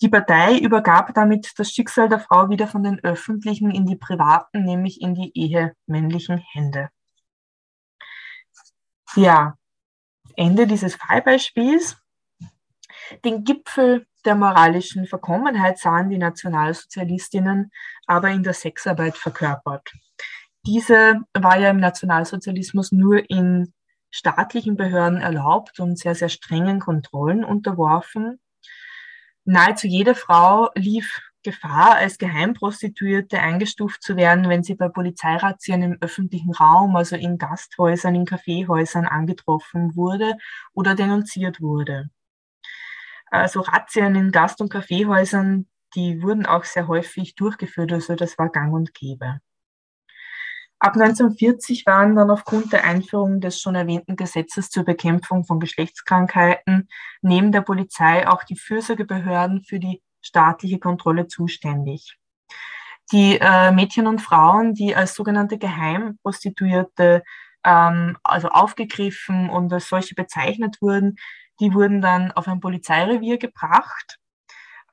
Die 0.02 0.10
Partei 0.10 0.58
übergab 0.58 1.14
damit 1.14 1.54
das 1.58 1.72
Schicksal 1.72 2.10
der 2.10 2.20
Frau 2.20 2.50
wieder 2.50 2.68
von 2.68 2.84
den 2.84 3.02
öffentlichen 3.04 3.72
in 3.72 3.86
die 3.86 3.96
privaten, 3.96 4.64
nämlich 4.64 5.02
in 5.02 5.16
die 5.16 5.32
ehemännlichen 5.34 6.38
Hände. 6.38 6.90
Ja, 9.16 9.58
Ende 10.36 10.68
dieses 10.68 10.96
Fallbeispiels. 10.96 11.98
Den 13.24 13.44
Gipfel 13.44 14.06
der 14.26 14.36
moralischen 14.36 15.06
Verkommenheit 15.06 15.78
sahen 15.78 16.10
die 16.10 16.18
Nationalsozialistinnen 16.18 17.72
aber 18.08 18.32
in 18.32 18.44
der 18.44 18.54
Sexarbeit 18.54 19.16
verkörpert. 19.16 19.94
Diese 20.68 21.22
war 21.34 21.60
ja 21.60 21.70
im 21.70 21.80
Nationalsozialismus 21.80 22.92
nur 22.92 23.30
in 23.30 23.74
staatlichen 24.10 24.76
Behörden 24.76 25.22
erlaubt 25.22 25.80
und 25.80 26.00
sehr, 26.00 26.16
sehr 26.16 26.30
strengen 26.30 26.80
Kontrollen 26.80 27.44
unterworfen. 27.44 28.40
Nahezu 29.44 29.88
jede 29.88 30.16
Frau 30.16 30.70
lief 30.74 31.22
Gefahr, 31.44 31.98
als 31.98 32.18
Geheimprostituierte 32.18 33.40
eingestuft 33.40 34.02
zu 34.02 34.16
werden, 34.16 34.50
wenn 34.50 34.64
sie 34.64 34.74
bei 34.74 34.90
Polizeirazzien 34.90 35.84
im 35.84 35.98
öffentlichen 36.02 36.52
Raum, 36.52 36.96
also 36.96 37.16
in 37.16 37.38
Gasthäusern, 37.38 38.16
in 38.16 38.26
Kaffeehäusern 38.26 39.06
angetroffen 39.06 39.96
wurde 39.96 40.34
oder 40.74 40.96
denunziert 40.96 41.62
wurde. 41.62 42.10
Also 43.28 43.62
Razzien 43.62 44.16
in 44.16 44.32
Gast- 44.32 44.62
und 44.62 44.70
Kaffeehäusern, 44.70 45.68
die 45.94 46.24
wurden 46.24 46.48
auch 46.48 46.64
sehr 46.64 46.88
häufig 46.88 47.36
durchgeführt, 47.36 47.94
also 47.94 48.16
das 48.16 48.40
war 48.40 48.50
gang 48.50 48.74
und 48.74 48.96
gäbe. 48.96 49.40
Ab 50.86 50.94
1940 50.98 51.88
waren 51.88 52.16
dann 52.16 52.30
aufgrund 52.30 52.72
der 52.72 52.84
Einführung 52.84 53.42
des 53.42 53.60
schon 53.60 53.74
erwähnten 53.74 54.16
Gesetzes 54.16 54.70
zur 54.70 54.84
Bekämpfung 54.84 55.44
von 55.44 55.60
Geschlechtskrankheiten 55.60 56.90
neben 57.24 57.52
der 57.52 57.62
Polizei 57.62 58.28
auch 58.28 58.44
die 58.44 58.56
Fürsorgebehörden 58.56 59.64
für 59.64 59.80
die 59.80 60.04
staatliche 60.22 60.78
Kontrolle 60.78 61.26
zuständig. 61.26 62.20
Die 63.12 63.40
äh, 63.42 63.72
Mädchen 63.72 64.06
und 64.06 64.22
Frauen, 64.22 64.76
die 64.76 64.96
als 64.96 65.16
sogenannte 65.16 65.58
Geheimprostituierte 65.58 67.24
ähm, 67.64 68.20
also 68.22 68.50
aufgegriffen 68.50 69.50
und 69.50 69.74
als 69.74 69.90
solche 69.90 70.14
bezeichnet 70.14 70.84
wurden, 70.84 71.16
die 71.60 71.74
wurden 71.74 72.00
dann 72.00 72.32
auf 72.32 72.48
ein 72.48 72.60
Polizeirevier 72.60 73.40
gebracht, 73.40 74.20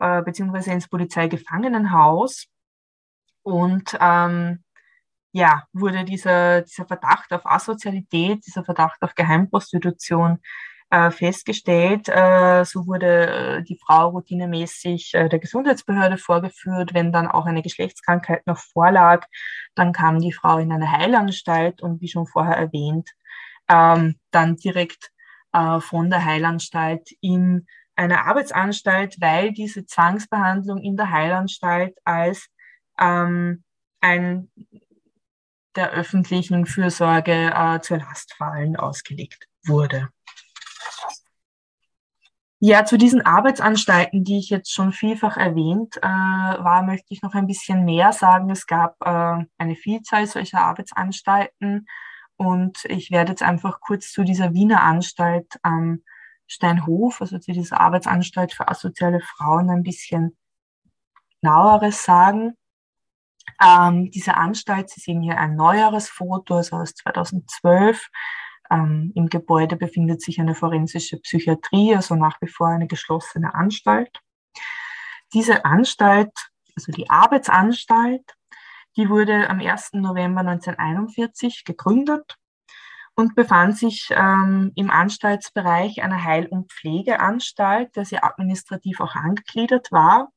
äh, 0.00 0.22
beziehungsweise 0.22 0.72
ins 0.72 0.88
Polizeigefangenenhaus. 0.88 2.46
Und 3.42 3.94
ähm, 4.00 4.64
ja, 5.32 5.64
wurde 5.72 6.04
dieser, 6.04 6.62
dieser 6.62 6.86
Verdacht 6.86 7.32
auf 7.32 7.46
Asozialität, 7.46 8.46
dieser 8.46 8.64
Verdacht 8.64 9.02
auf 9.02 9.14
Geheimprostitution 9.14 10.38
äh, 10.90 11.10
festgestellt. 11.10 12.08
Äh, 12.08 12.64
so 12.64 12.86
wurde 12.86 13.60
äh, 13.60 13.62
die 13.62 13.78
Frau 13.84 14.10
routinemäßig 14.10 15.14
äh, 15.14 15.28
der 15.28 15.38
Gesundheitsbehörde 15.38 16.18
vorgeführt. 16.18 16.92
Wenn 16.92 17.12
dann 17.12 17.28
auch 17.28 17.46
eine 17.46 17.62
Geschlechtskrankheit 17.62 18.46
noch 18.46 18.58
vorlag, 18.58 19.26
dann 19.74 19.92
kam 19.92 20.20
die 20.20 20.32
Frau 20.32 20.58
in 20.58 20.70
eine 20.70 20.92
Heilanstalt 20.92 21.82
und 21.82 22.02
wie 22.02 22.08
schon 22.08 22.26
vorher 22.26 22.56
erwähnt, 22.56 23.10
ähm, 23.68 24.16
dann 24.32 24.56
direkt 24.56 25.12
äh, 25.52 25.80
von 25.80 26.10
der 26.10 26.24
Heilanstalt 26.24 27.08
in 27.22 27.66
eine 27.96 28.26
Arbeitsanstalt, 28.26 29.16
weil 29.20 29.52
diese 29.52 29.86
Zwangsbehandlung 29.86 30.78
in 30.82 30.96
der 30.96 31.10
Heilanstalt 31.10 31.96
als 32.04 32.48
ähm, 33.00 33.64
ein 34.02 34.50
der 35.76 35.90
öffentlichen 35.90 36.66
Fürsorge 36.66 37.52
äh, 37.54 37.80
zur 37.80 37.98
Last 37.98 38.34
fallen 38.34 38.76
ausgelegt 38.76 39.48
wurde. 39.64 40.08
Ja, 42.64 42.84
zu 42.84 42.96
diesen 42.96 43.22
Arbeitsanstalten, 43.22 44.22
die 44.22 44.38
ich 44.38 44.48
jetzt 44.48 44.72
schon 44.72 44.92
vielfach 44.92 45.36
erwähnt 45.36 45.96
äh, 45.96 46.02
war, 46.02 46.84
möchte 46.84 47.12
ich 47.12 47.20
noch 47.20 47.34
ein 47.34 47.48
bisschen 47.48 47.84
mehr 47.84 48.12
sagen. 48.12 48.50
Es 48.50 48.68
gab 48.68 48.94
äh, 49.04 49.44
eine 49.58 49.74
Vielzahl 49.74 50.26
solcher 50.28 50.60
Arbeitsanstalten 50.60 51.88
und 52.36 52.84
ich 52.84 53.10
werde 53.10 53.32
jetzt 53.32 53.42
einfach 53.42 53.80
kurz 53.80 54.12
zu 54.12 54.22
dieser 54.22 54.54
Wiener 54.54 54.80
Anstalt 54.82 55.58
am 55.62 56.02
Steinhof, 56.46 57.20
also 57.20 57.38
zu 57.38 57.50
dieser 57.50 57.80
Arbeitsanstalt 57.80 58.52
für 58.52 58.68
asoziale 58.68 59.20
Frauen, 59.20 59.68
ein 59.68 59.82
bisschen 59.82 60.36
genaueres 61.40 62.04
sagen. 62.04 62.56
Ähm, 63.64 64.10
diese 64.10 64.36
Anstalt, 64.36 64.90
Sie 64.90 65.00
sehen 65.00 65.22
hier 65.22 65.38
ein 65.38 65.56
neueres 65.56 66.08
Foto, 66.08 66.56
also 66.56 66.76
aus 66.76 66.94
2012. 66.94 68.08
Ähm, 68.70 69.12
Im 69.14 69.28
Gebäude 69.28 69.76
befindet 69.76 70.22
sich 70.22 70.40
eine 70.40 70.54
forensische 70.54 71.18
Psychiatrie, 71.18 71.94
also 71.94 72.14
nach 72.14 72.40
wie 72.40 72.48
vor 72.48 72.68
eine 72.68 72.86
geschlossene 72.86 73.54
Anstalt. 73.54 74.18
Diese 75.32 75.64
Anstalt, 75.64 76.32
also 76.76 76.92
die 76.92 77.08
Arbeitsanstalt, 77.08 78.24
die 78.96 79.08
wurde 79.08 79.48
am 79.48 79.60
1. 79.60 79.94
November 79.94 80.40
1941 80.40 81.64
gegründet 81.64 82.36
und 83.14 83.34
befand 83.34 83.76
sich 83.76 84.08
ähm, 84.10 84.72
im 84.74 84.90
Anstaltsbereich 84.90 86.02
einer 86.02 86.24
Heil- 86.24 86.48
und 86.48 86.70
Pflegeanstalt, 86.72 87.94
der 87.96 88.04
sie 88.04 88.22
administrativ 88.22 89.00
auch 89.00 89.14
angegliedert 89.14 89.92
war. 89.92 90.30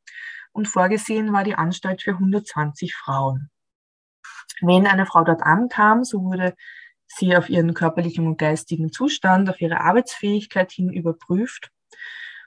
Und 0.56 0.70
vorgesehen 0.70 1.34
war 1.34 1.44
die 1.44 1.56
Anstalt 1.56 2.02
für 2.02 2.12
120 2.12 2.96
Frauen. 2.96 3.50
Wenn 4.62 4.88
eine 4.88 5.06
Frau 5.06 5.26
dort 5.26 5.42
ankam, 5.42 6.06
so 6.06 6.24
wurde 6.24 6.56
sie 7.08 7.36
auf 7.36 7.50
ihren 7.50 7.74
körperlichen 7.74 8.26
und 8.26 8.38
geistigen 8.38 8.90
Zustand, 8.90 9.50
auf 9.50 9.60
ihre 9.60 9.82
Arbeitsfähigkeit 9.82 10.72
hin 10.72 10.90
überprüft 10.90 11.72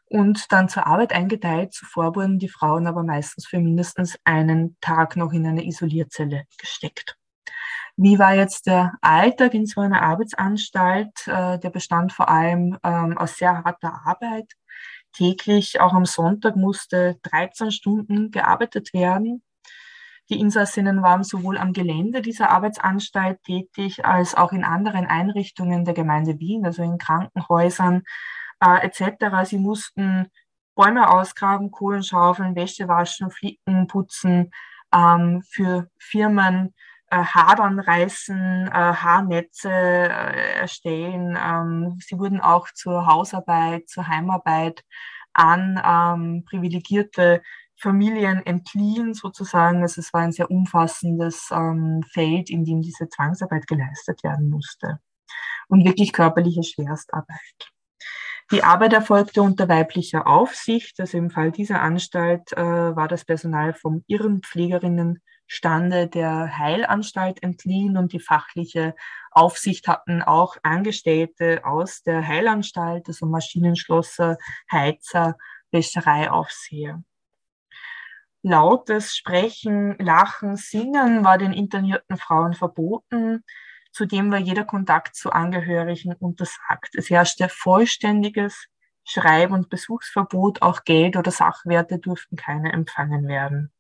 und 0.07 0.51
dann 0.53 0.71
zur 0.71 0.87
Arbeit 0.87 1.13
eingeteilt. 1.13 1.75
Zuvor 1.75 2.17
wurden 2.17 2.39
die 2.39 2.49
Frauen 2.49 2.87
aber 2.87 3.03
meistens 3.03 3.47
für 3.47 3.59
mindestens 3.59 4.19
einen 4.25 4.79
Tag 4.81 5.17
noch 5.17 5.35
in 5.35 5.47
eine 5.47 5.67
Isolierzelle 5.67 6.45
gesteckt. 6.57 7.19
Wie 7.99 8.19
war 8.19 8.35
jetzt 8.35 8.69
der 8.69 8.95
Alltag 9.03 9.53
in 9.53 9.67
so 9.67 9.83
einer 9.83 10.01
Arbeitsanstalt? 10.01 11.27
Äh, 11.27 11.59
der 11.59 11.69
bestand 11.69 12.15
vor 12.15 12.31
allem 12.31 12.79
ähm, 12.83 13.19
aus 13.19 13.37
sehr 13.37 13.65
harter 13.65 14.01
Arbeit. 14.07 14.51
Täglich, 15.13 15.81
auch 15.81 15.93
am 15.93 16.05
Sonntag, 16.05 16.57
musste 16.57 17.19
13 17.23 17.71
Stunden 17.71 18.31
gearbeitet 18.31 18.93
werden. 18.93 19.43
Die 20.31 20.41
Insassinnen 20.41 21.03
waren 21.03 21.25
sowohl 21.25 21.57
am 21.57 21.73
Gelände 21.73 22.21
dieser 22.21 22.51
Arbeitsanstalt 22.51 23.43
tätig 23.45 24.05
als 24.05 24.35
auch 24.35 24.53
in 24.53 24.63
anderen 24.63 25.07
Einrichtungen 25.07 25.85
der 25.85 25.95
Gemeinde 25.95 26.39
Wien, 26.39 26.67
also 26.67 26.83
in 26.83 26.99
Krankenhäusern 26.99 28.03
äh, 28.61 28.87
etc. 28.87 29.49
Sie 29.49 29.59
mussten 29.59 30.29
Bäume 30.75 31.11
ausgraben, 31.11 31.71
Kohlen 31.71 32.03
schaufeln, 32.03 32.55
Wäsche 32.55 32.89
waschen, 32.89 33.31
Flicken 33.31 33.87
putzen, 33.87 34.51
ähm, 34.95 35.43
für 35.49 35.89
Firmen 35.99 36.75
Hadern 37.17 37.81
reißen, 37.81 38.69
äh, 38.69 38.71
Haarnetze 38.71 39.71
äh, 39.71 40.61
erstellen. 40.61 41.39
Ähm, 41.43 41.99
sie 42.01 42.19
wurden 42.19 42.41
auch 42.41 42.69
zur 42.75 43.07
Hausarbeit, 43.07 43.89
zur 43.89 44.09
Heimarbeit 44.09 44.85
an 45.33 45.81
ähm, 45.85 46.45
privilegierte 46.45 47.43
Familien 47.77 48.45
entliehen 48.45 49.15
sozusagen. 49.15 49.83
Also 49.83 50.01
es 50.01 50.13
war 50.13 50.23
ein 50.23 50.33
sehr 50.33 50.51
umfassendes 50.51 51.49
ähm, 51.53 52.03
Feld, 52.13 52.51
in 52.51 52.65
dem 52.65 52.83
diese 52.83 53.09
Zwangsarbeit 53.09 53.67
geleistet 53.67 54.23
werden 54.25 54.51
musste. 54.51 54.99
Und 55.69 55.85
wirklich 55.85 56.13
körperliche 56.13 56.63
Schwerstarbeit. 56.63 57.71
Die 58.51 58.65
Arbeit 58.65 58.95
erfolgte 58.95 59.43
unter 59.43 59.69
weiblicher 59.69 60.27
Aufsicht. 60.27 60.99
Also 61.01 61.19
im 61.19 61.31
Fall 61.31 61.53
dieser 61.53 61.83
Anstalt 61.83 62.53
äh, 62.55 62.97
war 62.97 63.07
das 63.07 63.25
Personal 63.25 63.75
vom 63.75 64.03
Irrenpflegerinnenstande 65.49 66.09
der 66.09 66.59
Heilanstalt 66.59 67.43
entliehen 67.43 67.97
und 67.97 68.13
die 68.13 68.21
fachliche 68.21 68.95
Aufsicht 69.31 69.89
hatten 69.89 70.23
auch 70.23 70.57
Angestellte 70.63 71.65
aus 71.65 72.03
der 72.03 72.27
Heilanstalt, 72.27 73.09
also 73.09 73.27
Maschinenschlosser, 73.27 74.37
Heizer, 74.71 75.37
Wäschereiaufseher. 75.71 77.03
Lautes 78.43 79.17
Sprechen, 79.17 79.97
Lachen, 79.99 80.57
Singen 80.57 81.25
war 81.25 81.39
den 81.39 81.53
internierten 81.53 82.17
Frauen 82.17 82.55
verboten. 82.55 83.45
Zudem 83.91 84.31
war 84.31 84.39
jeder 84.39 84.65
Kontakt 84.65 85.17
zu 85.17 85.33
Angehörigen 85.33 86.15
untersagt. 86.15 86.95
Es 86.95 87.11
herrschte 87.11 87.49
vollständiges 87.49 88.69
Schreib- 89.05 89.51
und 89.51 89.71
Besuchsverbot. 89.71 90.63
Auch 90.63 90.85
Geld 90.85 91.17
oder 91.17 91.31
Sachwerte 91.31 91.99
durften 91.99 92.37
keine 92.37 92.73
empfangen 92.73 93.27
werden. 93.27 93.73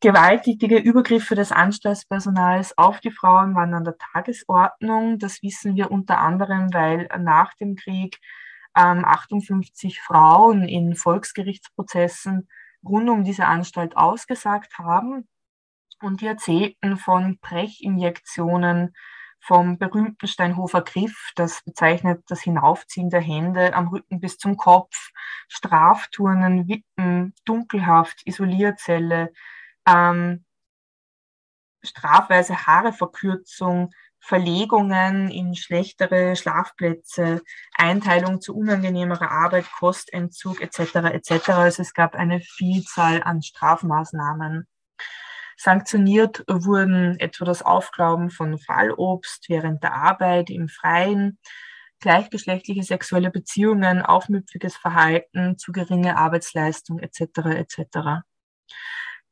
Gewalttätige 0.00 0.76
Übergriffe 0.76 1.34
des 1.34 1.52
Anstaltspersonals 1.52 2.76
auf 2.76 3.00
die 3.00 3.10
Frauen 3.10 3.54
waren 3.54 3.72
an 3.72 3.84
der 3.84 3.96
Tagesordnung. 3.96 5.18
Das 5.18 5.42
wissen 5.42 5.74
wir 5.74 5.90
unter 5.90 6.18
anderem, 6.18 6.72
weil 6.74 7.08
nach 7.18 7.54
dem 7.54 7.76
Krieg 7.76 8.18
ähm, 8.76 9.06
58 9.06 10.02
Frauen 10.02 10.68
in 10.68 10.94
Volksgerichtsprozessen 10.96 12.46
rund 12.84 13.08
um 13.08 13.24
diese 13.24 13.46
Anstalt 13.46 13.96
ausgesagt 13.96 14.78
haben. 14.78 15.26
Und 16.02 16.20
die 16.20 16.26
erzählten 16.26 16.98
von 16.98 17.38
Brechinjektionen, 17.38 18.94
vom 19.40 19.78
berühmten 19.78 20.26
Steinhofer 20.26 20.82
Griff, 20.82 21.30
das 21.36 21.62
bezeichnet 21.64 22.22
das 22.28 22.42
Hinaufziehen 22.42 23.10
der 23.10 23.20
Hände 23.20 23.74
am 23.74 23.88
Rücken 23.88 24.20
bis 24.20 24.38
zum 24.38 24.56
Kopf, 24.56 25.10
Strafturnen, 25.48 26.68
Wippen, 26.68 27.32
Dunkelhaft, 27.44 28.26
Isolierzelle, 28.26 29.32
ähm, 29.86 30.44
strafweise 31.82 32.66
Haareverkürzung, 32.66 33.90
Verlegungen 34.18 35.30
in 35.30 35.54
schlechtere 35.54 36.34
Schlafplätze, 36.34 37.42
Einteilung 37.74 38.40
zu 38.40 38.56
unangenehmerer 38.56 39.30
Arbeit, 39.30 39.66
Kostentzug 39.78 40.60
etc. 40.60 40.96
etc. 41.12 41.48
Also 41.50 41.82
es 41.82 41.94
gab 41.94 42.16
eine 42.16 42.40
Vielzahl 42.40 43.22
an 43.22 43.42
Strafmaßnahmen. 43.42 44.66
Sanktioniert 45.56 46.44
wurden 46.48 47.18
etwa 47.18 47.44
das 47.44 47.62
Aufglauben 47.62 48.30
von 48.30 48.58
Fallobst 48.58 49.48
während 49.48 49.82
der 49.82 49.94
Arbeit 49.94 50.50
im 50.50 50.68
Freien, 50.68 51.38
gleichgeschlechtliche 52.00 52.82
sexuelle 52.82 53.30
Beziehungen, 53.30 54.02
aufmüpfiges 54.02 54.76
Verhalten, 54.76 55.56
zu 55.56 55.72
geringe 55.72 56.18
Arbeitsleistung 56.18 56.98
etc. 56.98 57.20
etc. 57.56 58.24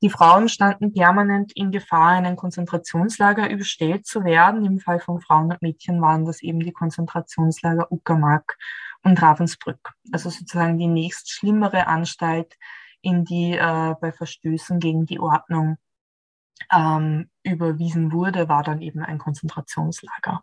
Die 0.02 0.10
Frauen 0.10 0.48
standen 0.48 0.92
permanent 0.92 1.52
in 1.54 1.70
Gefahr, 1.70 2.18
in 2.18 2.26
ein 2.26 2.36
Konzentrationslager 2.36 3.50
überstellt 3.50 4.06
zu 4.06 4.24
werden. 4.24 4.64
Im 4.64 4.78
Fall 4.78 5.00
von 5.00 5.20
Frauen 5.20 5.52
und 5.52 5.62
Mädchen 5.62 6.00
waren 6.02 6.24
das 6.24 6.42
eben 6.42 6.60
die 6.60 6.72
Konzentrationslager 6.72 7.90
Uckermark 7.90 8.58
und 9.02 9.20
Ravensbrück. 9.20 9.92
Also 10.12 10.30
sozusagen 10.30 10.78
die 10.78 10.88
nächst 10.88 11.30
schlimmere 11.30 11.86
Anstalt, 11.86 12.56
in 13.00 13.24
die 13.24 13.52
äh, 13.52 13.94
bei 14.00 14.12
Verstößen 14.12 14.80
gegen 14.80 15.06
die 15.06 15.20
Ordnung 15.20 15.76
ähm, 16.72 17.30
überwiesen 17.42 18.12
wurde, 18.12 18.48
war 18.48 18.62
dann 18.62 18.80
eben 18.80 19.02
ein 19.02 19.18
Konzentrationslager. 19.18 20.42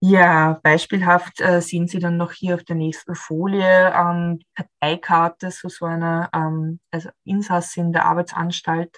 Ja, 0.00 0.60
beispielhaft 0.62 1.40
äh, 1.40 1.60
sehen 1.60 1.88
Sie 1.88 1.98
dann 1.98 2.16
noch 2.16 2.30
hier 2.30 2.54
auf 2.54 2.62
der 2.62 2.76
nächsten 2.76 3.16
Folie 3.16 3.92
ähm, 3.92 4.38
die 4.38 4.46
Karteikarte 4.54 5.50
so, 5.50 5.68
so 5.68 5.86
einer 5.86 6.30
ähm, 6.32 6.78
also 6.92 7.08
Insassin 7.24 7.92
der 7.92 8.04
Arbeitsanstalt, 8.04 8.96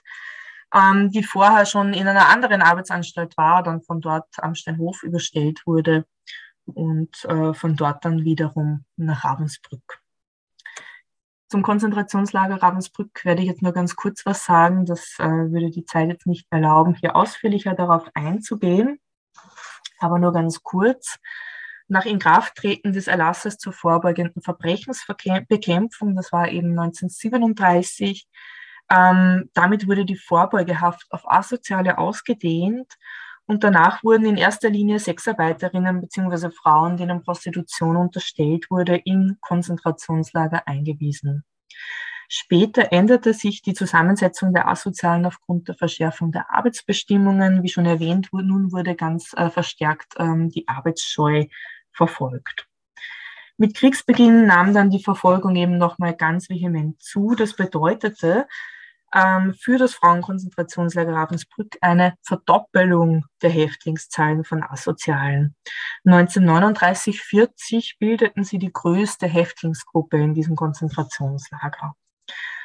ähm, 0.74 1.10
die 1.10 1.22
vorher 1.22 1.64
schon 1.64 1.94
in 1.94 2.06
einer 2.06 2.28
anderen 2.28 2.60
Arbeitsanstalt 2.60 3.34
war, 3.38 3.62
dann 3.62 3.80
von 3.80 4.02
dort 4.02 4.28
am 4.38 4.54
Steinhof 4.54 5.02
überstellt 5.02 5.62
wurde 5.64 6.04
und 6.66 7.24
äh, 7.24 7.54
von 7.54 7.76
dort 7.76 8.04
dann 8.04 8.24
wiederum 8.24 8.84
nach 8.96 9.24
Ravensbrück. 9.24 10.02
Zum 11.48 11.62
Konzentrationslager 11.62 12.62
Ravensbrück 12.62 13.24
werde 13.24 13.40
ich 13.40 13.48
jetzt 13.48 13.62
nur 13.62 13.72
ganz 13.72 13.96
kurz 13.96 14.26
was 14.26 14.44
sagen. 14.44 14.84
Das 14.84 15.16
äh, 15.18 15.24
würde 15.24 15.70
die 15.70 15.86
Zeit 15.86 16.08
jetzt 16.10 16.26
nicht 16.26 16.46
erlauben, 16.50 16.94
hier 16.94 17.16
ausführlicher 17.16 17.74
darauf 17.74 18.04
einzugehen 18.12 19.00
aber 19.98 20.18
nur 20.18 20.32
ganz 20.32 20.62
kurz. 20.62 21.18
Nach 21.88 22.06
Inkrafttreten 22.06 22.92
des 22.92 23.08
Erlasses 23.08 23.58
zur 23.58 23.72
vorbeugenden 23.72 24.42
Verbrechensbekämpfung, 24.42 26.14
das 26.14 26.32
war 26.32 26.48
eben 26.48 26.70
1937, 26.78 28.28
ähm, 28.90 29.50
damit 29.54 29.88
wurde 29.88 30.04
die 30.04 30.16
Vorbeugehaft 30.16 31.06
auf 31.10 31.22
Asoziale 31.30 31.98
ausgedehnt 31.98 32.96
Und 33.46 33.64
danach 33.64 34.04
wurden 34.04 34.26
in 34.26 34.36
erster 34.36 34.70
Linie 34.70 35.00
Sexarbeiterinnen 35.00 36.00
bzw. 36.00 36.50
Frauen, 36.50 36.96
denen 36.96 37.22
Prostitution 37.22 37.96
unterstellt 37.96 38.70
wurde, 38.70 38.96
in 38.96 39.38
Konzentrationslager 39.40 40.68
eingewiesen. 40.68 41.44
Später 42.32 42.92
änderte 42.92 43.34
sich 43.34 43.60
die 43.60 43.74
Zusammensetzung 43.74 44.54
der 44.54 44.68
Asozialen 44.68 45.26
aufgrund 45.26 45.66
der 45.66 45.74
Verschärfung 45.74 46.30
der 46.30 46.54
Arbeitsbestimmungen. 46.54 47.64
Wie 47.64 47.68
schon 47.68 47.86
erwähnt, 47.86 48.28
nun 48.32 48.70
wurde 48.70 48.94
ganz 48.94 49.32
äh, 49.36 49.50
verstärkt 49.50 50.14
ähm, 50.16 50.48
die 50.48 50.68
Arbeitsscheu 50.68 51.46
verfolgt. 51.90 52.68
Mit 53.56 53.74
Kriegsbeginn 53.74 54.46
nahm 54.46 54.72
dann 54.72 54.90
die 54.90 55.02
Verfolgung 55.02 55.56
eben 55.56 55.76
nochmal 55.76 56.14
ganz 56.14 56.48
vehement 56.48 57.02
zu. 57.02 57.34
Das 57.34 57.54
bedeutete, 57.54 58.46
ähm, 59.12 59.54
für 59.54 59.76
das 59.76 59.94
Frauenkonzentrationslager 59.94 61.12
Ravensbrück 61.12 61.78
eine 61.80 62.14
Verdoppelung 62.22 63.24
der 63.42 63.50
Häftlingszahlen 63.50 64.44
von 64.44 64.62
Asozialen. 64.62 65.56
1939-40 66.06 67.98
bildeten 67.98 68.44
sie 68.44 68.60
die 68.60 68.72
größte 68.72 69.26
Häftlingsgruppe 69.26 70.16
in 70.16 70.32
diesem 70.32 70.54
Konzentrationslager. 70.54 71.96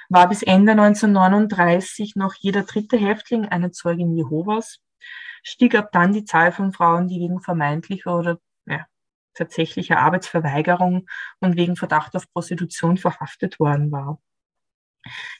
War 0.10 0.30
bis 0.30 0.43
Ende 0.43 0.74
1939 0.74 2.16
noch 2.16 2.36
jeder 2.36 2.64
dritte 2.64 2.97
Häftling 2.97 3.45
eine 3.47 3.72
Zeugin 3.72 4.16
Jehovas, 4.16 4.80
stieg 5.43 5.76
ab 5.76 5.89
dann 5.91 6.14
die 6.14 6.26
Zahl 6.26 6.51
von 6.51 6.74
Frauen, 6.74 7.08
die 7.08 7.20
wegen 7.20 7.41
vermeintlicher 7.41 8.18
oder 8.18 8.39
ja, 8.66 8.86
tatsächlicher 9.34 9.99
Arbeitsverweigerung 9.99 11.08
und 11.39 11.56
wegen 11.56 11.76
Verdacht 11.76 12.16
auf 12.16 12.32
Prostitution 12.32 12.97
verhaftet 12.97 13.60
worden 13.60 13.91
war. 13.91 14.20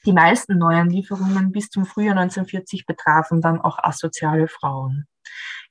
Die 0.06 0.14
meisten 0.14 0.58
neuen 0.58 0.90
Lieferungen 0.90 1.52
bis 1.52 1.70
zum 1.70 1.86
Frühjahr 1.86 2.16
1940 2.16 2.86
betrafen 2.86 3.42
dann 3.42 3.60
auch 3.60 3.80
asoziale 3.80 4.48
Frauen. 4.48 5.08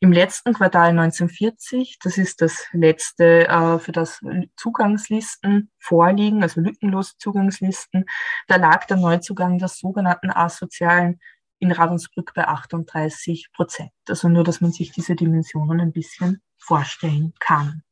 Im 0.01 0.13
letzten 0.13 0.53
Quartal 0.53 0.91
1940, 0.91 1.99
das 2.03 2.19
ist 2.19 2.41
das 2.41 2.67
letzte, 2.73 3.49
äh, 3.49 3.79
für 3.79 3.93
das 3.93 4.21
Zugangslisten 4.57 5.71
vorliegen, 5.79 6.43
also 6.43 6.61
lückenlose 6.61 7.15
Zugangslisten, 7.19 8.05
da 8.49 8.57
lag 8.57 8.87
der 8.87 8.97
Neuzugang 8.97 9.59
der 9.59 9.69
sogenannten 9.69 10.31
Asozialen 10.31 11.21
in 11.59 11.73
Ravensbrück 11.73 12.35
bei 12.35 12.47
38 12.47 13.51
Prozent. 13.53 13.93
Also 14.09 14.29
nur, 14.29 14.45
dass 14.45 14.61
man 14.61 14.73
sich 14.73 14.93
diese 14.93 15.15
Dimensionen 15.15 15.81
ein 15.81 15.93
bisschen 15.93 16.43
vorstellen 16.59 17.33
kann. 17.39 17.83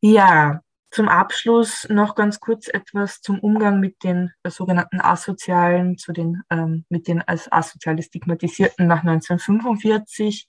Ja, 0.00 0.62
zum 0.90 1.08
Abschluss 1.08 1.86
noch 1.90 2.14
ganz 2.14 2.40
kurz 2.40 2.68
etwas 2.68 3.20
zum 3.20 3.38
Umgang 3.40 3.80
mit 3.80 4.02
den 4.02 4.32
äh, 4.42 4.50
sogenannten 4.50 5.00
Asozialen, 5.00 5.98
zu 5.98 6.12
den, 6.12 6.42
ähm, 6.50 6.84
mit 6.88 7.08
den 7.08 7.22
als 7.22 7.50
asoziale 7.50 8.02
Stigmatisierten 8.02 8.86
nach 8.86 9.00
1945. 9.00 10.48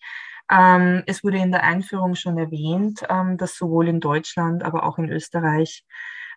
Ähm, 0.51 1.03
es 1.05 1.23
wurde 1.23 1.37
in 1.37 1.51
der 1.51 1.63
Einführung 1.63 2.15
schon 2.15 2.37
erwähnt, 2.37 3.03
ähm, 3.09 3.37
dass 3.37 3.55
sowohl 3.55 3.87
in 3.87 3.99
Deutschland, 3.99 4.63
aber 4.63 4.83
auch 4.83 4.97
in 4.97 5.09
Österreich 5.09 5.83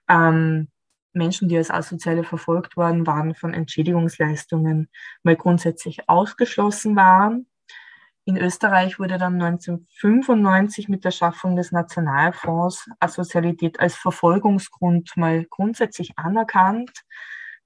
ähm, 0.09 0.69
Menschen, 1.15 1.49
die 1.49 1.57
als 1.57 1.71
Asoziale 1.71 2.25
verfolgt 2.25 2.77
worden 2.77 3.07
waren, 3.07 3.35
von 3.35 3.55
Entschädigungsleistungen 3.55 4.89
mal 5.23 5.37
grundsätzlich 5.37 6.09
ausgeschlossen 6.09 6.97
waren. 6.97 7.47
In 8.25 8.37
Österreich 8.37 9.01
wurde 9.01 9.19
dann 9.19 9.43
1995 9.43 10.89
mit 10.89 11.05
der 11.05 11.11
Schaffung 11.11 11.57
des 11.57 11.73
Nationalfonds 11.73 12.89
Asozialität 13.01 13.81
als 13.81 13.97
Verfolgungsgrund 13.97 15.17
mal 15.17 15.45
grundsätzlich 15.51 16.17
anerkannt. 16.17 16.93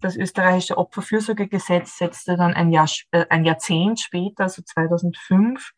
Das 0.00 0.16
österreichische 0.16 0.78
Opferfürsorgegesetz 0.78 1.98
setzte 1.98 2.36
dann 2.36 2.54
ein, 2.54 2.70
Jahr, 2.70 2.88
äh, 3.10 3.26
ein 3.28 3.44
Jahrzehnt 3.44 4.00
später, 4.00 4.44
also 4.44 4.62
2005, 4.62 5.72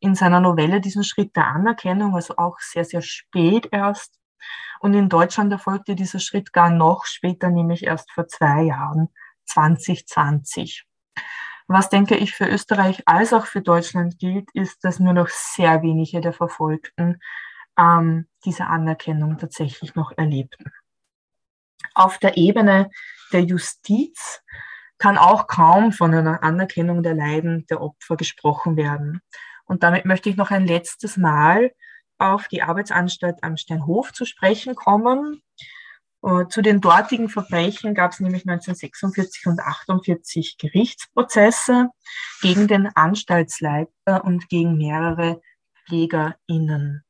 in 0.00 0.14
seiner 0.14 0.40
Novelle 0.40 0.82
diesen 0.82 1.04
Schritt 1.04 1.34
der 1.34 1.46
Anerkennung, 1.46 2.14
also 2.14 2.36
auch 2.36 2.58
sehr, 2.60 2.84
sehr 2.84 3.02
spät 3.02 3.68
erst. 3.72 4.18
Und 4.80 4.92
in 4.92 5.08
Deutschland 5.08 5.52
erfolgte 5.52 5.94
dieser 5.94 6.18
Schritt 6.18 6.52
gar 6.52 6.70
noch 6.70 7.06
später, 7.06 7.48
nämlich 7.48 7.84
erst 7.84 8.12
vor 8.12 8.28
zwei 8.28 8.62
Jahren, 8.64 9.08
2020. 9.46 10.84
Was, 11.68 11.90
denke 11.90 12.16
ich, 12.16 12.34
für 12.34 12.48
Österreich 12.48 13.02
als 13.06 13.34
auch 13.34 13.44
für 13.44 13.60
Deutschland 13.60 14.18
gilt, 14.18 14.48
ist, 14.54 14.82
dass 14.84 15.00
nur 15.00 15.12
noch 15.12 15.28
sehr 15.28 15.82
wenige 15.82 16.22
der 16.22 16.32
Verfolgten 16.32 17.20
ähm, 17.78 18.26
diese 18.44 18.66
Anerkennung 18.66 19.36
tatsächlich 19.36 19.94
noch 19.94 20.12
erlebten. 20.16 20.72
Auf 21.94 22.18
der 22.18 22.38
Ebene 22.38 22.90
der 23.32 23.42
Justiz 23.42 24.42
kann 24.96 25.18
auch 25.18 25.46
kaum 25.46 25.92
von 25.92 26.14
einer 26.14 26.42
Anerkennung 26.42 27.02
der 27.02 27.14
Leiden 27.14 27.66
der 27.66 27.82
Opfer 27.82 28.16
gesprochen 28.16 28.76
werden. 28.76 29.20
Und 29.64 29.82
damit 29.82 30.06
möchte 30.06 30.30
ich 30.30 30.36
noch 30.36 30.50
ein 30.50 30.66
letztes 30.66 31.18
Mal 31.18 31.72
auf 32.16 32.48
die 32.48 32.62
Arbeitsanstalt 32.62 33.36
am 33.42 33.56
Steinhof 33.56 34.12
zu 34.12 34.24
sprechen 34.24 34.74
kommen. 34.74 35.42
Äh, 36.22 36.48
zu 36.48 36.62
den 36.62 36.80
dortigen 36.80 37.28
Verbrechen 37.28 37.94
gab 37.94 38.12
es 38.12 38.20
nämlich 38.20 38.42
1946 38.42 39.46
und 39.46 39.60
48 39.60 40.58
Gerichtsprozesse 40.58 41.88
gegen 42.40 42.66
den 42.66 42.88
Anstaltsleiter 42.94 44.24
und 44.24 44.48
gegen 44.48 44.76
mehrere 44.76 45.40
PflegerInnen. 45.86 47.04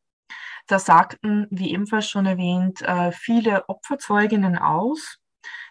Da 0.67 0.79
sagten, 0.79 1.47
wie 1.51 1.73
ebenfalls 1.73 2.09
schon 2.09 2.27
erwähnt, 2.27 2.83
äh, 2.83 3.11
viele 3.13 3.67
Opferzeuginnen 3.69 4.59
aus. 4.59 5.19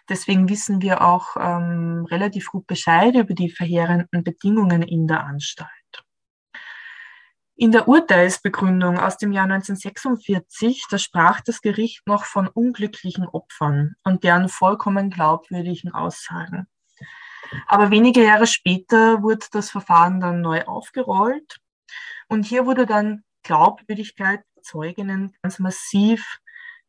Deswegen 0.08 0.48
wissen 0.48 0.82
wir 0.82 1.02
auch 1.02 1.36
ähm, 1.38 2.06
relativ 2.10 2.50
gut 2.50 2.66
Bescheid 2.66 3.14
über 3.14 3.34
die 3.34 3.50
verheerenden 3.50 4.24
Bedingungen 4.24 4.82
in 4.82 5.06
der 5.06 5.24
Anstalt. 5.24 5.68
In 7.60 7.72
der 7.72 7.88
Urteilsbegründung 7.88 9.00
aus 9.00 9.16
dem 9.16 9.32
Jahr 9.32 9.46
1946, 9.46 10.84
da 10.88 10.96
sprach 10.96 11.40
das 11.40 11.60
Gericht 11.60 12.06
noch 12.06 12.24
von 12.24 12.46
unglücklichen 12.46 13.26
Opfern 13.26 13.96
und 14.04 14.22
deren 14.22 14.48
vollkommen 14.48 15.10
glaubwürdigen 15.10 15.92
Aussagen. 15.92 16.68
Aber 17.66 17.90
wenige 17.90 18.22
Jahre 18.22 18.46
später 18.46 19.24
wurde 19.24 19.44
das 19.50 19.70
Verfahren 19.70 20.20
dann 20.20 20.40
neu 20.40 20.66
aufgerollt 20.66 21.58
und 22.28 22.44
hier 22.44 22.64
wurde 22.64 22.86
dann 22.86 23.24
Glaubwürdigkeit 23.42 24.44
der 24.54 24.62
Zeuginnen 24.62 25.34
ganz 25.42 25.58
massiv 25.58 26.38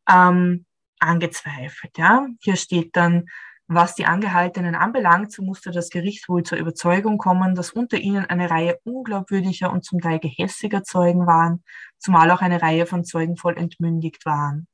ähm, 0.08 0.66
angezweifelt. 1.00 1.98
Ja? 1.98 2.28
Hier 2.42 2.54
steht 2.54 2.94
dann, 2.94 3.26
was 3.72 3.94
die 3.94 4.04
Angehaltenen 4.04 4.74
anbelangt, 4.74 5.30
so 5.30 5.44
musste 5.44 5.70
das 5.70 5.90
Gericht 5.90 6.28
wohl 6.28 6.42
zur 6.42 6.58
Überzeugung 6.58 7.18
kommen, 7.18 7.54
dass 7.54 7.70
unter 7.70 7.98
ihnen 7.98 8.26
eine 8.26 8.50
Reihe 8.50 8.80
unglaubwürdiger 8.82 9.70
und 9.70 9.84
zum 9.84 10.00
Teil 10.00 10.18
gehässiger 10.18 10.82
Zeugen 10.82 11.24
waren, 11.28 11.62
zumal 11.96 12.32
auch 12.32 12.40
eine 12.40 12.60
Reihe 12.60 12.84
von 12.84 13.04
Zeugen 13.04 13.36
voll 13.36 13.56
entmündigt 13.56 14.26
waren. 14.26 14.66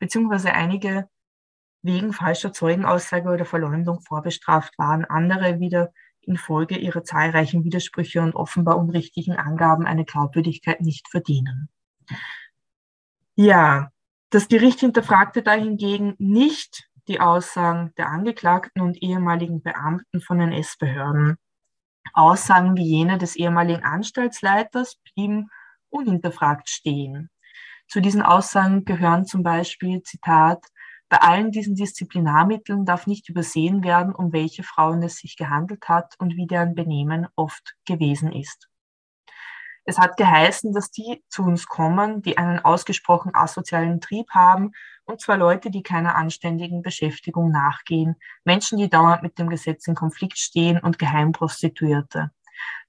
Beziehungsweise 0.00 0.52
einige 0.52 1.08
wegen 1.82 2.12
falscher 2.12 2.52
Zeugenaussage 2.52 3.28
oder 3.28 3.44
Verleumdung 3.44 4.00
vorbestraft 4.00 4.76
waren, 4.78 5.04
andere 5.04 5.60
wieder 5.60 5.92
infolge 6.20 6.76
ihrer 6.76 7.04
zahlreichen 7.04 7.62
Widersprüche 7.62 8.20
und 8.20 8.34
offenbar 8.34 8.78
unrichtigen 8.78 9.36
Angaben 9.36 9.86
eine 9.86 10.04
Glaubwürdigkeit 10.04 10.80
nicht 10.80 11.08
verdienen. 11.08 11.68
Ja, 13.36 13.92
das 14.30 14.48
Gericht 14.48 14.80
hinterfragte 14.80 15.44
dahingegen 15.44 16.16
nicht 16.18 16.87
die 17.08 17.20
Aussagen 17.20 17.92
der 17.96 18.08
Angeklagten 18.08 18.82
und 18.82 19.02
ehemaligen 19.02 19.62
Beamten 19.62 20.20
von 20.20 20.40
NS-Behörden. 20.40 21.36
Aussagen 22.12 22.76
wie 22.76 22.84
jene 22.84 23.18
des 23.18 23.36
ehemaligen 23.36 23.82
Anstaltsleiters 23.82 24.96
blieben 25.14 25.50
unhinterfragt 25.90 26.68
stehen. 26.68 27.30
Zu 27.88 28.00
diesen 28.00 28.22
Aussagen 28.22 28.84
gehören 28.84 29.24
zum 29.24 29.42
Beispiel, 29.42 30.02
Zitat, 30.02 30.62
bei 31.08 31.18
allen 31.18 31.50
diesen 31.50 31.74
Disziplinarmitteln 31.74 32.84
darf 32.84 33.06
nicht 33.06 33.30
übersehen 33.30 33.82
werden, 33.82 34.14
um 34.14 34.32
welche 34.32 34.62
Frauen 34.62 35.02
es 35.02 35.16
sich 35.16 35.36
gehandelt 35.36 35.88
hat 35.88 36.14
und 36.18 36.36
wie 36.36 36.46
deren 36.46 36.74
Benehmen 36.74 37.26
oft 37.34 37.76
gewesen 37.86 38.30
ist. 38.30 38.68
Es 39.88 39.96
hat 39.96 40.18
geheißen, 40.18 40.74
dass 40.74 40.90
die 40.90 41.24
zu 41.30 41.42
uns 41.42 41.66
kommen, 41.66 42.20
die 42.20 42.36
einen 42.36 42.58
ausgesprochen 42.58 43.34
asozialen 43.34 44.02
Trieb 44.02 44.28
haben, 44.32 44.72
und 45.06 45.22
zwar 45.22 45.38
Leute, 45.38 45.70
die 45.70 45.82
keiner 45.82 46.14
anständigen 46.14 46.82
Beschäftigung 46.82 47.50
nachgehen, 47.50 48.16
Menschen, 48.44 48.76
die 48.76 48.90
dauernd 48.90 49.22
mit 49.22 49.38
dem 49.38 49.48
Gesetz 49.48 49.86
in 49.86 49.94
Konflikt 49.94 50.36
stehen 50.36 50.78
und 50.78 50.98
Geheimprostituierte. 50.98 52.30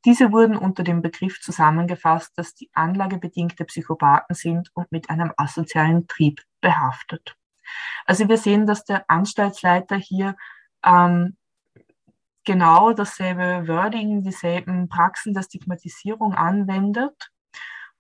Diese 0.03 0.33
wurden 0.33 0.57
unter 0.57 0.83
dem 0.83 1.01
Begriff 1.01 1.39
zusammengefasst, 1.39 2.37
dass 2.37 2.53
die 2.53 2.69
anlagebedingte 2.73 3.63
Psychopathen 3.63 4.35
sind 4.35 4.69
und 4.73 4.91
mit 4.91 5.09
einem 5.09 5.31
asozialen 5.37 6.05
Trieb 6.07 6.41
behaftet. 6.59 7.37
Also 8.07 8.27
wir 8.27 8.37
sehen, 8.37 8.67
dass 8.67 8.83
der 8.83 9.05
Anstaltsleiter 9.09 9.95
hier 9.95 10.35
ähm, 10.85 11.37
genau 12.49 12.93
dasselbe 12.93 13.67
Wording, 13.67 14.23
dieselben 14.23 14.89
Praxen 14.89 15.35
der 15.35 15.43
Stigmatisierung 15.43 16.33
anwendet 16.33 17.29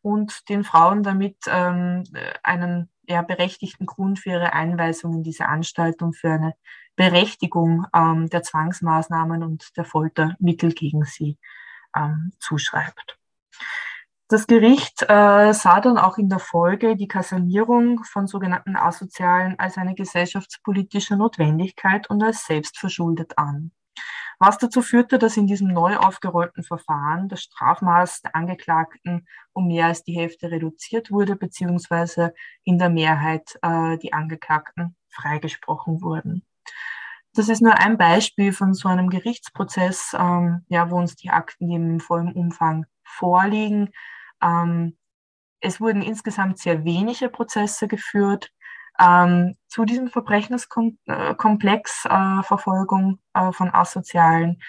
und 0.01 0.49
den 0.49 0.63
Frauen 0.63 1.03
damit 1.03 1.37
ähm, 1.45 2.03
einen 2.41 2.89
eher 3.05 3.21
berechtigten 3.21 3.85
Grund 3.85 4.17
für 4.17 4.31
ihre 4.31 4.53
Einweisung 4.53 5.13
in 5.13 5.21
diese 5.21 5.45
Anstalt 5.45 6.01
und 6.01 6.15
für 6.15 6.31
eine 6.31 6.55
Berechtigung 6.95 7.85
ähm, 7.93 8.27
der 8.31 8.41
Zwangsmaßnahmen 8.41 9.43
und 9.43 9.77
der 9.77 9.85
Foltermittel 9.85 10.73
gegen 10.73 11.05
sie 11.05 11.37
ähm, 11.95 12.31
zuschreibt. 12.39 13.19
Das 14.29 14.47
Gericht 14.47 15.03
äh, 15.03 15.53
sah 15.53 15.79
dann 15.79 15.99
auch 15.99 16.17
in 16.17 16.29
der 16.29 16.39
Folge 16.39 16.95
die 16.95 17.07
Kasernierung 17.07 18.03
von 18.03 18.25
sogenannten 18.25 18.75
Asozialen 18.75 19.59
als 19.59 19.77
eine 19.77 19.93
gesellschaftspolitische 19.93 21.17
Notwendigkeit 21.17 22.09
und 22.09 22.23
als 22.23 22.47
selbstverschuldet 22.47 23.37
an. 23.37 23.71
Was 24.41 24.57
dazu 24.57 24.81
führte, 24.81 25.19
dass 25.19 25.35
in 25.35 25.47
diesem 25.47 25.67
neu 25.67 25.97
aufgerollten 25.97 26.63
Verfahren 26.63 27.27
das 27.27 27.41
Strafmaß 27.43 28.21
der 28.21 28.35
Angeklagten 28.37 29.27
um 29.51 29.67
mehr 29.67 29.87
als 29.87 30.03
die 30.03 30.13
Hälfte 30.13 30.49
reduziert 30.49 31.11
wurde, 31.11 31.35
beziehungsweise 31.35 32.33
in 32.63 32.79
der 32.79 32.89
Mehrheit 32.89 33.59
äh, 33.61 33.97
die 33.97 34.13
Angeklagten 34.13 34.95
freigesprochen 35.09 36.01
wurden. 36.01 36.45
Das 37.33 37.49
ist 37.49 37.61
nur 37.61 37.77
ein 37.77 37.97
Beispiel 37.97 38.53
von 38.53 38.73
so 38.73 38.87
einem 38.87 39.09
Gerichtsprozess, 39.09 40.15
ähm, 40.17 40.65
ja, 40.69 40.89
wo 40.89 40.97
uns 40.97 41.17
die 41.17 41.29
Akten 41.29 41.69
eben 41.69 41.89
im 41.89 41.99
vollen 41.99 42.31
Umfang 42.31 42.85
vorliegen. 43.03 43.89
Ähm, 44.41 44.97
es 45.59 45.81
wurden 45.81 46.01
insgesamt 46.01 46.59
sehr 46.59 46.85
wenige 46.85 47.27
Prozesse 47.27 47.89
geführt 47.89 48.51
ähm, 48.99 49.55
zu 49.67 49.85
diesem 49.85 50.09
Verbrechenskomplex 50.09 52.05
äh, 52.05 52.43
Verfolgung 52.43 53.19
äh, 53.33 53.51
von 53.51 53.73
Asozialen. 53.73 54.61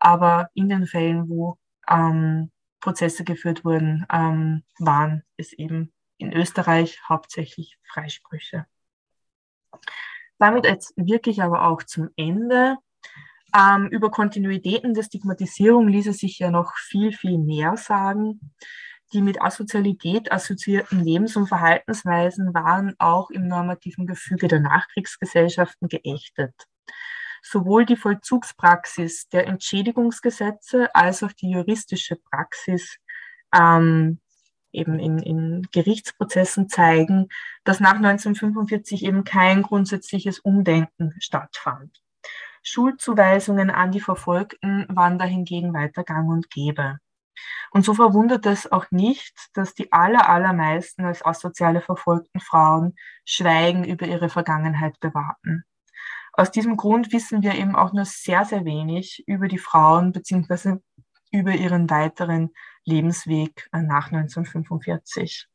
Aber 0.00 0.48
in 0.54 0.68
den 0.68 0.86
Fällen, 0.86 1.28
wo 1.28 1.58
ähm, 1.88 2.50
Prozesse 2.80 3.24
geführt 3.24 3.64
wurden, 3.64 4.06
ähm, 4.12 4.62
waren 4.78 5.22
es 5.36 5.52
eben 5.52 5.92
in 6.18 6.32
Österreich 6.32 7.00
hauptsächlich 7.08 7.78
Freisprüche. 7.84 8.66
Damit 10.38 10.64
jetzt 10.64 10.92
wirklich 10.96 11.42
aber 11.42 11.66
auch 11.66 11.82
zum 11.82 12.10
Ende. 12.16 12.76
Ähm, 13.56 13.86
über 13.88 14.10
Kontinuitäten 14.10 14.94
der 14.94 15.04
Stigmatisierung 15.04 15.86
ließe 15.88 16.12
sich 16.12 16.40
ja 16.40 16.50
noch 16.50 16.74
viel, 16.76 17.12
viel 17.12 17.38
mehr 17.38 17.76
sagen 17.76 18.40
die 19.12 19.22
mit 19.22 19.40
Asozialität 19.40 20.32
assoziierten 20.32 21.04
Lebens- 21.04 21.36
und 21.36 21.46
Verhaltensweisen 21.46 22.54
waren 22.54 22.94
auch 22.98 23.30
im 23.30 23.46
normativen 23.46 24.06
Gefüge 24.06 24.48
der 24.48 24.60
Nachkriegsgesellschaften 24.60 25.88
geächtet. 25.88 26.54
Sowohl 27.42 27.84
die 27.84 27.96
Vollzugspraxis 27.96 29.28
der 29.28 29.46
Entschädigungsgesetze 29.46 30.94
als 30.94 31.22
auch 31.22 31.32
die 31.32 31.50
juristische 31.50 32.16
Praxis 32.16 32.98
ähm, 33.54 34.20
eben 34.72 34.98
in, 34.98 35.18
in 35.18 35.62
Gerichtsprozessen 35.70 36.68
zeigen, 36.68 37.28
dass 37.64 37.80
nach 37.80 37.94
1945 37.94 39.04
eben 39.04 39.24
kein 39.24 39.62
grundsätzliches 39.62 40.40
Umdenken 40.40 41.14
stattfand. 41.20 42.02
Schuldzuweisungen 42.62 43.70
an 43.70 43.92
die 43.92 44.00
Verfolgten 44.00 44.86
waren 44.88 45.18
dahingegen 45.18 45.74
weiter 45.74 46.02
gang 46.02 46.30
und 46.30 46.50
gäbe. 46.50 46.98
Und 47.70 47.84
so 47.84 47.94
verwundert 47.94 48.46
es 48.46 48.70
auch 48.70 48.90
nicht, 48.90 49.34
dass 49.54 49.74
die 49.74 49.92
aller, 49.92 50.28
allermeisten 50.28 51.04
als 51.04 51.24
asoziale 51.24 51.80
verfolgten 51.80 52.40
Frauen 52.40 52.94
Schweigen 53.24 53.84
über 53.84 54.06
ihre 54.06 54.28
Vergangenheit 54.28 55.00
bewahrten. 55.00 55.64
Aus 56.32 56.50
diesem 56.50 56.76
Grund 56.76 57.12
wissen 57.12 57.42
wir 57.42 57.54
eben 57.54 57.76
auch 57.76 57.92
nur 57.92 58.04
sehr, 58.04 58.44
sehr 58.44 58.64
wenig 58.64 59.22
über 59.26 59.46
die 59.46 59.58
Frauen 59.58 60.12
beziehungsweise 60.12 60.82
über 61.30 61.52
ihren 61.52 61.88
weiteren 61.90 62.50
Lebensweg 62.84 63.68
nach 63.72 64.10
1945. 64.10 65.48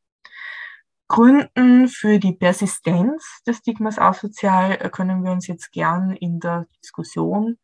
Gründen 1.09 1.87
für 1.87 2.19
die 2.19 2.33
Persistenz 2.33 3.41
des 3.45 3.57
Stigmas 3.57 3.97
asozial 3.97 4.77
können 4.91 5.23
wir 5.23 5.31
uns 5.31 5.47
jetzt 5.47 5.71
gern 5.71 6.11
in 6.11 6.39
der 6.39 6.67
Diskussion 6.83 7.57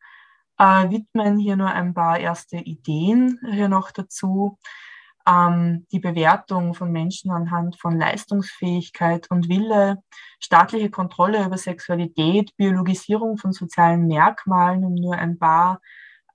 äh, 0.58 0.90
widmen 0.90 1.38
hier 1.38 1.56
nur 1.56 1.70
ein 1.70 1.94
paar 1.94 2.18
erste 2.18 2.56
Ideen 2.56 3.40
hier 3.50 3.68
noch 3.68 3.90
dazu. 3.90 4.58
Ähm, 5.28 5.86
die 5.90 5.98
Bewertung 5.98 6.74
von 6.74 6.92
Menschen 6.92 7.30
anhand 7.32 7.76
von 7.76 7.98
Leistungsfähigkeit 7.98 9.28
und 9.30 9.48
Wille, 9.48 10.02
staatliche 10.38 10.90
Kontrolle 10.90 11.44
über 11.44 11.58
Sexualität, 11.58 12.56
Biologisierung 12.56 13.36
von 13.36 13.52
sozialen 13.52 14.06
Merkmalen, 14.06 14.84
um 14.84 14.94
nur 14.94 15.16
ein 15.16 15.38
paar 15.38 15.80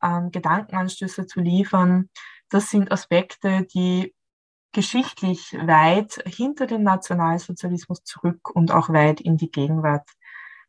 ähm, 0.03 0.31
Gedankenanstöße 0.31 1.25
zu 1.25 1.39
liefern. 1.39 2.09
Das 2.49 2.69
sind 2.69 2.91
Aspekte, 2.91 3.65
die 3.73 4.13
geschichtlich 4.73 5.53
weit 5.53 6.21
hinter 6.25 6.65
den 6.65 6.83
Nationalsozialismus 6.83 8.03
zurück 8.03 8.49
und 8.53 8.71
auch 8.71 8.89
weit 8.89 9.21
in 9.21 9.37
die 9.37 9.51
Gegenwart 9.51 10.09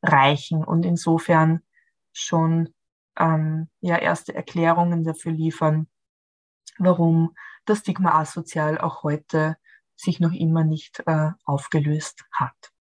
reichen 0.02 0.64
und 0.64 0.84
insofern 0.84 1.62
schon 2.12 2.72
ähm, 3.18 3.68
ja 3.80 3.96
erste 3.96 4.34
Erklärungen 4.34 5.04
dafür 5.04 5.32
liefern, 5.32 5.88
warum 6.78 7.34
das 7.64 7.78
Stigma 7.78 8.18
asozial 8.18 8.78
auch 8.78 9.02
heute 9.02 9.56
sich 9.96 10.20
noch 10.20 10.32
immer 10.32 10.64
nicht 10.64 11.02
äh, 11.06 11.30
aufgelöst 11.44 12.24
hat. 12.32 12.72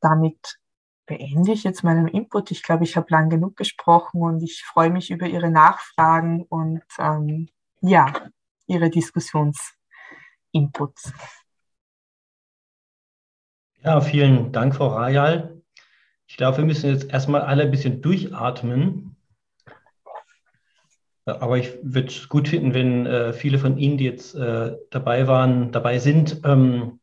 Damit 0.00 0.58
beende 1.06 1.52
ich 1.52 1.64
jetzt 1.64 1.82
meinen 1.82 2.06
Input. 2.06 2.50
Ich 2.50 2.62
glaube, 2.62 2.84
ich 2.84 2.96
habe 2.96 3.06
lang 3.10 3.30
genug 3.30 3.56
gesprochen 3.56 4.22
und 4.22 4.42
ich 4.42 4.62
freue 4.64 4.90
mich 4.90 5.10
über 5.10 5.26
Ihre 5.26 5.50
Nachfragen 5.50 6.42
und 6.42 6.82
ähm, 6.98 7.48
ja, 7.80 8.12
Ihre 8.66 8.90
Diskussionsinputs. 8.90 11.12
Ja, 13.82 14.00
vielen 14.00 14.52
Dank, 14.52 14.76
Frau 14.76 14.88
Rajal. 14.88 15.62
Ich 16.26 16.36
glaube, 16.36 16.58
wir 16.58 16.64
müssen 16.64 16.90
jetzt 16.90 17.10
erstmal 17.10 17.40
alle 17.40 17.62
ein 17.62 17.70
bisschen 17.70 18.02
durchatmen 18.02 19.17
aber 21.32 21.58
ich 21.58 21.78
würde 21.82 22.08
es 22.08 22.28
gut 22.28 22.48
finden, 22.48 22.74
wenn 22.74 23.06
äh, 23.06 23.32
viele 23.32 23.58
von 23.58 23.78
Ihnen, 23.78 23.98
die 23.98 24.04
jetzt 24.04 24.34
äh, 24.34 24.76
dabei 24.90 25.26
waren, 25.26 25.72
dabei 25.72 25.98
sind, 25.98 26.40
ähm, 26.44 27.00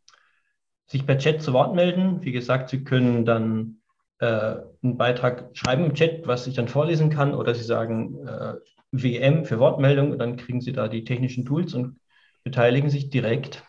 sich 0.87 1.05
per 1.05 1.17
Chat 1.17 1.41
zu 1.41 1.53
Wort 1.53 1.75
melden. 1.75 2.23
Wie 2.23 2.31
gesagt, 2.31 2.69
Sie 2.69 2.83
können 2.83 3.25
dann 3.25 3.77
äh, 4.19 4.55
einen 4.83 4.97
Beitrag 4.97 5.49
schreiben 5.53 5.85
im 5.85 5.93
Chat, 5.93 6.27
was 6.27 6.47
ich 6.47 6.55
dann 6.55 6.67
vorlesen 6.67 7.09
kann, 7.09 7.33
oder 7.33 7.53
Sie 7.55 7.63
sagen 7.63 8.27
äh, 8.27 8.53
WM 8.91 9.45
für 9.45 9.59
Wortmeldung 9.59 10.11
und 10.11 10.19
dann 10.19 10.37
kriegen 10.37 10.61
Sie 10.61 10.71
da 10.71 10.87
die 10.87 11.03
technischen 11.03 11.45
Tools 11.45 11.73
und 11.73 11.99
beteiligen 12.43 12.89
sich 12.89 13.09
direkt. 13.09 13.63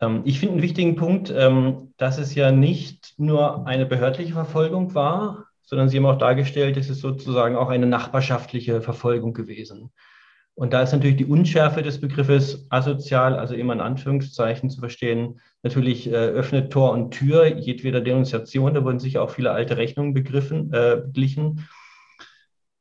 Ähm, 0.00 0.22
ich 0.24 0.38
finde 0.40 0.54
einen 0.54 0.62
wichtigen 0.62 0.96
Punkt, 0.96 1.32
ähm, 1.34 1.92
dass 1.96 2.18
es 2.18 2.34
ja 2.34 2.52
nicht 2.52 3.14
nur 3.18 3.66
eine 3.66 3.86
behördliche 3.86 4.32
Verfolgung 4.32 4.94
war, 4.94 5.43
sondern 5.64 5.88
sie 5.88 5.96
haben 5.96 6.06
auch 6.06 6.18
dargestellt, 6.18 6.76
es 6.76 6.90
ist 6.90 7.00
sozusagen 7.00 7.56
auch 7.56 7.68
eine 7.68 7.86
nachbarschaftliche 7.86 8.80
Verfolgung 8.80 9.32
gewesen. 9.32 9.90
Und 10.56 10.72
da 10.72 10.82
ist 10.82 10.92
natürlich 10.92 11.16
die 11.16 11.26
Unschärfe 11.26 11.82
des 11.82 12.00
Begriffes 12.00 12.66
asozial, 12.70 13.36
also 13.36 13.54
immer 13.54 13.72
in 13.72 13.80
Anführungszeichen 13.80 14.70
zu 14.70 14.78
verstehen, 14.78 15.40
natürlich 15.64 16.06
äh, 16.06 16.14
öffnet 16.14 16.72
Tor 16.72 16.92
und 16.92 17.10
Tür 17.10 17.46
jedweder 17.46 18.00
Denunziation. 18.00 18.74
Da 18.74 18.84
wurden 18.84 19.00
sicher 19.00 19.22
auch 19.22 19.30
viele 19.30 19.50
alte 19.50 19.76
Rechnungen 19.76 20.14
begriffen, 20.14 20.72
äh, 20.72 21.02
beglichen. 21.04 21.66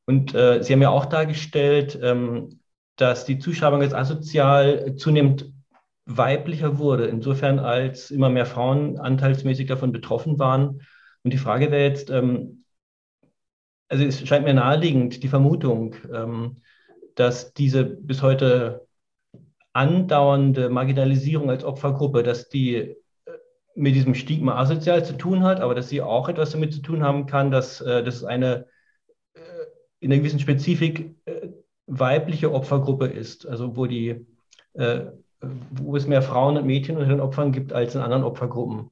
Und 0.06 0.36
äh, 0.36 0.62
Sie 0.62 0.74
haben 0.74 0.84
ja 0.84 0.90
auch 0.90 1.06
dargestellt, 1.06 1.98
ähm, 2.02 2.60
dass 2.96 3.26
die 3.26 3.40
Zuschreibung 3.40 3.82
als 3.82 3.96
asozial 3.96 4.96
zunehmend 4.96 5.52
weiblicher 6.06 6.78
wurde, 6.78 7.06
insofern 7.08 7.58
als 7.58 8.12
immer 8.12 8.30
mehr 8.30 8.46
Frauen 8.46 9.00
anteilsmäßig 9.00 9.68
davon 9.68 9.92
betroffen 9.92 10.38
waren. 10.38 10.82
Und 11.24 11.34
die 11.34 11.38
Frage 11.38 11.72
wäre 11.72 11.88
jetzt, 11.90 12.12
ähm, 12.12 12.63
also 13.94 14.06
es 14.06 14.28
scheint 14.28 14.44
mir 14.44 14.56
naheliegend, 14.56 15.22
die 15.22 15.28
Vermutung, 15.28 15.96
ähm, 16.12 16.58
dass 17.14 17.54
diese 17.54 17.84
bis 17.84 18.24
heute 18.24 18.88
andauernde 19.72 20.70
Marginalisierung 20.70 21.52
als 21.52 21.64
Opfergruppe, 21.64 22.24
dass 22.24 22.50
die 22.50 22.76
äh, 22.76 22.96
mit 23.76 23.94
diesem 23.94 24.16
Stigma 24.16 24.58
asozial 24.58 25.06
zu 25.06 25.16
tun 25.16 25.44
hat, 25.44 25.60
aber 25.60 25.76
dass 25.76 25.90
sie 25.90 26.02
auch 26.02 26.28
etwas 26.28 26.52
damit 26.52 26.74
zu 26.74 26.82
tun 26.82 27.04
haben 27.04 27.28
kann, 27.28 27.52
dass 27.52 27.82
äh, 27.82 28.04
das 28.04 28.24
eine 28.24 28.66
äh, 29.36 29.40
in 30.00 30.12
einer 30.12 30.22
gewissen 30.22 30.40
Spezifik 30.40 31.16
weibliche 31.86 32.52
Opfergruppe 32.52 33.06
ist, 33.06 33.48
also 33.48 33.78
wo 33.78 33.86
die 33.86 34.26
wo 35.72 35.96
es 35.96 36.08
mehr 36.08 36.24
Frauen 36.24 36.58
und 36.58 36.66
Mädchen 36.66 36.98
unter 36.98 37.10
den 37.10 37.20
Opfern 37.20 37.52
gibt 37.52 37.74
als 37.74 37.94
in 37.94 38.02
anderen 38.02 38.24
Opfergruppen. 38.24 38.90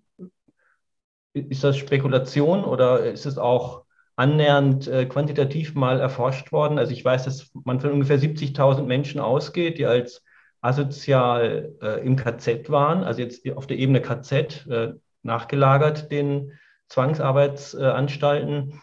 Ist 1.34 1.64
das 1.64 1.78
Spekulation 1.78 2.64
oder 2.64 3.04
ist 3.04 3.26
es 3.26 3.40
auch 3.40 3.84
annähernd 4.16 4.88
äh, 4.88 5.06
quantitativ 5.06 5.76
mal 5.76 6.00
erforscht 6.00 6.52
worden. 6.52 6.78
Also 6.78 6.92
ich 6.94 7.04
weiß, 7.04 7.26
dass 7.26 7.52
man 7.64 7.80
von 7.80 7.92
ungefähr 7.92 8.20
70.000 8.20 8.84
Menschen 8.84 9.20
ausgeht, 9.20 9.78
die 9.78 9.86
als 9.86 10.24
asozial 10.62 11.74
äh, 11.82 12.06
im 12.06 12.16
KZ 12.16 12.70
waren, 12.70 13.04
also 13.04 13.22
jetzt 13.22 13.50
auf 13.56 13.68
der 13.68 13.78
Ebene 13.78 14.02
KZ 14.02 14.68
äh, 14.68 14.94
nachgelagert 15.24 16.12
den 16.12 16.52
Zwangsarbeitsanstalten. 16.88 18.82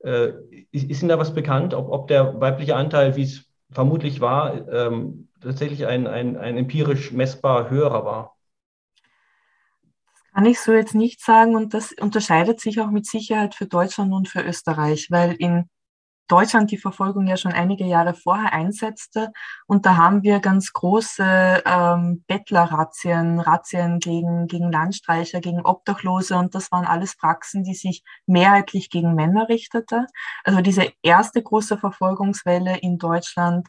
Äh, 0.00 0.28
ist, 0.70 0.88
ist 0.88 1.02
Ihnen 1.02 1.08
da 1.08 1.18
was 1.18 1.34
bekannt, 1.34 1.74
ob, 1.74 1.90
ob 1.90 2.08
der 2.08 2.40
weibliche 2.40 2.76
Anteil, 2.76 3.16
wie 3.16 3.24
es 3.24 3.44
vermutlich 3.70 4.20
war, 4.20 4.68
ähm, 4.72 5.28
tatsächlich 5.40 5.86
ein, 5.86 6.06
ein, 6.06 6.36
ein 6.36 6.56
empirisch 6.56 7.12
messbar 7.12 7.68
höherer 7.68 8.04
war? 8.04 8.37
Kann 10.38 10.46
ich 10.46 10.60
so 10.60 10.72
jetzt 10.72 10.94
nicht 10.94 11.20
sagen 11.20 11.56
und 11.56 11.74
das 11.74 11.90
unterscheidet 12.00 12.60
sich 12.60 12.80
auch 12.80 12.92
mit 12.92 13.06
Sicherheit 13.06 13.56
für 13.56 13.66
Deutschland 13.66 14.12
und 14.12 14.28
für 14.28 14.40
Österreich, 14.40 15.08
weil 15.10 15.32
in 15.32 15.68
Deutschland 16.28 16.70
die 16.70 16.78
Verfolgung 16.78 17.26
ja 17.26 17.36
schon 17.36 17.50
einige 17.50 17.84
Jahre 17.84 18.14
vorher 18.14 18.52
einsetzte. 18.52 19.32
Und 19.66 19.84
da 19.84 19.96
haben 19.96 20.22
wir 20.22 20.38
ganz 20.38 20.72
große 20.72 21.64
ähm, 21.66 22.22
Bettlerrazzien, 22.28 23.40
Razzien 23.40 23.98
gegen, 23.98 24.46
gegen 24.46 24.70
Landstreicher, 24.70 25.40
gegen 25.40 25.62
Obdachlose. 25.62 26.36
Und 26.36 26.54
das 26.54 26.70
waren 26.70 26.84
alles 26.84 27.16
Praxen, 27.16 27.64
die 27.64 27.74
sich 27.74 28.04
mehrheitlich 28.26 28.90
gegen 28.90 29.16
Männer 29.16 29.48
richtete. 29.48 30.06
Also 30.44 30.60
diese 30.60 30.92
erste 31.02 31.42
große 31.42 31.78
Verfolgungswelle 31.78 32.78
in 32.78 32.98
Deutschland, 32.98 33.66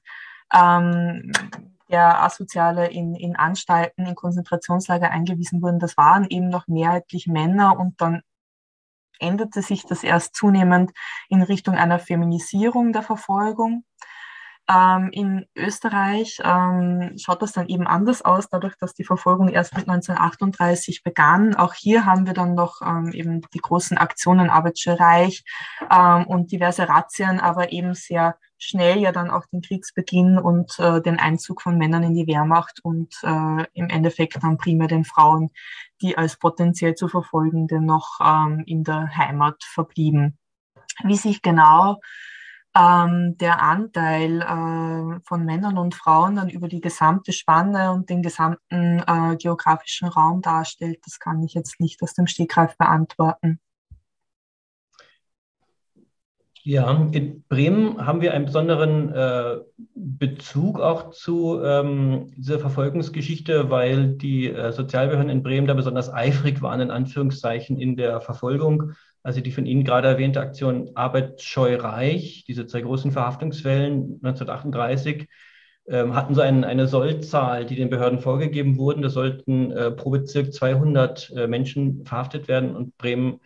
ähm, 0.54 1.32
der 1.90 2.24
Asoziale 2.24 2.88
in, 2.88 3.16
in 3.16 3.36
Anstalten, 3.36 4.06
in 4.06 4.16
Konzentrationslager 4.16 5.12
eingewiesen 5.12 5.62
wurden, 5.62 5.80
das 5.80 5.98
waren 5.98 6.26
eben 6.30 6.50
noch 6.50 6.68
mehrheitlich 6.68 7.28
Männer 7.28 7.78
und 7.80 8.00
dann 8.00 8.22
änderte 9.20 9.62
sich 9.62 9.86
das 9.86 10.04
erst 10.04 10.36
zunehmend 10.36 10.92
in 11.28 11.42
Richtung 11.42 11.76
einer 11.76 12.00
Feminisierung 12.00 12.94
der 12.94 13.04
Verfolgung. 13.04 13.84
Ähm, 14.70 15.10
in 15.12 15.46
Österreich 15.56 16.40
ähm, 16.44 17.16
schaut 17.18 17.42
das 17.42 17.54
dann 17.54 17.68
eben 17.68 17.88
anders 17.88 18.22
aus, 18.22 18.50
dadurch, 18.50 18.76
dass 18.78 18.94
die 18.94 19.04
Verfolgung 19.04 19.50
erst 19.50 19.76
mit 19.76 19.90
1938 19.90 21.02
begann. 21.04 21.56
Auch 21.56 21.74
hier 21.74 22.06
haben 22.06 22.28
wir 22.28 22.34
dann 22.34 22.54
noch 22.54 22.82
ähm, 22.84 23.12
eben 23.12 23.42
die 23.54 23.60
großen 23.60 23.98
Aktionen 23.98 24.52
Arbeitsche 24.52 25.00
Reich 25.00 25.44
ähm, 25.90 26.28
und 26.28 26.52
diverse 26.52 26.88
Razzien, 26.88 27.40
aber 27.40 27.72
eben 27.72 27.96
sehr 27.96 28.38
schnell 28.60 29.00
ja 29.00 29.12
dann 29.12 29.32
auch 29.32 29.46
den 29.48 29.62
Kriegsbeginn 29.62 30.38
und 30.38 30.78
äh, 30.80 31.02
den 31.02 31.18
Einzug 31.20 31.62
von 31.62 31.78
Männern 31.78 32.04
in 32.04 32.14
die 32.14 32.28
Wehrmacht 32.28 32.80
und 32.84 33.16
äh, 33.24 33.66
im 33.74 33.90
Endeffekt 33.90 34.44
dann 34.44 34.58
primär 34.58 34.88
den 34.88 35.06
Frauen, 35.06 35.50
die 36.02 36.18
als 36.18 36.38
potenziell 36.38 36.96
zu 36.96 37.08
Verfolgende 37.08 37.82
noch 37.82 38.20
ähm, 38.24 38.64
in 38.68 38.84
der 38.84 39.16
Heimat 39.16 39.64
verblieben. 39.64 40.38
Wie 41.04 41.16
sich 41.16 41.42
genau 41.42 42.00
ähm, 42.76 43.38
der 43.38 43.62
Anteil 43.62 44.42
äh, 44.42 45.20
von 45.26 45.46
Männern 45.46 45.78
und 45.78 45.96
Frauen 45.96 46.36
dann 46.36 46.50
über 46.50 46.68
die 46.68 46.82
gesamte 46.82 47.32
Spanne 47.32 47.92
und 47.92 48.10
den 48.10 48.22
gesamten 48.22 49.00
äh, 49.08 49.38
geografischen 49.38 50.10
Raum 50.10 50.42
darstellt, 50.42 51.00
das 51.06 51.20
kann 51.20 51.42
ich 51.44 51.54
jetzt 51.54 51.80
nicht 51.80 52.02
aus 52.04 52.14
dem 52.14 52.28
Stegreif 52.28 52.78
beantworten. 52.78 53.60
Ja, 56.64 57.08
in 57.14 57.44
Bremen 57.48 58.06
haben 58.06 58.22
wir 58.22 58.34
einen 58.34 58.46
besonderen 58.46 59.14
äh, 59.14 59.58
Bezug 59.96 60.80
auch 60.80 61.12
zu 61.12 61.62
ähm, 61.64 62.34
dieser 62.36 62.60
Verfolgungsgeschichte, 62.60 63.70
weil 63.70 64.16
die 64.16 64.52
äh, 64.52 64.74
Sozialbehörden 64.74 65.30
in 65.30 65.42
Bremen 65.42 65.68
da 65.68 65.74
besonders 65.74 66.14
eifrig 66.14 66.62
waren, 66.62 66.82
in 66.82 66.92
Anführungszeichen, 66.92 67.80
in 67.80 67.96
der 67.96 68.20
Verfolgung. 68.20 68.92
Also 69.24 69.40
die 69.40 69.52
von 69.52 69.66
Ihnen 69.66 69.86
gerade 69.86 70.10
erwähnte 70.10 70.42
Aktion 70.42 70.92
Arbeitsscheu 70.96 71.78
Reich, 71.78 72.44
diese 72.46 72.68
zwei 72.68 72.82
großen 72.82 73.12
Verhaftungswellen 73.12 74.20
1938, 74.22 75.28
ähm, 75.88 76.14
hatten 76.14 76.36
so 76.36 76.42
ein, 76.42 76.66
eine 76.66 76.88
Sollzahl, 76.88 77.66
die 77.66 77.76
den 77.76 77.90
Behörden 77.90 78.20
vorgegeben 78.20 78.78
wurden. 78.78 79.02
Da 79.02 79.10
sollten 79.10 79.72
äh, 79.72 79.92
pro 79.92 80.10
Bezirk 80.10 80.54
200 80.54 81.32
äh, 81.36 81.48
Menschen 81.48 82.06
verhaftet 82.06 82.50
werden 82.50 82.76
und 82.76 82.98
Bremen 82.98 83.40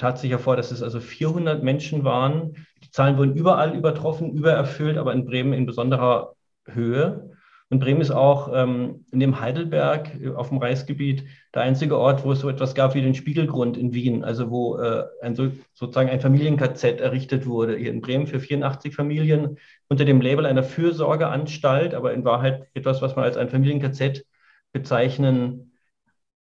tat 0.00 0.18
sich 0.18 0.30
hervor, 0.30 0.56
dass 0.56 0.70
es 0.70 0.82
also 0.82 0.98
400 0.98 1.62
Menschen 1.62 2.04
waren. 2.04 2.54
Die 2.82 2.90
Zahlen 2.90 3.18
wurden 3.18 3.36
überall 3.36 3.76
übertroffen, 3.76 4.32
übererfüllt, 4.32 4.96
aber 4.96 5.12
in 5.12 5.26
Bremen 5.26 5.52
in 5.52 5.66
besonderer 5.66 6.34
Höhe. 6.66 7.30
Und 7.68 7.78
Bremen 7.78 8.00
ist 8.00 8.10
auch 8.10 8.50
ähm, 8.52 9.04
neben 9.12 9.40
Heidelberg 9.40 10.10
auf 10.34 10.48
dem 10.48 10.58
Reichsgebiet 10.58 11.24
der 11.54 11.62
einzige 11.62 11.98
Ort, 11.98 12.24
wo 12.24 12.32
es 12.32 12.40
so 12.40 12.48
etwas 12.48 12.74
gab 12.74 12.94
wie 12.94 13.02
den 13.02 13.14
Spiegelgrund 13.14 13.76
in 13.76 13.94
Wien, 13.94 14.24
also 14.24 14.50
wo 14.50 14.78
äh, 14.78 15.04
ein, 15.20 15.36
so, 15.36 15.52
sozusagen 15.74 16.08
ein 16.08 16.20
Familien-KZ 16.20 17.00
errichtet 17.00 17.46
wurde. 17.46 17.76
Hier 17.76 17.92
in 17.92 18.00
Bremen 18.00 18.26
für 18.26 18.40
84 18.40 18.92
Familien 18.94 19.58
unter 19.88 20.04
dem 20.04 20.20
Label 20.20 20.46
einer 20.46 20.64
Fürsorgeanstalt, 20.64 21.94
aber 21.94 22.12
in 22.12 22.24
Wahrheit 22.24 22.66
etwas, 22.74 23.02
was 23.02 23.14
man 23.14 23.24
als 23.24 23.36
ein 23.36 23.50
Familien-KZ 23.50 24.24
bezeichnen 24.72 25.69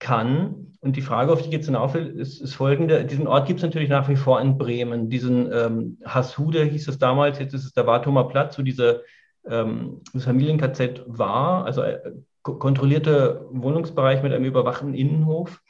kann. 0.02 0.74
Und 0.82 0.97
die 0.97 1.02
Frage, 1.02 1.32
auf 1.32 1.43
die 1.43 1.52
jetzt 1.52 1.68
hinauf 1.68 1.93
will, 1.93 2.08
ist, 2.08 2.41
ist 2.41 2.56
folgende. 2.56 3.06
Diesen 3.06 3.28
Ort 3.28 3.47
gibt 3.47 3.60
es 3.60 3.64
natürlich 3.64 3.88
nach 3.88 4.10
wie 4.10 4.16
vor 4.18 4.41
in 4.41 4.58
Bremen. 4.58 5.10
Diesen 5.10 5.49
ähm, 5.54 5.97
Hassude 6.04 6.66
hieß 6.66 6.89
es 6.89 6.97
damals, 6.97 7.39
jetzt 7.39 7.54
ist 7.54 7.64
es 7.64 7.74
der 7.74 7.88
Wartumer 7.88 8.28
Platz, 8.28 8.58
wo 8.58 8.64
diese 8.64 9.04
ähm, 9.47 10.02
das 10.14 10.26
Familien-KZ 10.26 11.04
war, 11.06 11.66
also 11.66 11.84
äh, 11.84 11.99
kontrollierte 12.41 13.45
Wohnungsbereich 13.52 14.24
mit 14.24 14.34
einem 14.34 14.45
überwachten 14.45 14.95
Innenhof. 14.95 15.62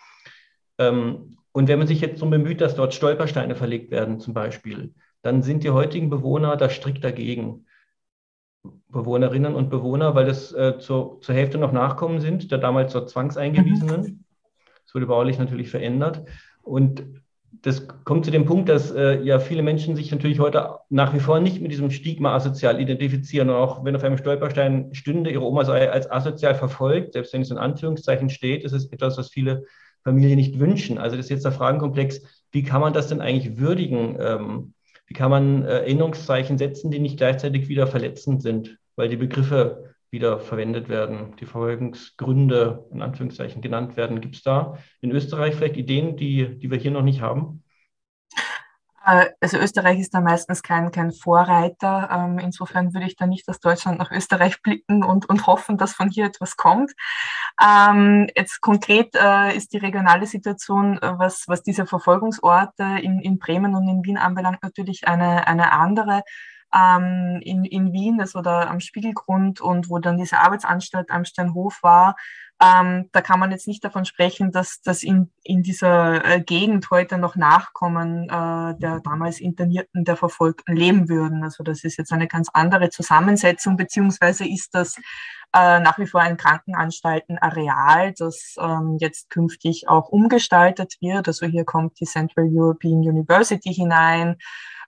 Ähm, 0.78 1.38
und 1.52 1.68
wenn 1.68 1.80
man 1.80 1.88
sich 1.88 2.00
jetzt 2.00 2.20
so 2.20 2.30
bemüht, 2.30 2.62
dass 2.62 2.76
dort 2.76 2.94
Stolpersteine 2.94 3.56
verlegt 3.56 3.92
werden 3.92 4.22
zum 4.22 4.34
Beispiel, 4.34 4.94
dann 5.22 5.42
sind 5.42 5.66
die 5.66 5.72
heutigen 5.72 6.10
Bewohner 6.10 6.56
da 6.56 6.70
strikt 6.70 7.04
dagegen. 7.04 7.66
Bewohnerinnen 8.90 9.56
und 9.56 9.70
Bewohner, 9.70 10.16
weil 10.16 10.26
das 10.26 10.52
äh, 10.52 10.78
zur, 10.78 11.20
zur 11.22 11.36
Hälfte 11.36 11.58
noch 11.58 11.72
Nachkommen 11.72 12.20
sind, 12.20 12.52
der 12.52 12.58
damals 12.58 12.94
dort 12.94 13.10
Zwangseingewiesenen. 13.10 14.02
Mhm. 14.02 14.24
Es 14.86 14.94
wurde 14.94 15.08
baulich 15.08 15.40
natürlich 15.40 15.70
verändert. 15.70 16.24
Und 16.62 17.06
das 17.62 17.88
kommt 18.06 18.26
zu 18.26 18.32
dem 18.32 18.46
Punkt, 18.46 18.70
dass 18.70 18.92
äh, 18.92 19.22
ja 19.22 19.40
viele 19.40 19.62
Menschen 19.62 19.96
sich 19.96 20.12
natürlich 20.12 20.40
heute 20.40 20.80
nach 20.90 21.14
wie 21.14 21.20
vor 21.20 21.40
nicht 21.40 21.62
mit 21.62 21.72
diesem 21.72 21.92
Stigma 21.92 22.34
asozial 22.34 22.80
identifizieren. 22.80 23.50
Und 23.50 23.56
auch 23.56 23.84
wenn 23.84 23.96
auf 23.96 24.04
einem 24.04 24.18
Stolperstein 24.18 24.94
stünde, 24.94 25.32
ihre 25.32 25.44
Oma 25.46 25.66
sei 25.66 25.90
als 25.90 26.10
asozial 26.10 26.56
verfolgt, 26.56 27.14
selbst 27.14 27.34
wenn 27.34 27.42
es 27.42 27.52
in 27.52 27.58
Anführungszeichen 27.58 28.30
steht, 28.30 28.64
ist 28.64 28.74
es 28.74 28.92
etwas, 28.92 29.18
was 29.18 29.30
viele 29.30 29.66
Familien 30.04 30.38
nicht 30.38 30.60
wünschen. 30.60 30.98
Also 30.98 31.16
das 31.16 31.26
ist 31.26 31.30
jetzt 31.30 31.46
der 31.46 31.52
Fragenkomplex, 31.52 32.22
wie 32.52 32.64
kann 32.64 32.82
man 32.82 32.94
das 32.94 33.08
denn 33.08 33.22
eigentlich 33.22 33.58
würdigen? 33.58 34.18
Ähm, 34.20 34.74
wie 35.12 35.14
kann 35.14 35.30
man 35.30 35.66
äh, 35.66 35.80
Erinnerungszeichen 35.80 36.58
setzen, 36.58 36.90
die 36.90 37.00
nicht 37.00 37.18
gleichzeitig 37.18 37.68
wieder 37.68 37.86
verletzend 37.86 38.42
sind? 38.42 38.78
Weil 38.96 39.10
die 39.10 39.18
Begriffe 39.18 39.94
wieder 40.10 40.40
verwendet 40.40 40.88
werden, 40.88 41.36
die 41.38 41.46
Verfolgungsgründe 41.46 42.86
in 42.94 43.02
Anführungszeichen 43.02 43.62
genannt 43.62 43.98
werden. 43.98 44.22
Gibt 44.22 44.36
es 44.36 44.44
da 44.44 44.78
in 45.02 45.12
Österreich 45.12 45.56
vielleicht 45.56 45.76
Ideen, 45.76 46.16
die, 46.16 46.58
die 46.58 46.72
wir 46.72 46.78
hier 46.78 46.92
noch 46.92 47.02
nicht 47.02 47.20
haben? 47.20 47.62
Äh, 49.06 49.28
also 49.40 49.58
Österreich 49.58 50.00
ist 50.00 50.14
da 50.14 50.22
meistens 50.22 50.64
kein, 50.64 50.92
kein 50.92 51.12
Vorreiter. 51.12 52.10
Ähm, 52.12 52.40
insofern 52.40 52.94
würde 52.94 53.08
ich 53.08 53.16
da 53.16 53.28
nicht 53.28 53.48
aus 53.50 53.60
Deutschland 53.60 54.00
nach 54.00 54.12
Österreich 54.12 54.62
blicken 54.64 55.04
und, 55.04 55.28
und 55.30 55.48
hoffen, 55.48 55.78
dass 55.78 55.94
von 55.94 56.10
hier 56.10 56.26
etwas 56.26 56.58
kommt. 56.58 56.92
Ähm, 57.62 58.28
jetzt 58.36 58.62
konkret 58.62 59.16
äh, 59.16 59.56
ist 59.56 59.74
die 59.74 59.78
regionale 59.78 60.26
Situation, 60.26 60.98
äh, 61.02 61.14
was, 61.18 61.46
was 61.48 61.64
diese 61.64 61.86
Verfolgungsorte 61.86 62.84
in, 63.02 63.20
in 63.20 63.40
Bremen 63.40 63.76
und 63.76 63.88
in 63.88 64.04
Wien 64.04 64.18
anbelangt, 64.18 64.64
natürlich 64.64 65.08
eine, 65.08 65.48
eine 65.48 65.72
andere 65.72 66.24
ähm, 66.74 67.40
in, 67.44 67.66
in 67.66 67.94
Wien, 67.94 68.18
war 68.18 68.44
da 68.44 68.70
am 68.70 68.80
Spiegelgrund 68.80 69.62
und 69.62 69.90
wo 69.90 70.00
dann 70.00 70.18
diese 70.18 70.40
Arbeitsanstalt 70.40 71.10
am 71.12 71.26
Steinhof 71.26 71.80
war, 71.84 72.16
ähm, 72.64 73.10
da 73.12 73.22
kann 73.22 73.40
man 73.40 73.50
jetzt 73.52 73.68
nicht 73.68 73.84
davon 73.84 74.06
sprechen, 74.06 74.52
dass, 74.52 74.82
dass 74.82 75.02
in, 75.02 75.32
in 75.44 75.64
dieser 75.64 76.24
äh, 76.24 76.42
Gegend 76.42 76.92
heute 76.92 77.18
noch 77.18 77.36
Nachkommen 77.36 78.26
äh, 78.26 78.78
der 78.80 79.02
damals 79.04 79.40
Internierten, 79.40 80.06
der 80.06 80.16
Verfolgten 80.16 80.76
leben 80.76 81.10
würden. 81.10 81.44
Also 81.44 81.64
das 81.64 81.84
ist 81.84 81.98
jetzt 81.98 82.12
eine 82.12 82.28
ganz 82.28 82.50
andere 82.54 82.92
Zusammensetzung, 82.92 83.78
beziehungsweise 83.78 84.48
ist 84.48 84.76
das 84.76 84.98
äh, 85.54 85.80
nach 85.80 85.98
wie 85.98 86.06
vor 86.06 86.22
ein 86.22 86.38
Krankenanstaltenareal, 86.38 88.14
das 88.14 88.56
ähm, 88.60 88.98
jetzt 89.00 89.32
künftig 89.32 89.90
auch 89.90 90.10
umgestaltet 90.10 90.98
wird. 91.02 91.28
Also 91.28 91.48
hier 91.48 91.66
kommt 91.66 92.00
die 92.00 92.06
Central 92.06 92.48
European 92.52 93.00
University 93.00 93.74
hinein. 93.74 94.38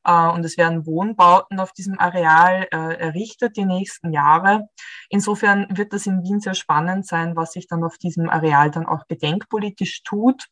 Äh, 0.03 0.29
und 0.29 0.43
es 0.45 0.57
werden 0.57 0.85
Wohnbauten 0.85 1.59
auf 1.59 1.71
diesem 1.73 1.99
Areal 1.99 2.67
äh, 2.71 2.95
errichtet 2.97 3.57
die 3.57 3.65
nächsten 3.65 4.11
Jahre. 4.11 4.67
Insofern 5.09 5.67
wird 5.69 5.93
das 5.93 6.05
in 6.05 6.23
Wien 6.23 6.39
sehr 6.39 6.55
spannend 6.55 7.05
sein, 7.07 7.35
was 7.35 7.53
sich 7.53 7.67
dann 7.67 7.83
auf 7.83 7.97
diesem 7.97 8.29
Areal 8.29 8.71
dann 8.71 8.85
auch 8.85 9.07
gedenkpolitisch 9.07 10.03
tut. 10.03 10.47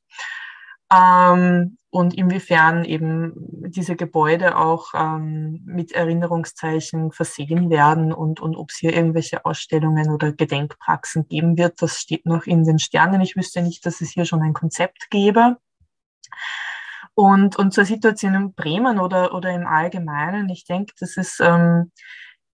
Ähm, 0.93 1.77
und 1.89 2.13
inwiefern 2.13 2.85
eben 2.85 3.33
diese 3.35 3.95
Gebäude 3.97 4.57
auch 4.57 4.93
ähm, 4.93 5.61
mit 5.65 5.91
Erinnerungszeichen 5.91 7.11
versehen 7.11 7.69
werden 7.69 8.13
und, 8.13 8.39
und 8.39 8.55
ob 8.55 8.69
es 8.69 8.77
hier 8.77 8.93
irgendwelche 8.93 9.45
Ausstellungen 9.45 10.09
oder 10.09 10.31
Gedenkpraxen 10.31 11.27
geben 11.27 11.57
wird, 11.57 11.81
das 11.81 11.97
steht 11.99 12.25
noch 12.25 12.45
in 12.45 12.63
den 12.63 12.79
Sternen. 12.79 13.21
Ich 13.21 13.35
wüsste 13.35 13.61
nicht, 13.61 13.85
dass 13.85 13.99
es 13.99 14.11
hier 14.11 14.25
schon 14.25 14.41
ein 14.41 14.53
Konzept 14.53 15.09
gäbe. 15.09 15.57
Und, 17.14 17.57
und 17.57 17.74
zur 17.74 17.86
Situation 17.86 18.36
in 18.36 18.53
Bremen 18.53 18.99
oder, 18.99 19.34
oder 19.34 19.51
im 19.51 19.68
Allgemeinen, 19.68 20.49
ich 20.49 20.66
denke, 20.66 20.93
das 20.99 21.18
ist, 21.18 21.39
ähm, 21.41 21.91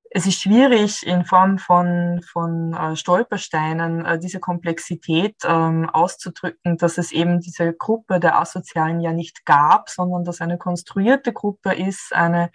es 0.10 0.26
ist 0.26 0.41
schwierig 0.41 1.05
in 1.05 1.26
Form 1.26 1.58
von, 1.58 2.22
von 2.32 2.74
äh, 2.74 2.95
Stolpersteinen 2.95 4.05
äh, 4.05 4.20
diese 4.20 4.39
Komplexität 4.39 5.36
ähm, 5.43 5.89
auszudrücken, 5.89 6.78
dass 6.78 6.97
es 6.97 7.12
eben 7.12 7.39
diese 7.39 7.74
Gruppe 7.74 8.20
der 8.20 8.39
Asozialen 8.39 9.01
ja 9.01 9.12
nicht 9.12 9.45
gab, 9.45 9.89
sondern 9.89 10.24
dass 10.24 10.41
eine 10.41 10.58
konstruierte 10.58 11.34
Gruppe 11.34 11.74
ist, 11.74 12.14
eine 12.14 12.51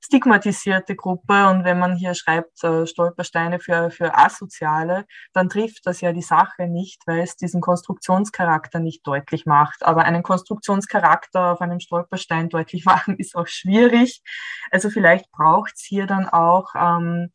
stigmatisierte 0.00 0.96
Gruppe. 0.96 1.48
Und 1.48 1.64
wenn 1.64 1.78
man 1.78 1.96
hier 1.96 2.14
schreibt, 2.14 2.62
äh, 2.64 2.86
Stolpersteine 2.86 3.60
für, 3.60 3.90
für 3.90 4.16
Asoziale, 4.16 5.04
dann 5.32 5.48
trifft 5.48 5.86
das 5.86 6.00
ja 6.00 6.12
die 6.12 6.22
Sache 6.22 6.66
nicht, 6.66 7.02
weil 7.06 7.20
es 7.20 7.36
diesen 7.36 7.60
Konstruktionscharakter 7.60 8.80
nicht 8.80 9.06
deutlich 9.06 9.46
macht. 9.46 9.84
Aber 9.84 10.04
einen 10.04 10.22
Konstruktionscharakter 10.22 11.52
auf 11.52 11.60
einem 11.60 11.80
Stolperstein 11.80 12.48
deutlich 12.48 12.84
machen 12.86 13.16
ist 13.18 13.36
auch 13.36 13.46
schwierig. 13.46 14.22
Also 14.70 14.90
vielleicht 14.90 15.30
braucht 15.30 15.72
es 15.76 15.82
hier 15.82 16.06
dann 16.06 16.28
auch 16.28 16.74
ähm, 16.74 17.30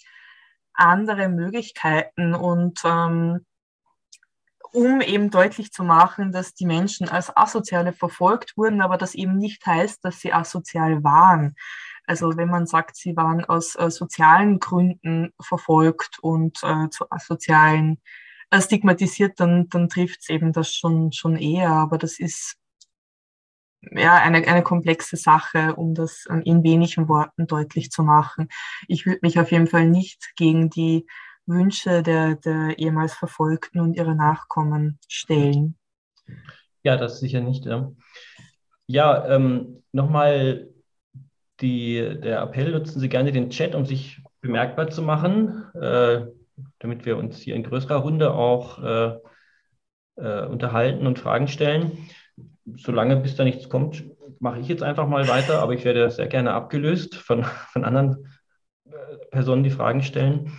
andere 0.74 1.30
Möglichkeiten 1.30 2.34
und 2.34 2.80
ähm, 2.84 3.46
um 4.74 5.02
eben 5.02 5.30
deutlich 5.30 5.72
zu 5.72 5.84
machen, 5.84 6.32
dass 6.32 6.56
die 6.56 6.66
Menschen 6.66 7.08
als 7.08 7.36
Asoziale 7.36 7.94
verfolgt 7.94 8.58
wurden, 8.58 8.82
aber 8.82 8.98
das 8.98 9.14
eben 9.14 9.38
nicht 9.38 9.66
heißt, 9.66 10.04
dass 10.04 10.20
sie 10.20 10.34
asozial 10.34 11.04
waren. 11.04 11.56
Also 12.06 12.36
wenn 12.38 12.50
man 12.50 12.66
sagt, 12.66 12.96
sie 12.96 13.16
waren 13.16 13.46
aus 13.46 13.76
äh, 13.76 13.90
sozialen 13.90 14.60
Gründen 14.60 15.32
verfolgt 15.42 16.20
und 16.22 16.60
äh, 16.64 16.90
zu 16.90 17.10
asozialen 17.10 18.02
äh, 18.52 18.62
stigmatisiert, 18.62 19.40
dann, 19.40 19.70
dann 19.70 19.90
trifft 19.90 20.22
es 20.22 20.30
eben 20.30 20.52
das 20.52 20.74
schon, 20.74 21.12
schon 21.12 21.38
eher. 21.38 21.70
Aber 21.70 21.98
das 21.98 22.20
ist 22.20 22.58
ja 23.92 24.16
eine, 24.16 24.46
eine 24.48 24.64
komplexe 24.64 25.18
Sache, 25.18 25.76
um 25.76 25.94
das 25.94 26.26
in 26.44 26.64
wenigen 26.64 27.08
Worten 27.08 27.48
deutlich 27.48 27.92
zu 27.92 28.04
machen. 28.04 28.50
Ich 28.88 29.06
würde 29.06 29.20
mich 29.22 29.40
auf 29.40 29.52
jeden 29.52 29.68
Fall 29.68 29.88
nicht 29.90 30.34
gegen 30.36 30.70
die 30.70 31.06
Wünsche 31.46 32.04
der, 32.04 32.36
der 32.36 32.80
ehemals 32.80 33.14
Verfolgten 33.14 33.80
und 33.80 33.96
ihrer 33.96 34.16
Nachkommen 34.16 35.00
stellen. 35.08 35.78
Ja, 36.84 36.98
das 36.98 37.20
sicher 37.20 37.42
nicht. 37.42 37.66
Ja, 37.66 37.92
ja 38.88 39.28
ähm, 39.28 39.84
nochmal 39.92 40.73
der 41.62 42.42
Appell, 42.42 42.72
nutzen 42.72 43.00
Sie 43.00 43.10
gerne 43.10 43.32
den 43.32 43.50
Chat, 43.50 43.76
um 43.76 43.86
sich 43.86 44.22
bemerkbar 44.42 44.90
zu 44.90 45.02
machen, 45.02 45.64
äh, 45.76 46.26
damit 46.80 47.06
wir 47.06 47.18
uns 47.18 47.40
hier 47.40 47.56
in 47.56 47.64
größerer 47.64 47.98
Runde 47.98 48.34
auch 48.34 48.84
äh, 48.84 49.18
äh, 50.16 50.46
unterhalten 50.46 51.08
und 51.08 51.20
Fragen 51.20 51.48
stellen. 51.48 52.10
Solange 52.76 53.18
bis 53.18 53.36
da 53.36 53.44
nichts 53.44 53.70
kommt, 53.70 54.04
mache 54.40 54.60
ich 54.60 54.68
jetzt 54.68 54.84
einfach 54.84 55.08
mal 55.08 55.28
weiter, 55.28 55.62
aber 55.62 55.74
ich 55.74 55.86
werde 55.86 56.10
sehr 56.12 56.28
gerne 56.28 56.54
abgelöst 56.54 57.16
von, 57.16 57.44
von 57.72 57.84
anderen 57.84 58.28
äh, 58.86 58.92
Personen, 59.32 59.64
die 59.64 59.70
Fragen 59.70 60.04
stellen. 60.04 60.52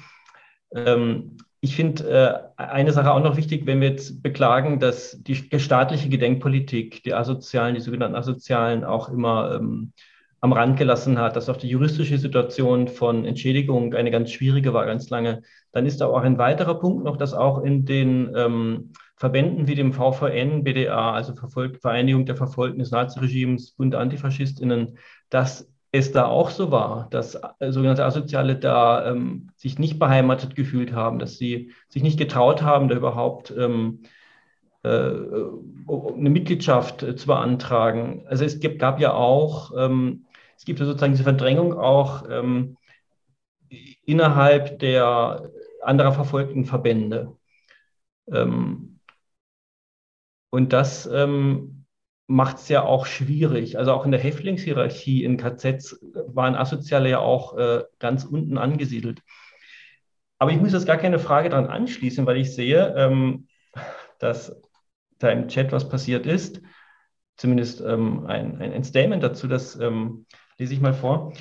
Ähm, 0.75 1.37
ich 1.61 1.77
finde 1.77 2.53
äh, 2.59 2.63
eine 2.63 2.93
Sache 2.93 3.13
auch 3.13 3.23
noch 3.23 3.37
wichtig, 3.37 3.67
wenn 3.67 3.81
wir 3.81 3.89
jetzt 3.89 4.23
beklagen, 4.23 4.81
dass 4.81 5.23
die 5.23 5.37
staatliche 5.59 6.11
Gedenkpolitik, 6.11 7.03
die 7.05 7.15
Asozialen, 7.15 7.75
die 7.75 7.81
sogenannten 7.81 8.17
Asozialen 8.17 8.85
auch 8.85 9.09
immer 9.09 9.55
ähm, 9.55 9.93
am 10.45 10.53
Rand 10.53 10.77
gelassen 10.77 11.19
hat, 11.19 11.37
dass 11.37 11.49
auch 11.49 11.57
die 11.57 11.71
juristische 11.71 12.19
Situation 12.19 12.87
von 12.87 13.25
Entschädigung 13.25 13.95
eine 13.95 14.11
ganz 14.11 14.31
schwierige 14.31 14.75
war, 14.75 14.85
ganz 14.85 15.09
lange, 15.09 15.41
dann 15.73 15.87
ist 15.87 16.03
da 16.03 16.07
auch 16.07 16.21
ein 16.21 16.37
weiterer 16.37 16.79
Punkt 16.79 17.03
noch, 17.03 17.17
dass 17.17 17.33
auch 17.33 17.65
in 17.65 17.87
den 17.87 18.31
ähm, 18.37 18.93
Verbänden 19.17 19.69
wie 19.69 19.75
dem 19.75 19.95
VVN, 19.95 20.63
BDA, 20.63 21.13
also 21.13 21.33
Verfolgt, 21.33 21.81
Vereinigung 21.81 22.27
der 22.27 22.37
Verfolgten 22.37 22.81
des 22.81 22.91
Naziregimes, 22.91 23.71
Bund 23.71 23.95
AntifaschistInnen, 23.95 24.99
dass 25.31 25.67
es 25.93 26.13
da 26.13 26.27
auch 26.27 26.51
so 26.51 26.71
war, 26.71 27.09
dass 27.11 27.41
äh, 27.59 27.73
sogenannte 27.73 28.05
Asoziale 28.05 28.57
da 28.57 29.13
ähm, 29.13 29.49
sich 29.57 29.79
nicht 29.79 29.99
beheimatet 29.99 30.57
gefühlt 30.57 30.93
haben, 30.93 31.19
dass 31.19 31.39
sie 31.39 31.73
sich 31.89 32.03
nicht 32.03 32.19
getraut 32.19 32.61
haben, 32.61 32.89
da 32.91 32.97
überhaupt 32.97 33.51
ähm, 33.57 34.01
äh, 34.83 34.89
eine 34.89 36.29
Mitgliedschaft 36.29 37.03
äh, 37.03 37.17
zu 37.17 37.29
beantragen. 37.29 38.27
Also 38.29 38.45
es 38.45 38.61
gibt, 38.61 38.79
gab 38.79 39.01
ja 39.01 39.15
auch, 39.15 39.73
ähm, 39.75 40.24
es 40.57 40.65
gibt 40.65 40.81
ja 40.81 40.87
sozusagen 40.87 41.13
diese 41.13 41.25
Verdrängung 41.25 41.79
auch 41.79 42.29
ähm, 42.31 42.77
innerhalb 44.05 44.79
der 44.79 45.51
anderer 45.83 46.13
verfolgten 46.13 46.65
Verbände. 46.65 47.37
Ähm, 48.31 49.01
und 50.51 50.73
das 50.73 51.07
ähm, 51.07 51.85
macht 52.27 52.59
es 52.59 52.69
ja 52.69 52.83
auch 52.83 53.07
schwierig. 53.07 53.79
Also 53.79 53.93
auch 53.93 54.05
in 54.05 54.13
der 54.13 54.21
Häftlingshierarchie 54.21 55.25
in 55.25 55.37
KZs 55.37 55.99
waren 56.29 56.55
Asoziale 56.55 57.11
ja 57.11 57.19
auch 57.19 57.57
äh, 57.57 57.85
ganz 57.99 58.25
unten 58.25 58.57
angesiedelt. 58.57 59.21
Aber 60.39 60.51
ich 60.53 60.61
muss 60.61 60.73
jetzt 60.73 60.87
gar 60.87 60.97
keine 60.97 61.19
Frage 61.19 61.49
daran 61.49 61.67
anschließen, 61.67 62.27
weil 62.27 62.37
ich 62.37 62.55
sehe, 62.55 62.95
ähm, 62.97 63.49
dass 64.19 64.61
da 65.19 65.31
im 65.31 65.49
Chat 65.49 65.73
was 65.73 65.89
passiert 65.89 66.27
ist. 66.27 66.61
Zumindest 67.37 67.81
ähm, 67.81 68.27
ein, 68.27 68.61
ein, 68.61 68.85
Statement 68.85 69.23
dazu, 69.23 69.49
das 69.49 69.79
ähm, 69.81 70.27
lese 70.59 70.75
ich 70.75 70.81
mal 70.81 70.95
vor. 70.95 71.33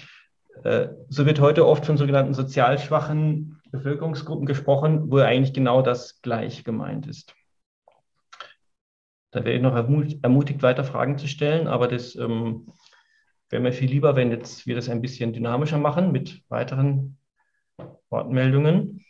Äh, 0.63 0.89
so 1.09 1.25
wird 1.25 1.39
heute 1.39 1.67
oft 1.67 1.85
von 1.85 1.97
sogenannten 1.97 2.33
sozial 2.33 2.79
schwachen 2.79 3.61
Bevölkerungsgruppen 3.71 4.45
gesprochen, 4.45 5.11
wo 5.11 5.17
eigentlich 5.17 5.53
genau 5.53 5.81
das 5.81 6.21
gleich 6.21 6.63
gemeint 6.63 7.07
ist. 7.07 7.35
Da 9.31 9.43
wäre 9.43 9.55
ich 9.55 9.61
noch 9.61 9.75
ermutigt, 9.75 10.61
weiter 10.61 10.83
Fragen 10.83 11.17
zu 11.17 11.27
stellen, 11.27 11.67
aber 11.67 11.87
das 11.87 12.15
ähm, 12.15 12.67
wäre 13.49 13.63
mir 13.63 13.73
viel 13.73 13.89
lieber, 13.89 14.15
wenn 14.15 14.29
jetzt 14.29 14.67
wir 14.67 14.75
das 14.75 14.89
ein 14.89 15.01
bisschen 15.01 15.33
dynamischer 15.33 15.79
machen 15.79 16.11
mit 16.11 16.43
weiteren 16.49 17.17
Wortmeldungen. 18.11 19.03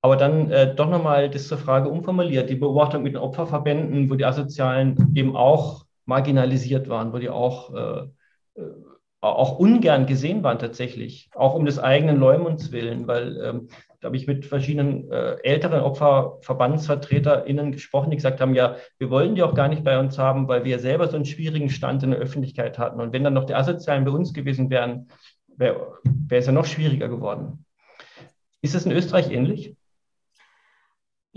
Aber 0.00 0.16
dann 0.16 0.48
äh, 0.52 0.76
doch 0.76 0.88
nochmal 0.88 1.28
das 1.28 1.48
zur 1.48 1.58
Frage 1.58 1.88
umformuliert, 1.88 2.48
die 2.48 2.54
Beobachtung 2.54 3.02
mit 3.02 3.14
den 3.14 3.20
Opferverbänden, 3.20 4.08
wo 4.08 4.14
die 4.14 4.24
Asozialen 4.24 5.12
eben 5.16 5.34
auch 5.34 5.87
marginalisiert 6.08 6.88
waren, 6.88 7.12
wo 7.12 7.18
die 7.18 7.28
auch, 7.28 7.74
äh, 7.74 8.60
äh 8.60 8.72
auch 9.20 9.58
ungern 9.58 10.06
gesehen 10.06 10.44
waren 10.44 10.60
tatsächlich, 10.60 11.28
auch 11.34 11.56
um 11.56 11.64
des 11.64 11.80
eigenen 11.80 12.18
Leumunds 12.18 12.70
willen, 12.70 13.08
weil 13.08 13.36
ähm, 13.42 13.68
da 14.00 14.06
habe 14.06 14.16
ich 14.16 14.28
mit 14.28 14.46
verschiedenen 14.46 15.10
äh, 15.10 15.38
älteren 15.42 15.82
OpferverbandsvertreterInnen 15.82 17.72
gesprochen, 17.72 18.10
die 18.10 18.16
gesagt 18.16 18.40
haben, 18.40 18.54
ja, 18.54 18.76
wir 18.96 19.10
wollen 19.10 19.34
die 19.34 19.42
auch 19.42 19.54
gar 19.54 19.66
nicht 19.66 19.82
bei 19.82 19.98
uns 19.98 20.18
haben, 20.18 20.46
weil 20.46 20.64
wir 20.64 20.78
selber 20.78 21.08
so 21.08 21.16
einen 21.16 21.24
schwierigen 21.24 21.68
Stand 21.68 22.04
in 22.04 22.12
der 22.12 22.20
Öffentlichkeit 22.20 22.78
hatten. 22.78 23.00
Und 23.00 23.12
wenn 23.12 23.24
dann 23.24 23.34
noch 23.34 23.46
die 23.46 23.56
Asozialen 23.56 24.04
bei 24.04 24.12
uns 24.12 24.32
gewesen 24.32 24.70
wären, 24.70 25.08
wäre 25.48 25.98
wär 26.04 26.38
es 26.38 26.46
ja 26.46 26.52
noch 26.52 26.66
schwieriger 26.66 27.08
geworden. 27.08 27.64
Ist 28.62 28.76
es 28.76 28.86
in 28.86 28.92
Österreich 28.92 29.32
ähnlich? 29.32 29.74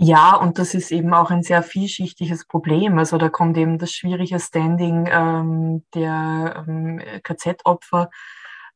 Ja, 0.04 0.34
und 0.34 0.58
das 0.58 0.74
ist 0.74 0.90
eben 0.90 1.14
auch 1.14 1.30
ein 1.30 1.44
sehr 1.44 1.62
vielschichtiges 1.62 2.44
Problem. 2.46 2.98
Also 2.98 3.18
da 3.18 3.28
kommt 3.28 3.56
eben 3.56 3.78
das 3.78 3.92
schwierige 3.92 4.40
Standing 4.40 5.08
ähm, 5.08 5.84
der 5.94 6.64
ähm, 6.66 7.00
KZ-Opfer 7.22 8.10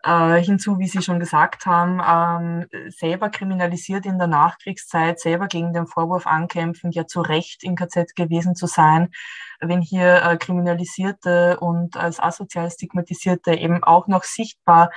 äh, 0.05 0.41
hinzu, 0.41 0.79
wie 0.79 0.87
Sie 0.87 1.03
schon 1.03 1.19
gesagt 1.19 1.67
haben, 1.67 2.01
ähm, 2.71 2.91
selber 2.91 3.29
kriminalisiert 3.29 4.07
in 4.07 4.19
der 4.19 4.29
Nachkriegszeit, 4.29 5.19
selber 5.19 5.49
gegen 5.49 5.73
den 5.73 5.89
Vorwurf 5.89 6.29
ankämpfen, 6.29 6.93
ja 6.93 7.09
zu 7.09 7.23
Recht 7.23 7.65
im 7.65 7.75
KZ 7.75 8.15
gewesen 8.15 8.55
zu 8.55 8.69
sein. 8.69 9.09
Wenn 9.59 9.81
hier 9.81 10.23
äh, 10.23 10.37
Kriminalisierte 10.37 11.59
und 11.59 11.97
als 11.97 12.21
asozial 12.21 12.71
Stigmatisierte 12.71 13.53
eben 13.53 13.83
auch 13.83 14.07
noch 14.07 14.23
sichtbar 14.23 14.91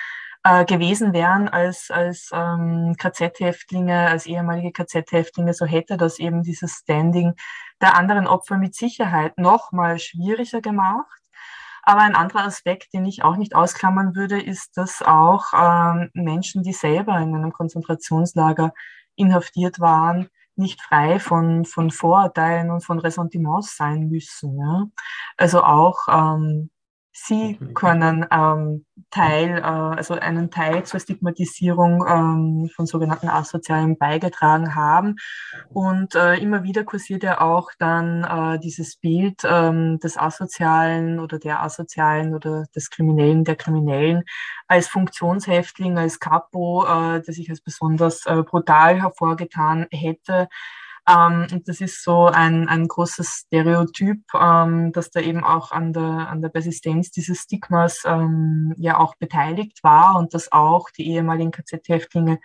äh, 0.43 0.65
gewesen 0.65 1.13
wären 1.13 1.49
als, 1.49 1.91
als 1.91 2.29
ähm, 2.33 2.95
KZ-Häftlinge, 2.97 4.07
als 4.07 4.25
ehemalige 4.25 4.71
KZ-Häftlinge, 4.71 5.53
so 5.53 5.65
hätte 5.65 5.97
das 5.97 6.19
eben 6.19 6.43
dieses 6.43 6.73
Standing 6.73 7.33
der 7.81 7.95
anderen 7.95 8.27
Opfer 8.27 8.57
mit 8.57 8.75
Sicherheit 8.75 9.37
noch 9.37 9.71
mal 9.71 9.99
schwieriger 9.99 10.61
gemacht. 10.61 11.19
Aber 11.83 12.01
ein 12.01 12.15
anderer 12.15 12.45
Aspekt, 12.45 12.93
den 12.93 13.05
ich 13.05 13.23
auch 13.23 13.35
nicht 13.35 13.55
ausklammern 13.55 14.15
würde, 14.15 14.39
ist, 14.39 14.77
dass 14.77 15.01
auch 15.01 15.45
ähm, 15.53 16.09
Menschen, 16.13 16.63
die 16.63 16.73
selber 16.73 17.17
in 17.19 17.35
einem 17.35 17.51
Konzentrationslager 17.51 18.73
inhaftiert 19.15 19.79
waren, 19.79 20.29
nicht 20.55 20.81
frei 20.81 21.19
von, 21.19 21.65
von 21.65 21.89
Vorurteilen 21.89 22.69
und 22.69 22.85
von 22.85 22.99
Ressentiments 22.99 23.75
sein 23.75 24.09
müssen. 24.09 24.59
Ja? 24.59 24.85
Also 25.37 25.63
auch 25.63 26.07
ähm, 26.09 26.69
Sie 27.21 27.59
können 27.73 28.25
ähm, 28.31 28.85
Teil, 29.11 29.57
äh, 29.57 29.61
also 29.61 30.13
einen 30.13 30.51
Teil 30.51 30.83
zur 30.83 30.99
Stigmatisierung 30.99 32.05
ähm, 32.07 32.69
von 32.73 32.85
sogenannten 32.85 33.27
Asozialen 33.27 33.97
beigetragen 33.97 34.75
haben. 34.75 35.15
Und 35.69 36.15
äh, 36.15 36.35
immer 36.35 36.63
wieder 36.63 36.83
kursiert 36.85 37.23
ja 37.23 37.41
auch 37.41 37.71
dann 37.77 38.23
äh, 38.23 38.59
dieses 38.59 38.95
Bild 38.95 39.41
ähm, 39.43 39.99
des 39.99 40.17
Asozialen 40.17 41.19
oder 41.19 41.39
der 41.39 41.61
Asozialen 41.61 42.33
oder 42.33 42.65
des 42.73 42.89
Kriminellen, 42.89 43.43
der 43.43 43.57
Kriminellen 43.57 44.23
als 44.67 44.87
Funktionshäftling, 44.87 45.97
als 45.97 46.19
Capo, 46.19 46.85
äh, 46.85 47.21
der 47.21 47.33
sich 47.33 47.49
als 47.49 47.61
besonders 47.61 48.25
äh, 48.25 48.43
brutal 48.43 49.01
hervorgetan 49.01 49.87
hätte. 49.91 50.47
Ähm, 51.09 51.47
und 51.51 51.67
das 51.67 51.81
ist 51.81 52.03
so 52.03 52.27
ein, 52.27 52.67
ein 52.67 52.87
großes 52.87 53.45
Stereotyp, 53.45 54.21
ähm, 54.39 54.91
das 54.91 55.09
da 55.09 55.19
eben 55.21 55.43
auch 55.43 55.71
an 55.71 55.93
der, 55.93 56.03
an 56.03 56.41
der 56.41 56.49
Persistenz 56.49 57.09
dieses 57.09 57.39
Stigmas 57.39 58.03
ähm, 58.05 58.75
ja 58.77 58.99
auch 58.99 59.15
beteiligt 59.15 59.83
war 59.83 60.17
und 60.17 60.33
das 60.33 60.51
auch 60.51 60.89
die 60.91 61.07
ehemaligen 61.07 61.51
KZ-Häftlinge 61.51 62.39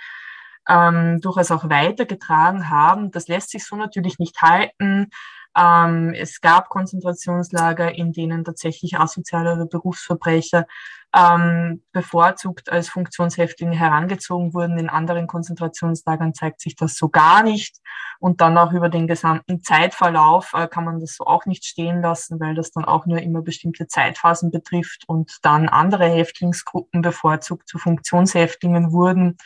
ähm, 0.69 1.21
durchaus 1.21 1.51
auch 1.51 1.69
weitergetragen 1.69 2.71
haben. 2.71 3.11
Das 3.11 3.29
lässt 3.29 3.51
sich 3.51 3.65
so 3.67 3.77
natürlich 3.77 4.19
nicht 4.19 4.41
halten. 4.41 5.11
Ähm, 5.57 6.13
es 6.15 6.41
gab 6.41 6.69
Konzentrationslager, 6.69 7.95
in 7.95 8.13
denen 8.13 8.45
tatsächlich 8.45 8.99
asoziale 8.99 9.55
oder 9.55 9.67
Berufsverbrecher 9.67 10.67
ähm, 11.15 11.83
bevorzugt 11.93 12.71
als 12.71 12.89
Funktionshäftlinge 12.89 13.77
herangezogen 13.77 14.53
wurden. 14.53 14.79
In 14.79 14.89
anderen 14.89 15.27
Konzentrationslagern 15.27 16.35
zeigt 16.35 16.61
sich 16.61 16.75
das 16.75 16.97
so 16.97 17.09
gar 17.09 17.43
nicht. 17.43 17.79
Und 18.19 18.41
dann 18.41 18.59
auch 18.59 18.73
über 18.73 18.89
den 18.89 19.07
gesamten 19.07 19.63
Zeitverlauf 19.63 20.53
äh, 20.55 20.67
kann 20.67 20.85
man 20.85 21.01
das 21.01 21.17
so 21.17 21.25
auch 21.25 21.47
nicht 21.47 21.65
stehen 21.65 22.01
lassen, 22.01 22.41
weil 22.41 22.55
das 22.55 22.73
dann 22.73 22.85
auch 22.85 23.07
nur 23.07 23.21
immer 23.21 23.43
bestimmte 23.43 23.87
Zeitphasen 23.87 24.51
betrifft 24.51 25.05
und 25.07 25.39
dann 25.43 25.69
andere 25.69 26.07
Häftlingsgruppen 26.07 27.03
bevorzugt 27.03 27.69
zu 27.69 27.79
Funktionshäftlingen 27.79 28.93
wurden. 28.93 29.37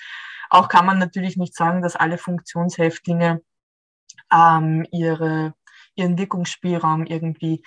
Auch 0.51 0.69
kann 0.69 0.87
man 0.87 0.99
natürlich 0.99 1.37
nicht 1.37 1.55
sagen, 1.55 1.83
dass 1.83 1.97
alle 1.97 2.17
Funktionshäftlinge 2.17 3.43
ähm, 4.33 4.87
ihre, 4.91 5.55
ihren 5.99 6.19
Wirkungsspielraum 6.19 7.07
irgendwie 7.07 7.63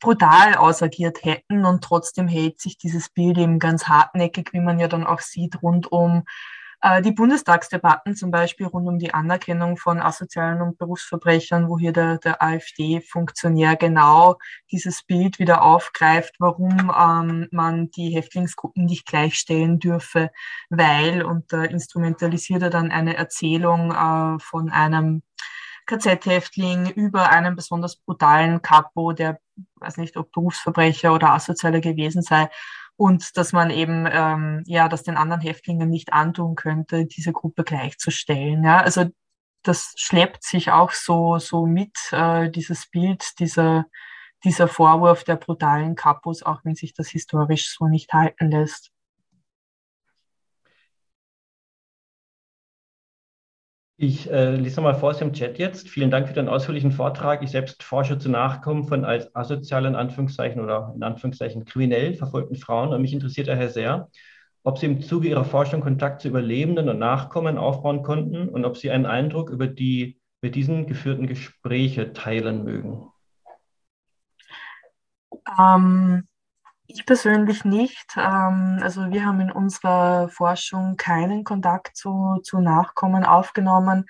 brutal 0.00 0.56
ausagiert 0.56 1.24
hätten 1.24 1.64
und 1.64 1.84
trotzdem 1.84 2.26
hält 2.28 2.60
sich 2.60 2.76
dieses 2.76 3.08
Bild 3.08 3.38
eben 3.38 3.58
ganz 3.58 3.86
hartnäckig, 3.86 4.52
wie 4.52 4.60
man 4.60 4.80
ja 4.80 4.88
dann 4.88 5.06
auch 5.06 5.20
sieht, 5.20 5.62
rund 5.62 5.90
um 5.92 6.24
äh, 6.82 7.00
die 7.00 7.12
Bundestagsdebatten 7.12 8.16
zum 8.16 8.32
Beispiel 8.32 8.66
rund 8.66 8.88
um 8.88 8.98
die 8.98 9.14
Anerkennung 9.14 9.76
von 9.76 10.00
asozialen 10.00 10.60
und 10.60 10.78
Berufsverbrechern, 10.78 11.68
wo 11.68 11.78
hier 11.78 11.92
der, 11.92 12.18
der 12.18 12.42
AfD-Funktionär 12.42 13.76
genau 13.76 14.36
dieses 14.72 15.04
Bild 15.04 15.38
wieder 15.38 15.62
aufgreift, 15.62 16.34
warum 16.40 16.92
ähm, 16.98 17.46
man 17.52 17.90
die 17.92 18.10
Häftlingsgruppen 18.10 18.84
nicht 18.84 19.06
gleichstellen 19.06 19.78
dürfe, 19.78 20.30
weil, 20.68 21.22
und 21.22 21.52
da 21.52 21.62
instrumentalisiert 21.62 22.62
er 22.62 22.70
dann 22.70 22.90
eine 22.90 23.16
Erzählung 23.16 23.92
äh, 23.92 24.40
von 24.40 24.68
einem 24.70 25.22
KZ-Häftling 25.86 26.90
über 26.90 27.30
einen 27.30 27.56
besonders 27.56 27.96
brutalen 27.96 28.62
Kapo, 28.62 29.12
der 29.12 29.40
weiß 29.76 29.96
nicht, 29.96 30.16
ob 30.16 30.32
Berufsverbrecher 30.32 31.12
oder 31.12 31.30
Asozialer 31.30 31.80
gewesen 31.80 32.22
sei. 32.22 32.48
Und 32.96 33.36
dass 33.36 33.52
man 33.52 33.70
eben, 33.70 34.06
ähm, 34.10 34.62
ja, 34.66 34.88
das 34.88 35.02
den 35.02 35.16
anderen 35.16 35.40
Häftlingen 35.40 35.88
nicht 35.88 36.12
antun 36.12 36.54
könnte, 36.54 37.06
diese 37.06 37.32
Gruppe 37.32 37.64
gleichzustellen. 37.64 38.62
Ja, 38.64 38.80
also 38.80 39.06
das 39.62 39.94
schleppt 39.96 40.44
sich 40.44 40.70
auch 40.70 40.92
so, 40.92 41.38
so 41.38 41.66
mit, 41.66 41.96
äh, 42.12 42.50
dieses 42.50 42.88
Bild, 42.90 43.38
dieser, 43.38 43.86
dieser 44.44 44.68
Vorwurf 44.68 45.24
der 45.24 45.36
brutalen 45.36 45.94
Kapos, 45.96 46.42
auch 46.42 46.60
wenn 46.64 46.74
sich 46.74 46.94
das 46.94 47.08
historisch 47.08 47.74
so 47.76 47.86
nicht 47.86 48.12
halten 48.12 48.50
lässt. 48.50 48.91
Ich 54.04 54.28
äh, 54.32 54.56
lese 54.56 54.80
mal 54.80 54.96
vor 54.96 55.10
aus 55.10 55.18
dem 55.18 55.32
Chat 55.32 55.60
jetzt. 55.60 55.88
Vielen 55.88 56.10
Dank 56.10 56.26
für 56.26 56.34
den 56.34 56.48
ausführlichen 56.48 56.90
Vortrag. 56.90 57.40
Ich 57.40 57.52
selbst 57.52 57.84
forsche 57.84 58.18
zu 58.18 58.30
Nachkommen 58.30 58.82
von 58.82 59.04
als 59.04 59.32
asozial 59.36 59.86
in 59.86 59.94
Anführungszeichen 59.94 60.60
oder 60.60 60.92
in 60.96 61.04
Anführungszeichen 61.04 61.64
kriminell 61.64 62.14
verfolgten 62.14 62.56
Frauen. 62.56 62.92
Und 62.92 63.00
mich 63.00 63.12
interessiert 63.12 63.46
daher 63.46 63.68
sehr, 63.68 64.08
ob 64.64 64.78
Sie 64.78 64.86
im 64.86 65.02
Zuge 65.02 65.28
Ihrer 65.28 65.44
Forschung 65.44 65.82
Kontakt 65.82 66.20
zu 66.20 66.26
Überlebenden 66.26 66.88
und 66.88 66.98
Nachkommen 66.98 67.58
aufbauen 67.58 68.02
konnten 68.02 68.48
und 68.48 68.64
ob 68.64 68.76
Sie 68.76 68.90
einen 68.90 69.06
Eindruck 69.06 69.50
über 69.50 69.68
die 69.68 70.18
mit 70.40 70.56
diesen 70.56 70.88
geführten 70.88 71.28
Gespräche 71.28 72.12
teilen 72.12 72.64
mögen. 72.64 73.06
Ähm, 75.60 76.26
ich 76.94 77.06
persönlich 77.06 77.64
nicht. 77.64 78.14
Ähm, 78.16 78.78
also 78.82 79.10
wir 79.10 79.24
haben 79.24 79.40
in 79.40 79.50
unserer 79.52 80.28
Forschung 80.28 80.96
keinen 80.96 81.44
Kontakt 81.44 81.96
zu, 81.96 82.40
zu 82.42 82.60
Nachkommen 82.60 83.24
aufgenommen. 83.24 84.06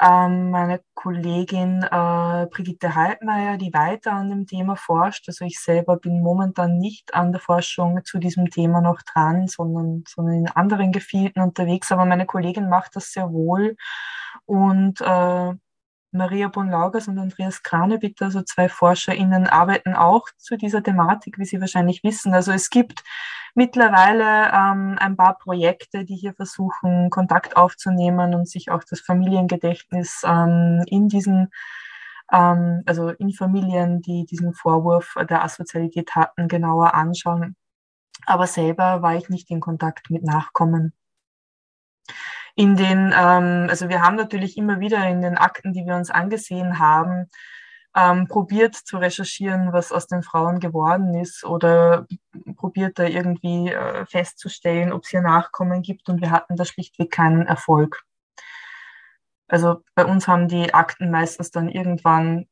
Ähm, 0.00 0.50
meine 0.50 0.80
Kollegin 0.94 1.82
äh, 1.82 2.46
Brigitte 2.50 2.94
Haltmeier, 2.94 3.56
die 3.56 3.72
weiter 3.72 4.12
an 4.12 4.30
dem 4.30 4.46
Thema 4.46 4.74
forscht, 4.76 5.28
also 5.28 5.44
ich 5.44 5.60
selber 5.60 5.96
bin 5.96 6.22
momentan 6.22 6.78
nicht 6.78 7.14
an 7.14 7.32
der 7.32 7.40
Forschung 7.40 8.00
zu 8.04 8.18
diesem 8.18 8.50
Thema 8.50 8.80
noch 8.80 9.02
dran, 9.02 9.46
sondern, 9.46 10.02
sondern 10.08 10.34
in 10.34 10.48
anderen 10.48 10.92
Gefilden 10.92 11.42
unterwegs, 11.42 11.92
aber 11.92 12.04
meine 12.04 12.26
Kollegin 12.26 12.68
macht 12.68 12.96
das 12.96 13.12
sehr 13.12 13.30
wohl. 13.30 13.76
Und 14.46 15.00
äh, 15.00 15.52
Maria 16.12 16.48
Bonlaugers 16.48 17.08
und 17.08 17.18
Andreas 17.18 17.62
Kranebitter, 17.62 18.26
also 18.26 18.42
zwei 18.42 18.68
ForscherInnen, 18.68 19.46
arbeiten 19.46 19.94
auch 19.94 20.28
zu 20.36 20.56
dieser 20.56 20.82
Thematik, 20.82 21.38
wie 21.38 21.44
Sie 21.44 21.60
wahrscheinlich 21.60 22.04
wissen. 22.04 22.34
Also 22.34 22.52
es 22.52 22.70
gibt 22.70 23.02
mittlerweile 23.54 24.52
ähm, 24.52 24.96
ein 24.98 25.16
paar 25.16 25.38
Projekte, 25.38 26.04
die 26.04 26.16
hier 26.16 26.34
versuchen, 26.34 27.10
Kontakt 27.10 27.56
aufzunehmen 27.56 28.34
und 28.34 28.48
sich 28.48 28.70
auch 28.70 28.84
das 28.84 29.00
Familiengedächtnis 29.00 30.22
ähm, 30.26 30.84
in 30.86 31.08
diesen, 31.08 31.48
ähm, 32.32 32.82
also 32.86 33.08
in 33.08 33.32
Familien, 33.32 34.00
die 34.02 34.24
diesen 34.26 34.54
Vorwurf 34.54 35.14
der 35.28 35.42
Asozialität 35.42 36.14
hatten, 36.14 36.48
genauer 36.48 36.94
anschauen. 36.94 37.56
Aber 38.26 38.46
selber 38.46 39.02
war 39.02 39.16
ich 39.16 39.28
nicht 39.28 39.50
in 39.50 39.60
Kontakt 39.60 40.10
mit 40.10 40.22
Nachkommen 40.22 40.92
in 42.54 42.76
den, 42.76 43.14
ähm, 43.16 43.66
also 43.70 43.88
wir 43.88 44.02
haben 44.02 44.16
natürlich 44.16 44.56
immer 44.56 44.80
wieder 44.80 45.06
in 45.08 45.22
den 45.22 45.38
Akten, 45.38 45.72
die 45.72 45.86
wir 45.86 45.96
uns 45.96 46.10
angesehen 46.10 46.78
haben, 46.78 47.28
ähm, 47.96 48.26
probiert 48.26 48.74
zu 48.74 48.98
recherchieren, 48.98 49.72
was 49.72 49.92
aus 49.92 50.06
den 50.06 50.22
Frauen 50.22 50.60
geworden 50.60 51.14
ist 51.14 51.44
oder 51.44 52.06
probiert 52.56 52.98
da 52.98 53.04
irgendwie 53.04 53.70
äh, 53.70 54.06
festzustellen, 54.06 54.92
ob 54.92 55.04
es 55.04 55.10
hier 55.10 55.22
Nachkommen 55.22 55.82
gibt 55.82 56.08
und 56.08 56.20
wir 56.20 56.30
hatten 56.30 56.56
da 56.56 56.64
schlichtweg 56.64 57.10
keinen 57.10 57.46
Erfolg. 57.46 58.02
Also 59.48 59.82
bei 59.94 60.06
uns 60.06 60.28
haben 60.28 60.48
die 60.48 60.72
Akten 60.72 61.10
meistens 61.10 61.50
dann 61.50 61.68
irgendwann 61.68 62.46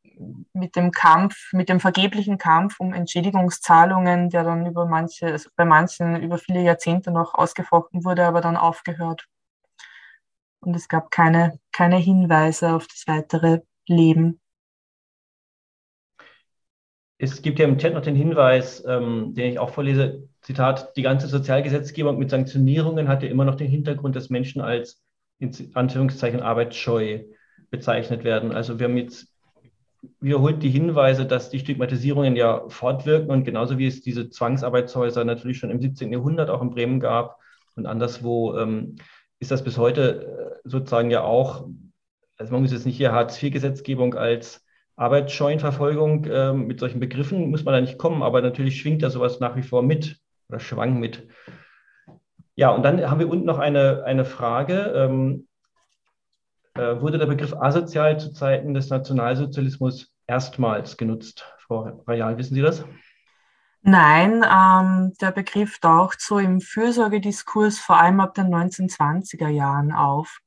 mit 0.52 0.76
dem 0.76 0.90
Kampf, 0.90 1.34
mit 1.52 1.70
dem 1.70 1.80
vergeblichen 1.80 2.36
Kampf 2.36 2.78
um 2.78 2.92
Entschädigungszahlungen, 2.92 4.28
der 4.28 4.44
dann 4.44 4.66
über 4.66 4.84
manche, 4.84 5.26
also 5.28 5.48
bei 5.56 5.64
manchen 5.64 6.22
über 6.22 6.36
viele 6.36 6.60
Jahrzehnte 6.60 7.10
noch 7.10 7.32
ausgefochten 7.34 8.04
wurde, 8.04 8.26
aber 8.26 8.42
dann 8.42 8.58
aufgehört 8.58 9.26
und 10.60 10.74
es 10.74 10.88
gab 10.88 11.10
keine, 11.10 11.58
keine 11.72 11.96
Hinweise 11.96 12.74
auf 12.74 12.86
das 12.86 13.04
weitere 13.06 13.60
Leben. 13.86 14.40
Es 17.18 17.42
gibt 17.42 17.58
ja 17.58 17.66
im 17.66 17.76
Chat 17.76 17.92
noch 17.92 18.02
den 18.02 18.16
Hinweis, 18.16 18.82
ähm, 18.86 19.34
den 19.34 19.52
ich 19.52 19.58
auch 19.58 19.70
vorlese, 19.70 20.28
Zitat, 20.40 20.96
die 20.96 21.02
ganze 21.02 21.26
Sozialgesetzgebung 21.26 22.18
mit 22.18 22.30
Sanktionierungen 22.30 23.08
hatte 23.08 23.26
immer 23.26 23.44
noch 23.44 23.56
den 23.56 23.68
Hintergrund, 23.68 24.16
dass 24.16 24.30
Menschen 24.30 24.62
als 24.62 25.02
in 25.38 25.52
Anführungszeichen 25.74 26.40
arbeitsscheu 26.40 27.24
bezeichnet 27.70 28.24
werden. 28.24 28.52
Also 28.52 28.78
wir 28.78 28.86
haben 28.86 28.96
jetzt 28.96 29.28
wiederholt 30.20 30.62
die 30.62 30.70
Hinweise, 30.70 31.26
dass 31.26 31.50
die 31.50 31.58
Stigmatisierungen 31.58 32.36
ja 32.36 32.66
fortwirken 32.68 33.30
und 33.30 33.44
genauso 33.44 33.76
wie 33.78 33.86
es 33.86 34.00
diese 34.00 34.30
Zwangsarbeitshäuser 34.30 35.24
natürlich 35.24 35.58
schon 35.58 35.70
im 35.70 35.80
17. 35.80 36.12
Jahrhundert 36.12 36.48
auch 36.48 36.62
in 36.62 36.70
Bremen 36.70 37.00
gab 37.00 37.38
und 37.76 37.86
anderswo 37.86 38.56
ähm, 38.56 38.96
ist 39.40 39.50
das 39.50 39.64
bis 39.64 39.78
heute 39.78 40.60
äh, 40.64 40.68
sozusagen 40.68 41.10
ja 41.10 41.22
auch, 41.22 41.66
also 42.36 42.52
man 42.52 42.62
muss 42.62 42.72
jetzt 42.72 42.86
nicht 42.86 42.96
hier 42.96 43.12
Hartz-IV-Gesetzgebung 43.12 44.14
als 44.14 44.64
Arbeitsscheuenverfolgung 44.96 46.24
äh, 46.26 46.52
mit 46.52 46.78
solchen 46.78 47.00
Begriffen, 47.00 47.50
muss 47.50 47.64
man 47.64 47.74
da 47.74 47.80
nicht 47.80 47.98
kommen, 47.98 48.22
aber 48.22 48.42
natürlich 48.42 48.78
schwingt 48.78 49.02
da 49.02 49.10
sowas 49.10 49.40
nach 49.40 49.56
wie 49.56 49.62
vor 49.62 49.82
mit 49.82 50.18
oder 50.48 50.60
schwang 50.60 51.00
mit. 51.00 51.26
Ja, 52.54 52.70
und 52.70 52.82
dann 52.82 53.10
haben 53.10 53.20
wir 53.20 53.30
unten 53.30 53.46
noch 53.46 53.58
eine, 53.58 54.04
eine 54.04 54.26
Frage. 54.26 54.92
Ähm, 54.94 55.48
äh, 56.74 57.00
wurde 57.00 57.18
der 57.18 57.26
Begriff 57.26 57.54
asozial 57.54 58.20
zu 58.20 58.32
Zeiten 58.32 58.74
des 58.74 58.90
Nationalsozialismus 58.90 60.14
erstmals 60.26 60.96
genutzt? 60.96 61.44
Frau 61.58 62.02
Rayal, 62.06 62.36
wissen 62.36 62.54
Sie 62.54 62.62
das? 62.62 62.84
Nein, 63.82 64.44
ähm, 64.44 65.14
der 65.20 65.30
Begriff 65.30 65.78
taucht 65.78 66.20
so 66.20 66.38
im 66.38 66.60
Fürsorgediskurs 66.60 67.78
vor 67.78 67.98
allem 67.98 68.20
ab 68.20 68.34
den 68.34 68.48
1920er 68.48 69.48
Jahren 69.48 69.92
auf. 69.92 70.38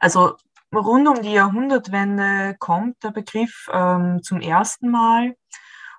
Also 0.00 0.36
rund 0.74 1.06
um 1.06 1.22
die 1.22 1.32
Jahrhundertwende 1.32 2.56
kommt 2.58 3.02
der 3.04 3.12
Begriff 3.12 3.68
ähm, 3.72 4.20
zum 4.22 4.40
ersten 4.40 4.90
Mal 4.90 5.36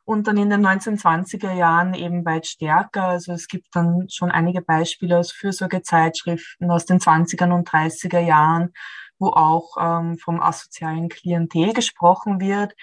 und 0.03 0.27
dann 0.27 0.35
in 0.37 0.49
den 0.49 0.65
1920er 0.65 1.53
Jahren 1.53 1.93
eben 1.93 2.25
weit 2.25 2.47
stärker. 2.47 3.05
Also 3.05 3.31
es 3.31 3.47
gibt 3.47 3.67
dann 3.73 4.09
schon 4.09 4.31
einige 4.31 4.61
Beispiele 4.61 5.17
aus 5.17 5.31
Fürsorgezeitschriften 5.31 6.69
aus 6.69 6.85
den 6.85 6.99
20er 6.99 7.53
und 7.53 7.69
30er 7.69 8.19
Jahren, 8.19 8.73
wo 9.19 9.27
auch 9.29 9.77
ähm, 9.79 10.17
vom 10.17 10.41
asozialen 10.41 11.07
Klientel 11.07 11.73
gesprochen 11.73 12.41
wird. 12.41 12.73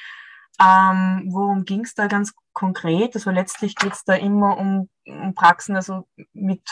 Ähm, 0.59 1.29
worum 1.31 1.65
ging 1.65 1.85
es 1.85 1.95
da 1.95 2.07
ganz 2.07 2.35
konkret? 2.53 3.15
Also 3.15 3.31
letztlich 3.31 3.75
geht 3.77 3.93
es 3.93 4.05
da 4.05 4.15
immer 4.15 4.59
um, 4.59 4.89
um 5.07 5.35
Praxen, 5.35 5.77
also 5.77 6.07
mit 6.33 6.63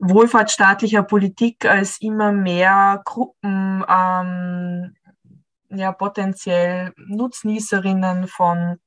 wohlfahrtsstaatlicher 0.00 1.02
Politik 1.02 1.64
als 1.66 2.00
immer 2.00 2.32
mehr 2.32 3.00
Gruppen 3.04 3.84
ähm, 3.88 4.96
ja, 5.70 5.92
potenziell 5.92 6.92
Nutznießerinnen 6.96 8.28
von, 8.28 8.78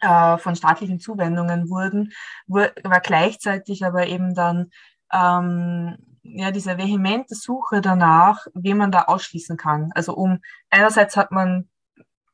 äh, 0.00 0.38
von 0.38 0.56
staatlichen 0.56 1.00
Zuwendungen 1.00 1.68
wurden, 1.70 2.12
war 2.46 3.00
gleichzeitig 3.00 3.84
aber 3.84 4.06
eben 4.06 4.34
dann 4.34 4.70
ähm, 5.12 5.96
ja, 6.22 6.50
diese 6.50 6.78
vehemente 6.78 7.34
Suche 7.34 7.80
danach, 7.80 8.46
wen 8.54 8.76
man 8.76 8.92
da 8.92 9.02
ausschließen 9.02 9.56
kann. 9.56 9.90
Also 9.94 10.14
um 10.14 10.40
einerseits 10.68 11.16
hat 11.16 11.32
man 11.32 11.68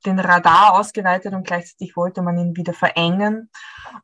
den 0.07 0.19
Radar 0.19 0.79
ausgeweitet 0.79 1.35
und 1.35 1.47
gleichzeitig 1.47 1.97
wollte 1.97 2.23
man 2.23 2.39
ihn 2.39 2.57
wieder 2.57 2.73
verengen 2.73 3.51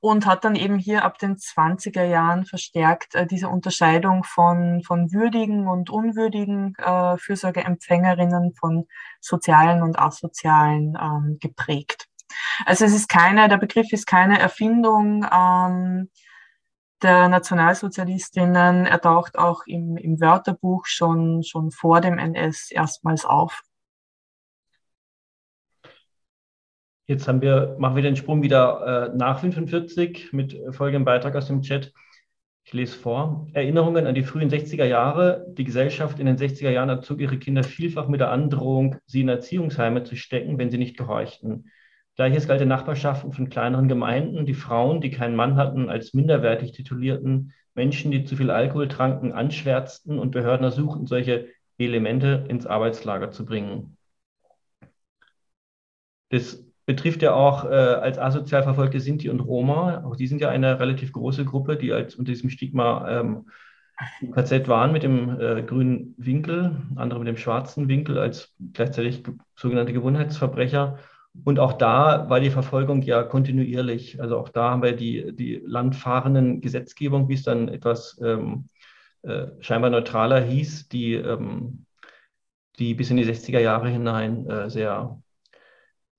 und 0.01 0.27
hat 0.27 0.45
dann 0.45 0.57
eben 0.57 0.79
hier 0.79 1.05
ab 1.05 1.19
den 1.19 1.37
20er 1.37 2.05
Jahren 2.05 2.45
verstärkt 2.45 3.15
äh, 3.15 3.27
diese 3.27 3.49
Unterscheidung 3.49 4.25
von, 4.25 4.83
von 4.83 5.13
würdigen 5.13 5.69
und 5.69 5.91
unwürdigen 5.91 6.75
äh, 6.77 7.17
Fürsorgeempfängerinnen 7.17 8.55
von 8.55 8.87
sozialen 9.21 9.83
und 9.83 9.99
asozialen 9.99 10.99
ähm, 11.01 11.39
geprägt. 11.41 12.09
Also 12.67 12.85
es 12.85 12.95
ist 12.95 13.09
keine, 13.09 13.49
der 13.49 13.59
Begriff 13.59 13.93
ist 13.93 14.07
keine 14.07 14.39
Erfindung 14.39 15.27
ähm, 15.31 16.11
der 17.03 17.29
Nationalsozialistinnen. 17.29 18.87
Er 18.87 19.01
taucht 19.01 19.39
auch 19.39 19.63
im, 19.67 19.97
im 19.97 20.21
Wörterbuch 20.21 20.87
schon, 20.87 21.43
schon 21.43 21.71
vor 21.71 22.01
dem 22.01 22.19
NS 22.19 22.71
erstmals 22.71 23.25
auf. 23.25 23.63
Jetzt 27.07 27.27
haben 27.29 27.43
wir, 27.43 27.77
machen 27.79 27.97
wir 27.97 28.03
den 28.03 28.17
Sprung 28.17 28.43
wieder 28.43 29.11
äh, 29.13 29.17
nach 29.17 29.41
45 29.41 30.33
mit 30.33 30.57
folgendem 30.71 31.05
Beitrag 31.05 31.35
aus 31.35 31.49
dem 31.49 31.63
Chat. 31.63 31.93
Ich 32.65 32.73
lese 32.73 32.97
vor. 32.97 33.49
Erinnerungen 33.55 34.07
an 34.07 34.15
die 34.15 34.23
frühen 34.23 34.49
60er 34.49 34.85
Jahre. 34.85 35.45
Die 35.49 35.65
Gesellschaft 35.65 36.21
in 36.21 36.27
den 36.27 36.37
60er 36.37 36.71
Jahren 36.71 36.89
erzog 36.89 37.21
ihre 37.21 37.39
Kinder 37.39 37.65
vielfach 37.65 38.07
mit 38.07 38.21
der 38.21 38.31
Androhung, 38.31 38.97
sie 39.05 39.23
in 39.23 39.29
Erziehungsheime 39.29 40.05
zu 40.05 40.15
stecken, 40.17 40.59
wenn 40.59 40.71
sie 40.71 40.79
nicht 40.79 40.97
gehorchten. 40.97 41.71
Gleiches 42.15 42.47
galt 42.47 42.61
den 42.61 42.69
Nachbarschaften 42.69 43.33
von 43.33 43.49
kleineren 43.49 43.89
Gemeinden. 43.89 44.47
Die 44.47 44.55
Frauen, 44.55 45.01
die 45.01 45.11
keinen 45.11 45.35
Mann 45.35 45.57
hatten, 45.57 45.89
als 45.89 46.15
minderwertig 46.15 46.73
titulierten, 46.73 47.53
Menschen, 47.75 48.13
die 48.13 48.25
zu 48.25 48.37
viel 48.37 48.51
Alkohol 48.51 48.87
tranken, 48.87 49.33
anschwärzten 49.33 50.19
und 50.19 50.31
Behörden 50.31 50.65
ersuchten, 50.65 51.07
solche 51.07 51.49
Elemente 51.79 52.45
ins 52.49 52.67
Arbeitslager 52.67 53.31
zu 53.31 53.45
bringen. 53.45 53.97
Das 56.31 56.65
betrifft 56.87 57.23
ja 57.23 57.35
auch 57.35 57.65
äh, 57.65 57.69
als 57.69 58.19
asozial 58.19 58.63
verfolgte 58.63 59.01
Sinti 59.01 59.31
und 59.31 59.41
Roma. 59.41 60.05
Auch 60.05 60.17
die 60.17 60.27
sind 60.27 60.41
ja 60.41 60.49
eine 60.49 60.81
relativ 60.81 61.13
große 61.13 61.45
Gruppe, 61.45 61.77
die 61.77 61.93
als 61.93 62.17
unter 62.17 62.33
diesem 62.33 62.51
Stigma 62.51 63.09
ähm, 63.09 63.47
KZ 64.33 64.69
waren 64.69 64.93
mit 64.93 65.03
dem 65.03 65.41
äh, 65.41 65.63
grünen 65.63 66.15
Winkel, 66.19 66.77
andere 66.97 67.21
mit 67.21 67.29
dem 67.29 67.37
schwarzen 67.37 67.89
Winkel 67.89 68.19
als 68.19 68.55
gleichzeitig 68.73 69.23
sogenannte 69.55 69.93
Gewohnheitsverbrecher. 69.93 70.99
Und 71.45 71.59
auch 71.59 71.75
da 71.75 72.29
war 72.29 72.41
die 72.41 72.51
Verfolgung 72.51 73.03
ja 73.03 73.23
kontinuierlich. 73.23 74.21
Also 74.21 74.39
auch 74.39 74.49
da 74.49 74.71
haben 74.71 74.83
wir 74.83 74.95
die, 74.95 75.35
die 75.35 75.63
landfahrenden 75.65 76.61
Gesetzgebung, 76.61 77.29
wie 77.29 77.35
es 77.35 77.43
dann 77.43 77.69
etwas 77.69 78.21
ähm, 78.23 78.67
äh, 79.23 79.47
scheinbar 79.61 79.91
neutraler 79.91 80.41
hieß, 80.43 80.89
die, 80.89 81.15
ähm, 81.15 81.87
die 82.79 82.95
bis 82.95 83.11
in 83.11 83.17
die 83.17 83.25
60er 83.25 83.61
Jahre 83.61 83.89
hinein 83.89 84.47
äh, 84.47 84.69
sehr 84.69 85.22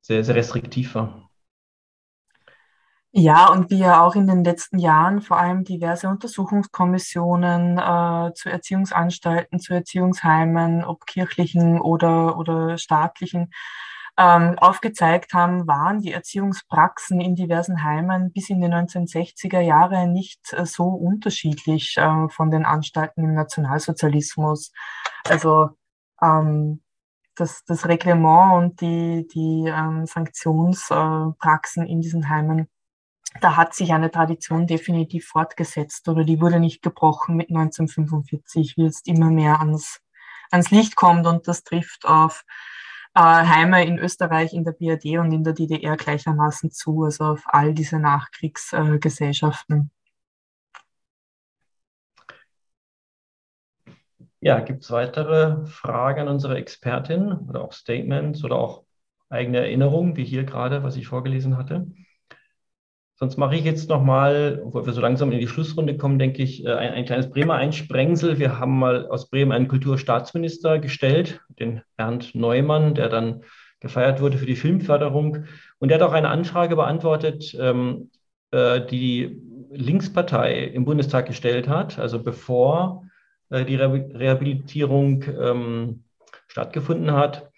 sehr, 0.04 0.24
sehr 0.24 0.36
restriktiv 0.36 0.94
war. 0.96 1.30
Ja, 3.16 3.50
und 3.52 3.70
wie 3.70 3.78
ja 3.78 4.04
auch 4.04 4.16
in 4.16 4.26
den 4.26 4.44
letzten 4.44 4.80
Jahren 4.80 5.22
vor 5.22 5.38
allem 5.38 5.64
diverse 5.64 6.08
Untersuchungskommissionen 6.08 7.78
äh, 7.78 8.34
zu 8.34 8.50
Erziehungsanstalten, 8.50 9.60
zu 9.60 9.74
Erziehungsheimen, 9.74 10.84
ob 10.84 11.06
kirchlichen 11.06 11.80
oder, 11.80 12.40
oder 12.40 12.78
staatlichen, 12.80 13.52
ähm, 14.18 14.58
aufgezeigt 14.60 15.34
haben, 15.34 15.68
waren 15.68 16.00
die 16.00 16.12
Erziehungspraxen 16.12 17.20
in 17.20 17.36
diversen 17.36 17.84
Heimen 17.84 18.32
bis 18.32 18.50
in 18.50 18.62
die 18.62 18.68
1960er 18.68 19.60
Jahre 19.60 20.08
nicht 20.08 20.54
äh, 20.54 20.66
so 20.66 20.86
unterschiedlich 20.86 21.96
äh, 21.98 22.30
von 22.30 22.52
den 22.52 22.66
Anstalten 22.66 23.24
im 23.24 23.34
Nationalsozialismus. 23.34 24.72
Also 25.28 25.70
ähm, 26.22 26.83
das, 27.36 27.64
das 27.66 27.88
Reglement 27.88 28.54
und 28.54 28.82
die, 28.82 29.28
die 29.28 29.66
ähm, 29.68 30.06
Sanktionspraxen 30.06 31.86
in 31.86 32.02
diesen 32.02 32.30
Heimen, 32.30 32.68
da 33.42 33.56
hat 33.56 33.74
sich 33.74 33.94
eine 33.94 34.12
Tradition 34.12 34.68
definitiv 34.68 35.28
fortgesetzt 35.28 36.08
oder 36.08 36.24
die 36.24 36.40
wurde 36.40 36.60
nicht 36.60 36.82
gebrochen 36.82 37.36
mit 37.36 37.50
1945, 37.50 38.78
wie 38.78 38.84
jetzt 38.84 39.08
immer 39.08 39.32
mehr 39.32 39.60
ans, 39.60 40.02
ans 40.52 40.72
Licht 40.72 40.96
kommt 40.96 41.26
und 41.26 41.48
das 41.48 41.64
trifft 41.64 42.06
auf 42.06 42.44
äh, 43.16 43.20
Heime 43.22 43.86
in 43.86 43.98
Österreich, 43.98 44.54
in 44.54 44.64
der 44.64 44.74
BRD 44.74 45.18
und 45.20 45.32
in 45.32 45.44
der 45.44 45.54
DDR 45.54 45.98
gleichermaßen 45.98 46.72
zu, 46.72 47.04
also 47.04 47.26
auf 47.26 47.44
all 47.46 47.74
diese 47.74 48.00
Nachkriegsgesellschaften. 48.00 49.92
Äh, 49.92 50.03
Ja, 54.46 54.60
gibt 54.60 54.84
es 54.84 54.92
weitere 54.92 55.66
Fragen 55.68 56.20
an 56.20 56.28
unsere 56.28 56.58
Expertin 56.58 57.32
oder 57.48 57.62
auch 57.62 57.72
Statements 57.72 58.44
oder 58.44 58.58
auch 58.58 58.84
eigene 59.30 59.60
Erinnerungen, 59.60 60.18
wie 60.18 60.26
hier 60.26 60.44
gerade, 60.44 60.84
was 60.84 60.98
ich 60.98 61.08
vorgelesen 61.08 61.58
hatte? 61.58 61.88
Sonst 63.16 63.38
mache 63.38 63.56
ich 63.56 63.64
jetzt 63.64 63.88
nochmal, 63.88 64.62
obwohl 64.66 64.86
wir 64.86 64.92
so 64.92 65.00
langsam 65.00 65.32
in 65.32 65.40
die 65.40 65.48
Schlussrunde 65.48 65.96
kommen, 65.96 66.20
denke 66.20 66.44
ich, 66.44 66.66
äh, 66.66 66.74
ein, 66.74 66.92
ein 66.92 67.06
kleines 67.06 67.30
Bremer 67.30 67.54
Einsprengsel. 67.54 68.38
Wir 68.38 68.60
haben 68.60 68.78
mal 68.78 69.08
aus 69.08 69.30
Bremen 69.30 69.54
einen 69.54 69.70
Kulturstaatsminister 69.70 70.80
gestellt, 70.80 71.40
den 71.58 71.82
Bernd 71.96 72.36
Neumann, 72.36 72.96
der 72.96 73.08
dann 73.08 73.46
gefeiert 73.80 74.20
wurde 74.20 74.38
für 74.38 74.46
die 74.46 74.58
Filmförderung. 74.58 75.46
Und 75.80 75.88
der 75.88 76.02
hat 76.02 76.06
auch 76.06 76.12
eine 76.12 76.28
Anfrage 76.28 76.76
beantwortet, 76.76 77.56
ähm, 77.58 78.12
äh, 78.52 78.86
die 78.86 79.42
Linkspartei 79.72 80.66
im 80.66 80.84
Bundestag 80.84 81.28
gestellt 81.28 81.70
hat, 81.70 81.98
also 81.98 82.22
bevor 82.22 83.04
die 83.54 83.76
Rehabilitierung 83.76 85.24
ähm, 85.24 86.04
stattgefunden 86.48 87.12
hat. 87.12 87.50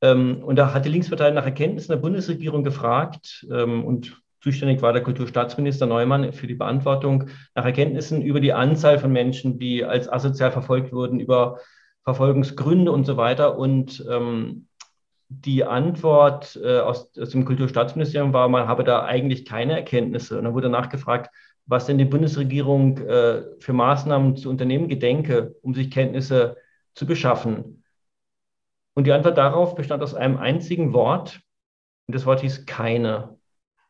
Ähm, 0.00 0.42
und 0.42 0.56
da 0.56 0.74
hat 0.74 0.84
die 0.84 0.90
Linkspartei 0.90 1.30
nach 1.30 1.44
Erkenntnissen 1.44 1.92
der 1.92 1.98
Bundesregierung 1.98 2.64
gefragt 2.64 3.46
ähm, 3.50 3.84
und 3.84 4.20
zuständig 4.40 4.82
war 4.82 4.92
der 4.92 5.02
Kulturstaatsminister 5.02 5.86
Neumann 5.86 6.32
für 6.32 6.48
die 6.48 6.54
Beantwortung 6.54 7.28
nach 7.54 7.64
Erkenntnissen 7.64 8.22
über 8.22 8.40
die 8.40 8.52
Anzahl 8.52 8.98
von 8.98 9.12
Menschen, 9.12 9.58
die 9.58 9.84
als 9.84 10.08
asozial 10.08 10.50
verfolgt 10.50 10.92
wurden, 10.92 11.20
über 11.20 11.60
Verfolgungsgründe 12.02 12.90
und 12.90 13.04
so 13.04 13.16
weiter. 13.16 13.56
Und 13.56 14.04
ähm, 14.10 14.66
die 15.28 15.64
Antwort 15.64 16.60
äh, 16.62 16.80
aus, 16.80 17.16
aus, 17.18 17.30
dem 17.30 17.44
Kulturstaatsministerium 17.44 18.32
war, 18.32 18.48
man 18.48 18.66
habe 18.66 18.84
da 18.84 19.04
eigentlich 19.04 19.44
keine 19.44 19.76
Erkenntnisse. 19.76 20.36
Und 20.36 20.44
dann 20.44 20.54
wurde 20.54 20.68
nachgefragt, 20.68 21.30
was 21.66 21.86
denn 21.86 21.98
die 21.98 22.04
Bundesregierung 22.04 22.98
äh, 22.98 23.42
für 23.60 23.72
Maßnahmen 23.72 24.36
zu 24.36 24.50
unternehmen 24.50 24.88
gedenke, 24.88 25.54
um 25.62 25.74
sich 25.74 25.90
Kenntnisse 25.90 26.56
zu 26.94 27.06
beschaffen. 27.06 27.84
Und 28.94 29.06
die 29.06 29.12
Antwort 29.12 29.38
darauf 29.38 29.74
bestand 29.74 30.02
aus 30.02 30.14
einem 30.14 30.36
einzigen 30.36 30.92
Wort. 30.92 31.40
Und 32.06 32.14
das 32.14 32.26
Wort 32.26 32.40
hieß 32.40 32.66
keine. 32.66 33.38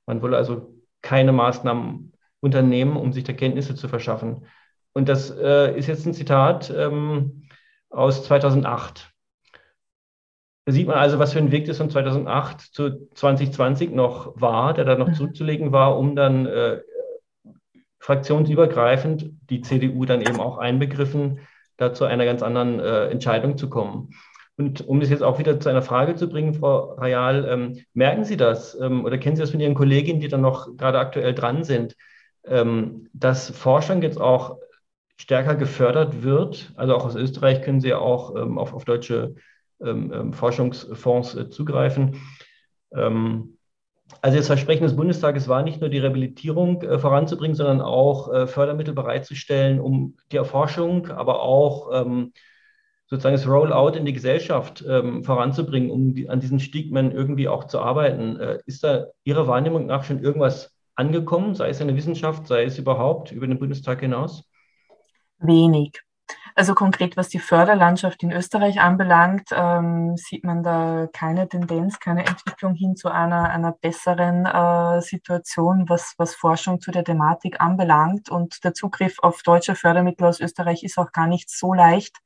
Man 0.07 0.23
wolle 0.23 0.37
also 0.37 0.75
keine 1.01 1.33
Maßnahmen 1.33 2.13
unternehmen, 2.41 2.97
um 2.97 3.13
sich 3.13 3.25
der 3.25 3.37
Kenntnisse 3.37 3.75
zu 3.75 3.89
verschaffen. 3.89 4.47
Und 4.93 5.09
das 5.09 5.31
äh, 5.31 5.77
ist 5.77 5.87
jetzt 5.87 6.07
ein 6.07 6.15
Zitat 6.15 6.71
ähm, 6.71 7.49
aus 7.89 8.25
2008. 8.25 9.11
Da 10.65 10.73
sieht 10.73 10.87
man 10.87 10.97
also, 10.97 11.19
was 11.19 11.33
für 11.33 11.41
ein 11.41 11.51
Weg 11.51 11.67
das 11.67 11.79
von 11.79 11.91
2008 11.91 12.61
zu 12.61 13.09
2020 13.15 13.91
noch 13.91 14.41
war, 14.41 14.75
der 14.75 14.85
da 14.85 14.97
noch 14.97 15.09
mhm. 15.09 15.15
zurückzulegen 15.15 15.73
war, 15.73 15.99
um 15.99 16.15
dann 16.15 16.47
äh, 16.47 16.81
fraktionsübergreifend, 18.03 19.31
die 19.49 19.61
CDU 19.61 20.05
dann 20.05 20.23
eben 20.23 20.41
auch 20.41 20.59
einbegriffen, 20.59 21.39
da 21.77 21.95
zu 21.95 22.05
einer 22.05 22.25
ganz 22.25 22.43
anderen 22.43 22.81
äh, 22.81 23.07
Entscheidung 23.07 23.57
zu 23.57 23.71
kommen. 23.71 24.11
Und 24.57 24.87
um 24.87 24.99
das 24.99 25.09
jetzt 25.09 25.23
auch 25.23 25.39
wieder 25.39 25.61
zu 25.61 25.69
einer 25.69 25.83
Frage 25.83 26.17
zu 26.17 26.29
bringen, 26.29 26.55
Frau 26.55 26.95
Rayal, 26.95 27.47
ähm, 27.49 27.85
merken 27.95 28.25
Sie 28.25 28.37
das 28.37 28.79
ähm, 28.79 29.05
oder 29.05 29.19
kennen 29.19 29.37
Sie 29.37 29.43
das 29.43 29.53
von 29.53 29.61
Ihren 29.61 29.75
Kolleginnen, 29.75 30.21
die 30.21 30.27
dann 30.27 30.41
noch 30.41 30.77
gerade 30.77 30.99
aktuell 30.99 31.33
dran 31.33 31.63
sind, 31.63 31.97
ähm, 32.45 33.09
dass 33.13 33.51
Forschung 33.51 34.03
jetzt 34.03 34.21
auch 34.21 34.59
stärker 35.17 35.55
gefördert 35.55 36.25
wird? 36.25 36.73
Also 36.75 36.97
auch 36.97 37.07
aus 37.07 37.15
Österreich 37.15 37.63
können 37.63 37.81
Sie 37.81 37.91
ja 37.91 37.99
auch 37.99 38.35
ähm, 38.35 38.59
auf, 38.59 38.75
auf 38.75 38.85
deutsche 38.85 39.37
ähm, 39.81 40.13
ähm, 40.13 40.33
Forschungsfonds 40.33 41.37
äh, 41.37 41.51
zugreifen. 41.51 42.21
Also 44.21 44.37
das 44.37 44.47
Versprechen 44.47 44.85
des 44.85 44.97
Bundestages 44.97 45.49
war 45.49 45.63
nicht 45.63 45.81
nur 45.81 45.91
die 45.91 45.99
Rehabilitierung 45.99 46.83
äh, 46.83 46.99
voranzubringen, 46.99 47.57
sondern 47.57 47.81
auch 47.81 48.33
äh, 48.33 48.47
Fördermittel 48.47 48.95
bereitzustellen, 48.95 49.81
um 49.81 50.17
die 50.31 50.37
Erforschung, 50.37 51.09
aber 51.09 51.43
auch 51.43 51.91
ähm, 51.93 52.33
sozusagen 53.07 53.37
das 53.37 53.49
Rollout 53.49 53.97
in 53.97 54.05
die 54.05 54.13
Gesellschaft 54.13 54.85
ähm, 54.89 55.25
voranzubringen, 55.25 55.91
um 55.91 56.15
die, 56.15 56.29
an 56.29 56.41
diesen 56.41 56.61
Stigmen 56.61 57.13
irgendwie 57.13 57.49
auch 57.49 57.65
zu 57.65 57.81
arbeiten. 57.81 58.39
Äh, 58.39 58.59
ist 58.67 58.85
da 58.85 59.07
Ihrer 59.25 59.47
Wahrnehmung 59.47 59.87
nach 59.87 60.05
schon 60.05 60.23
irgendwas 60.23 60.73
angekommen, 60.95 61.55
sei 61.55 61.71
es 61.71 61.81
in 61.81 61.89
der 61.89 61.97
Wissenschaft, 61.97 62.47
sei 62.47 62.65
es 62.65 62.79
überhaupt 62.79 63.33
über 63.33 63.47
den 63.47 63.59
Bundestag 63.59 64.01
hinaus? 64.01 64.45
Wenig. 65.39 66.01
Also 66.55 66.75
konkret, 66.75 67.17
was 67.17 67.29
die 67.29 67.39
Förderlandschaft 67.39 68.23
in 68.23 68.31
Österreich 68.31 68.81
anbelangt, 68.81 69.49
ähm, 69.53 70.17
sieht 70.17 70.45
man 70.45 70.63
da 70.63 71.09
keine 71.13 71.49
Tendenz, 71.49 71.99
keine 71.99 72.27
Entwicklung 72.27 72.75
hin 72.75 72.95
zu 72.95 73.09
einer, 73.09 73.49
einer 73.49 73.73
besseren 73.73 74.45
äh, 74.45 75.01
Situation, 75.01 75.89
was, 75.89 76.15
was 76.19 76.35
Forschung 76.35 76.81
zu 76.81 76.91
der 76.91 77.05
Thematik 77.05 77.61
anbelangt. 77.61 78.29
Und 78.29 78.65
der 78.65 78.75
Zugriff 78.75 79.17
auf 79.23 79.43
deutsche 79.43 79.75
Fördermittel 79.75 80.27
aus 80.27 80.41
Österreich 80.41 80.83
ist 80.85 80.99
auch 80.99 81.13
gar 81.13 81.27
nicht 81.27 81.49
so 81.49 81.73
leicht. 81.73 82.19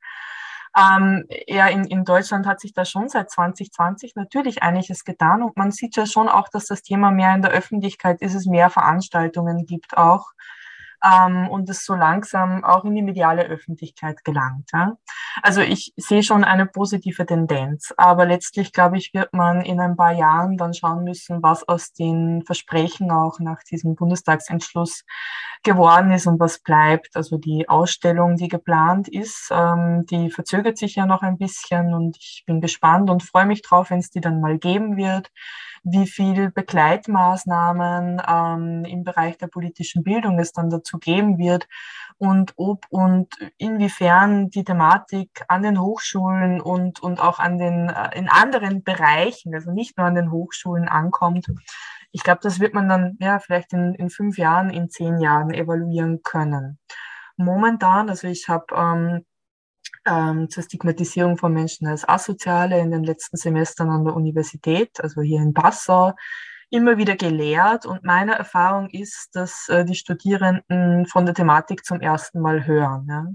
Ähm, 0.77 1.25
ja, 1.47 1.67
in, 1.67 1.85
in 1.85 2.03
Deutschland 2.03 2.45
hat 2.45 2.59
sich 2.59 2.73
da 2.73 2.83
schon 2.83 3.07
seit 3.07 3.31
2020 3.31 4.15
natürlich 4.15 4.61
einiges 4.61 5.05
getan 5.05 5.41
und 5.41 5.57
man 5.57 5.71
sieht 5.71 5.95
ja 5.95 6.05
schon 6.05 6.27
auch, 6.27 6.49
dass 6.49 6.65
das 6.65 6.83
Thema 6.83 7.09
mehr 7.09 7.33
in 7.33 7.41
der 7.41 7.51
Öffentlichkeit 7.51 8.21
ist, 8.21 8.35
es 8.35 8.45
mehr 8.45 8.69
Veranstaltungen 8.69 9.65
gibt 9.65 9.97
auch 9.97 10.33
ähm, 11.03 11.47
und 11.49 11.69
es 11.69 11.85
so 11.85 11.95
langsam 11.95 12.63
auch 12.63 12.85
in 12.85 12.95
die 12.95 13.01
mediale 13.01 13.43
Öffentlichkeit 13.43 14.23
gelangt. 14.23 14.69
Ja? 14.73 14.97
Also 15.41 15.61
ich 15.61 15.93
sehe 15.97 16.23
schon 16.23 16.43
eine 16.43 16.65
positive 16.65 17.25
Tendenz, 17.25 17.93
aber 17.97 18.25
letztlich, 18.25 18.73
glaube 18.73 18.97
ich, 18.97 19.13
wird 19.13 19.33
man 19.33 19.61
in 19.61 19.79
ein 19.79 19.95
paar 19.95 20.13
Jahren 20.13 20.57
dann 20.57 20.73
schauen 20.73 21.03
müssen, 21.03 21.43
was 21.43 21.67
aus 21.67 21.93
den 21.93 22.43
Versprechen 22.45 23.11
auch 23.11 23.39
nach 23.39 23.63
diesem 23.63 23.95
Bundestagsentschluss 23.95 25.03
geworden 25.63 26.11
ist 26.11 26.27
und 26.27 26.39
was 26.39 26.59
bleibt. 26.59 27.15
Also 27.15 27.37
die 27.37 27.67
Ausstellung, 27.69 28.35
die 28.35 28.47
geplant 28.47 29.07
ist, 29.07 29.49
ähm, 29.51 30.05
die 30.05 30.29
verzögert 30.29 30.77
sich 30.77 30.95
ja 30.95 31.05
noch 31.05 31.21
ein 31.21 31.37
bisschen 31.37 31.93
und 31.93 32.17
ich 32.17 32.43
bin 32.45 32.61
gespannt 32.61 33.09
und 33.09 33.23
freue 33.23 33.45
mich 33.45 33.61
drauf, 33.61 33.89
wenn 33.89 33.99
es 33.99 34.09
die 34.09 34.21
dann 34.21 34.41
mal 34.41 34.57
geben 34.57 34.97
wird 34.97 35.31
wie 35.89 36.07
viel 36.07 36.51
Begleitmaßnahmen 36.51 38.21
ähm, 38.27 38.85
im 38.85 39.03
Bereich 39.03 39.37
der 39.37 39.47
politischen 39.47 40.03
Bildung 40.03 40.39
es 40.39 40.51
dann 40.51 40.69
dazu 40.69 40.97
geben 40.97 41.37
wird 41.37 41.67
und 42.17 42.53
ob 42.57 42.85
und 42.89 43.33
inwiefern 43.57 44.49
die 44.49 44.63
Thematik 44.63 45.43
an 45.47 45.63
den 45.63 45.79
Hochschulen 45.79 46.59
und, 46.61 47.01
und 47.01 47.21
auch 47.21 47.39
an 47.39 47.57
den, 47.57 47.89
äh, 47.89 48.17
in 48.17 48.27
anderen 48.29 48.83
Bereichen, 48.83 49.53
also 49.53 49.71
nicht 49.71 49.97
nur 49.97 50.07
an 50.07 50.15
den 50.15 50.31
Hochschulen 50.31 50.87
ankommt. 50.87 51.47
Ich 52.11 52.23
glaube, 52.23 52.39
das 52.41 52.59
wird 52.59 52.73
man 52.73 52.89
dann 52.89 53.17
ja 53.19 53.39
vielleicht 53.39 53.73
in, 53.73 53.93
in 53.95 54.09
fünf 54.09 54.37
Jahren, 54.37 54.69
in 54.69 54.89
zehn 54.89 55.19
Jahren 55.19 55.53
evaluieren 55.53 56.21
können. 56.23 56.79
Momentan, 57.37 58.09
also 58.09 58.27
ich 58.27 58.49
habe 58.49 58.65
ähm, 58.75 59.25
ähm, 60.07 60.49
zur 60.49 60.63
Stigmatisierung 60.63 61.37
von 61.37 61.53
Menschen 61.53 61.87
als 61.87 62.07
Asoziale 62.07 62.79
in 62.79 62.91
den 62.91 63.03
letzten 63.03 63.37
Semestern 63.37 63.89
an 63.89 64.05
der 64.05 64.15
Universität, 64.15 65.01
also 65.01 65.21
hier 65.21 65.41
in 65.41 65.53
Passau, 65.53 66.13
immer 66.69 66.97
wieder 66.97 67.15
gelehrt. 67.15 67.85
Und 67.85 68.03
meine 68.03 68.35
Erfahrung 68.35 68.89
ist, 68.89 69.29
dass 69.33 69.67
äh, 69.69 69.85
die 69.85 69.95
Studierenden 69.95 71.05
von 71.05 71.25
der 71.25 71.35
Thematik 71.35 71.85
zum 71.85 72.01
ersten 72.01 72.39
Mal 72.39 72.65
hören. 72.65 73.07
Ja. 73.09 73.25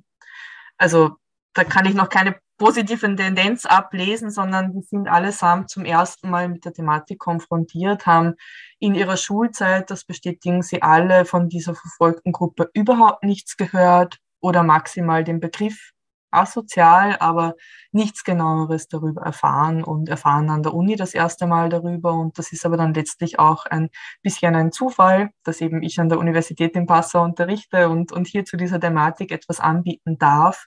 Also 0.78 1.16
da 1.54 1.64
kann 1.64 1.86
ich 1.86 1.94
noch 1.94 2.08
keine 2.08 2.36
positive 2.58 3.14
Tendenz 3.16 3.66
ablesen, 3.66 4.30
sondern 4.30 4.72
die 4.72 4.82
sind 4.82 5.08
allesamt 5.08 5.68
zum 5.68 5.84
ersten 5.84 6.30
Mal 6.30 6.48
mit 6.48 6.64
der 6.64 6.72
Thematik 6.72 7.18
konfrontiert, 7.18 8.06
haben 8.06 8.34
in 8.78 8.94
ihrer 8.94 9.16
Schulzeit, 9.16 9.90
das 9.90 10.04
bestätigen 10.04 10.62
sie 10.62 10.80
alle, 10.80 11.24
von 11.24 11.48
dieser 11.48 11.74
verfolgten 11.74 12.32
Gruppe 12.32 12.70
überhaupt 12.72 13.24
nichts 13.24 13.56
gehört 13.56 14.18
oder 14.40 14.62
maximal 14.62 15.24
den 15.24 15.40
Begriff 15.40 15.92
asozial, 16.32 17.16
aber 17.20 17.54
nichts 17.92 18.24
genaueres 18.24 18.88
darüber 18.88 19.22
erfahren 19.22 19.84
und 19.84 20.08
erfahren 20.08 20.50
an 20.50 20.62
der 20.62 20.74
Uni 20.74 20.96
das 20.96 21.14
erste 21.14 21.46
Mal 21.46 21.68
darüber. 21.68 22.14
Und 22.14 22.38
das 22.38 22.52
ist 22.52 22.66
aber 22.66 22.76
dann 22.76 22.94
letztlich 22.94 23.38
auch 23.38 23.66
ein 23.66 23.90
bisschen 24.22 24.54
ein 24.54 24.72
Zufall, 24.72 25.30
dass 25.44 25.60
eben 25.60 25.82
ich 25.82 26.00
an 26.00 26.08
der 26.08 26.18
Universität 26.18 26.74
in 26.74 26.86
Passau 26.86 27.22
unterrichte 27.22 27.88
und, 27.88 28.12
und 28.12 28.26
hier 28.26 28.44
zu 28.44 28.56
dieser 28.56 28.80
Thematik 28.80 29.30
etwas 29.30 29.60
anbieten 29.60 30.18
darf. 30.18 30.66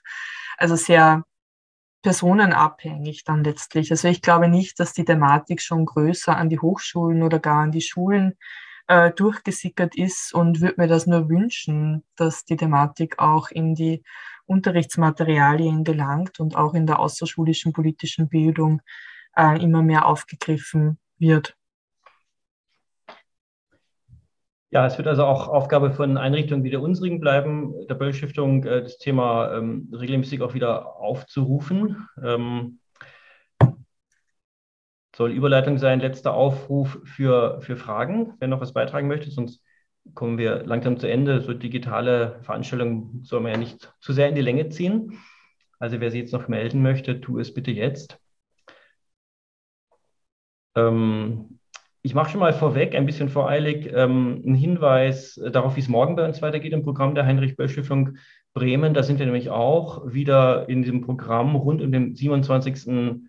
Also 0.56 0.76
sehr 0.76 1.24
personenabhängig 2.02 3.24
dann 3.24 3.42
letztlich. 3.42 3.90
Also 3.90 4.08
ich 4.08 4.22
glaube 4.22 4.48
nicht, 4.48 4.78
dass 4.78 4.92
die 4.92 5.04
Thematik 5.04 5.60
schon 5.60 5.84
größer 5.86 6.36
an 6.36 6.48
die 6.48 6.60
Hochschulen 6.60 7.22
oder 7.24 7.40
gar 7.40 7.62
an 7.62 7.72
die 7.72 7.80
Schulen 7.80 8.34
äh, 8.86 9.10
durchgesickert 9.10 9.96
ist 9.96 10.32
und 10.32 10.60
würde 10.60 10.80
mir 10.80 10.88
das 10.88 11.06
nur 11.06 11.28
wünschen, 11.28 12.04
dass 12.16 12.44
die 12.44 12.56
Thematik 12.56 13.18
auch 13.18 13.50
in 13.50 13.74
die 13.74 14.04
Unterrichtsmaterialien 14.46 15.84
gelangt 15.84 16.40
und 16.40 16.56
auch 16.56 16.74
in 16.74 16.86
der 16.86 16.98
außerschulischen 16.98 17.72
politischen 17.72 18.28
Bildung 18.28 18.80
äh, 19.36 19.62
immer 19.62 19.82
mehr 19.82 20.06
aufgegriffen 20.06 20.98
wird. 21.18 21.56
Ja, 24.70 24.84
es 24.86 24.98
wird 24.98 25.08
also 25.08 25.24
auch 25.24 25.48
Aufgabe 25.48 25.92
von 25.92 26.18
Einrichtungen 26.18 26.64
wie 26.64 26.70
der 26.70 26.82
unsrigen 26.82 27.20
bleiben, 27.20 27.86
der 27.88 27.94
Böll 27.94 28.12
Stiftung, 28.12 28.64
äh, 28.64 28.82
das 28.82 28.98
Thema 28.98 29.54
ähm, 29.54 29.88
regelmäßig 29.92 30.42
auch 30.42 30.54
wieder 30.54 30.96
aufzurufen. 30.96 32.08
Ähm, 32.22 32.80
soll 35.16 35.30
Überleitung 35.30 35.78
sein, 35.78 36.00
letzter 36.00 36.34
Aufruf 36.34 36.98
für, 37.04 37.60
für 37.62 37.76
Fragen, 37.76 38.34
wer 38.38 38.48
noch 38.48 38.60
was 38.60 38.74
beitragen 38.74 39.08
möchte, 39.08 39.30
sonst 39.30 39.62
kommen 40.14 40.38
wir 40.38 40.64
langsam 40.64 40.98
zu 40.98 41.08
Ende. 41.08 41.40
So 41.40 41.52
digitale 41.52 42.40
Veranstaltungen 42.42 43.20
soll 43.24 43.40
man 43.40 43.52
ja 43.52 43.58
nicht 43.58 43.92
zu 44.00 44.12
sehr 44.12 44.28
in 44.28 44.34
die 44.34 44.42
Länge 44.42 44.68
ziehen. 44.68 45.18
Also 45.78 46.00
wer 46.00 46.10
sich 46.10 46.20
jetzt 46.20 46.32
noch 46.32 46.48
melden 46.48 46.82
möchte, 46.82 47.20
tu 47.20 47.38
es 47.38 47.52
bitte 47.52 47.70
jetzt. 47.70 48.18
Ähm, 50.74 51.58
ich 52.02 52.14
mache 52.14 52.30
schon 52.30 52.40
mal 52.40 52.52
vorweg, 52.52 52.94
ein 52.94 53.06
bisschen 53.06 53.28
voreilig, 53.28 53.90
ähm, 53.92 54.42
einen 54.46 54.54
Hinweis 54.54 55.40
darauf, 55.52 55.76
wie 55.76 55.80
es 55.80 55.88
morgen 55.88 56.14
bei 56.14 56.24
uns 56.24 56.40
weitergeht 56.40 56.72
im 56.72 56.84
Programm 56.84 57.14
der 57.14 57.26
Heinrich-Böll-Stiftung 57.26 58.18
Bremen. 58.54 58.94
Da 58.94 59.02
sind 59.02 59.18
wir 59.18 59.26
nämlich 59.26 59.50
auch 59.50 60.06
wieder 60.06 60.68
in 60.68 60.82
diesem 60.82 61.02
Programm 61.02 61.56
rund 61.56 61.82
um 61.82 61.92
den 61.92 62.14
27. 62.14 63.20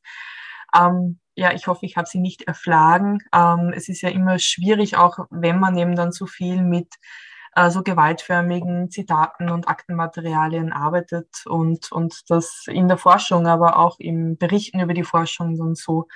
Ähm, 0.77 1.19
ja, 1.35 1.53
ich 1.53 1.67
hoffe, 1.67 1.85
ich 1.85 1.97
habe 1.97 2.07
Sie 2.07 2.19
nicht 2.19 2.43
erschlagen. 2.43 3.19
Ähm, 3.33 3.71
es 3.75 3.89
ist 3.89 4.01
ja 4.01 4.09
immer 4.09 4.39
schwierig, 4.39 4.97
auch 4.97 5.19
wenn 5.29 5.59
man 5.59 5.77
eben 5.77 5.95
dann 5.95 6.11
so 6.11 6.25
viel 6.25 6.63
mit 6.63 6.95
äh, 7.57 7.71
so 7.71 7.81
gewaltförmigen 7.81 8.91
Zitaten 8.91 9.49
und 9.49 9.67
Aktenmaterialien 9.67 10.71
arbeitet 10.71 11.43
und, 11.45 11.91
und 11.91 12.29
das 12.29 12.65
in 12.67 12.87
der 12.87 12.97
Forschung, 12.97 13.47
aber 13.47 13.77
auch 13.77 13.99
im 13.99 14.37
Berichten 14.37 14.79
über 14.79 14.93
die 14.93 15.03
Forschung 15.03 15.57
dann 15.57 15.73
so 15.73 16.07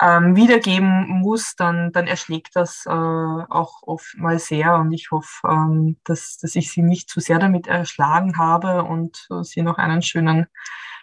ähm, 0.00 0.36
wiedergeben 0.36 1.20
muss, 1.20 1.54
dann, 1.56 1.92
dann 1.92 2.06
erschlägt 2.06 2.54
das 2.54 2.84
äh, 2.86 2.90
auch 2.90 3.82
oft 3.82 4.16
mal 4.18 4.38
sehr. 4.38 4.76
Und 4.76 4.92
ich 4.92 5.10
hoffe, 5.10 5.48
ähm, 5.48 5.96
dass, 6.04 6.36
dass 6.36 6.54
ich 6.54 6.70
Sie 6.70 6.82
nicht 6.82 7.08
zu 7.08 7.20
sehr 7.20 7.38
damit 7.38 7.66
erschlagen 7.66 8.36
habe 8.36 8.84
und 8.84 9.26
äh, 9.30 9.42
Sie 9.42 9.62
noch 9.62 9.78
einen 9.78 10.02
schönen, 10.02 10.46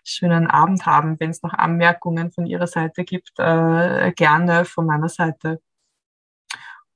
schönen 0.03 0.47
Abend 0.47 0.85
haben. 0.85 1.19
Wenn 1.19 1.31
es 1.31 1.41
noch 1.41 1.53
Anmerkungen 1.53 2.31
von 2.31 2.45
Ihrer 2.45 2.67
Seite 2.67 3.03
gibt, 3.03 3.39
äh, 3.39 4.11
gerne 4.11 4.65
von 4.65 4.85
meiner 4.85 5.09
Seite 5.09 5.59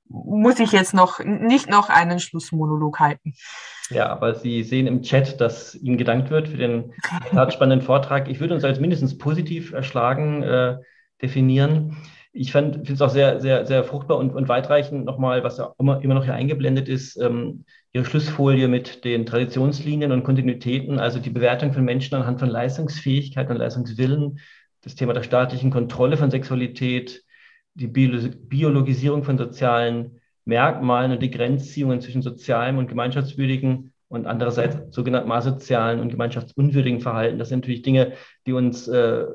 muss 0.08 0.58
ich 0.60 0.72
jetzt 0.72 0.94
noch 0.94 1.18
nicht 1.24 1.68
noch 1.68 1.88
einen 1.88 2.20
Schlussmonolog 2.20 2.98
halten. 3.00 3.34
Ja, 3.90 4.08
aber 4.08 4.34
Sie 4.34 4.62
sehen 4.62 4.86
im 4.86 5.02
Chat, 5.02 5.40
dass 5.40 5.74
Ihnen 5.74 5.98
gedankt 5.98 6.30
wird 6.30 6.48
für 6.48 6.56
den 6.56 6.92
spannenden 7.50 7.86
Vortrag. 7.86 8.28
Ich 8.28 8.40
würde 8.40 8.54
uns 8.54 8.64
als 8.64 8.80
mindestens 8.80 9.16
positiv 9.18 9.72
erschlagen 9.72 10.42
äh, 10.42 10.76
definieren. 11.22 11.96
Ich 12.32 12.52
finde 12.52 12.92
es 12.92 13.00
auch 13.00 13.10
sehr, 13.10 13.40
sehr, 13.40 13.66
sehr 13.66 13.84
fruchtbar 13.84 14.18
und, 14.18 14.34
und 14.34 14.48
weitreichend 14.48 15.04
nochmal, 15.04 15.42
was 15.42 15.58
ja 15.58 15.72
immer, 15.78 16.02
immer 16.02 16.14
noch 16.14 16.24
hier 16.24 16.34
eingeblendet 16.34 16.88
ist, 16.88 17.16
ähm, 17.16 17.64
Ihre 17.92 18.04
Schlussfolie 18.04 18.68
mit 18.68 19.04
den 19.04 19.24
Traditionslinien 19.24 20.12
und 20.12 20.22
Kontinuitäten, 20.22 20.98
also 20.98 21.18
die 21.18 21.30
Bewertung 21.30 21.72
von 21.72 21.84
Menschen 21.84 22.14
anhand 22.14 22.38
von 22.38 22.50
Leistungsfähigkeit 22.50 23.48
und 23.48 23.56
Leistungswillen 23.56 24.38
das 24.82 24.94
Thema 24.94 25.12
der 25.12 25.22
staatlichen 25.22 25.70
Kontrolle 25.70 26.16
von 26.16 26.30
Sexualität, 26.30 27.24
die 27.78 27.86
Biologisierung 27.86 29.22
von 29.22 29.38
sozialen 29.38 30.20
Merkmalen 30.44 31.12
und 31.12 31.22
die 31.22 31.30
Grenzziehungen 31.30 32.00
zwischen 32.00 32.22
sozialem 32.22 32.78
und 32.78 32.88
gemeinschaftswürdigen 32.88 33.92
und 34.08 34.26
andererseits 34.26 34.94
sogenannten 34.94 35.30
asozialen 35.30 36.00
und 36.00 36.10
gemeinschaftsunwürdigen 36.10 37.00
Verhalten. 37.00 37.38
Das 37.38 37.50
sind 37.50 37.60
natürlich 37.60 37.82
Dinge, 37.82 38.14
die 38.46 38.52
uns 38.52 38.88
äh, 38.88 39.26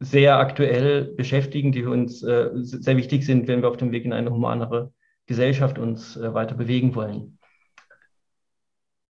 sehr 0.00 0.38
aktuell 0.38 1.04
beschäftigen, 1.04 1.72
die 1.72 1.84
uns 1.84 2.22
äh, 2.22 2.50
sehr 2.54 2.96
wichtig 2.96 3.24
sind, 3.24 3.46
wenn 3.46 3.62
wir 3.62 3.68
auf 3.68 3.76
dem 3.76 3.92
Weg 3.92 4.04
in 4.04 4.12
eine 4.12 4.30
humanere 4.30 4.92
Gesellschaft 5.26 5.78
uns 5.78 6.16
äh, 6.16 6.34
weiter 6.34 6.54
bewegen 6.54 6.94
wollen. 6.94 7.38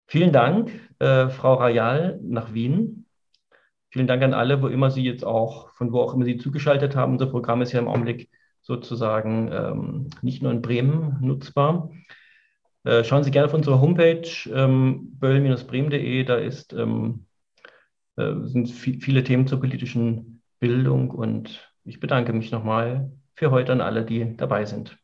Vielen 0.08 0.32
Dank, 0.32 0.72
äh, 1.00 1.30
Frau 1.30 1.56
Rayal 1.56 2.20
nach 2.24 2.54
Wien. 2.54 3.06
Vielen 3.90 4.08
Dank 4.08 4.24
an 4.24 4.34
alle, 4.34 4.62
wo 4.62 4.68
immer 4.68 4.92
Sie 4.92 5.04
jetzt 5.04 5.26
auch, 5.26 5.72
von 5.72 5.92
wo 5.92 6.00
auch 6.00 6.14
immer 6.14 6.26
Sie 6.26 6.38
zugeschaltet 6.38 6.96
haben. 6.96 7.14
Unser 7.14 7.28
Programm 7.28 7.62
ist 7.62 7.74
ja 7.74 7.80
im 7.80 7.88
Augenblick 7.88 8.30
sozusagen 8.72 9.52
ähm, 9.52 10.10
nicht 10.22 10.42
nur 10.42 10.52
in 10.52 10.62
Bremen 10.62 11.18
nutzbar. 11.20 11.90
Äh, 12.84 13.04
schauen 13.04 13.24
Sie 13.24 13.32
gerne 13.32 13.48
auf 13.48 13.54
unsere 13.54 13.82
Homepage 13.82 14.30
ähm, 14.54 15.12
böll-bremen.de. 15.20 16.24
Da 16.24 16.36
ist, 16.36 16.74
ähm, 16.74 17.26
äh, 18.16 18.34
sind 18.44 18.70
viele 18.70 19.24
Themen 19.24 19.46
zur 19.46 19.60
politischen 19.60 20.42
Bildung 20.60 21.12
und 21.12 21.70
ich 21.84 22.00
bedanke 22.00 22.32
mich 22.34 22.52
nochmal 22.52 23.12
für 23.36 23.52
heute 23.52 23.74
an 23.74 23.82
alle, 23.82 24.06
die 24.06 24.38
dabei 24.38 24.66
sind. 24.66 24.98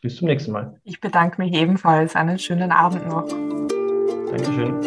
Bis 0.00 0.16
zum 0.16 0.28
nächsten 0.28 0.52
Mal. 0.52 0.80
Ich 0.84 1.00
bedanke 1.00 1.42
mich 1.42 1.52
ebenfalls. 1.54 2.14
Einen 2.14 2.38
schönen 2.38 2.70
Abend 2.70 3.06
noch. 3.08 3.26
Dankeschön. 4.30 4.80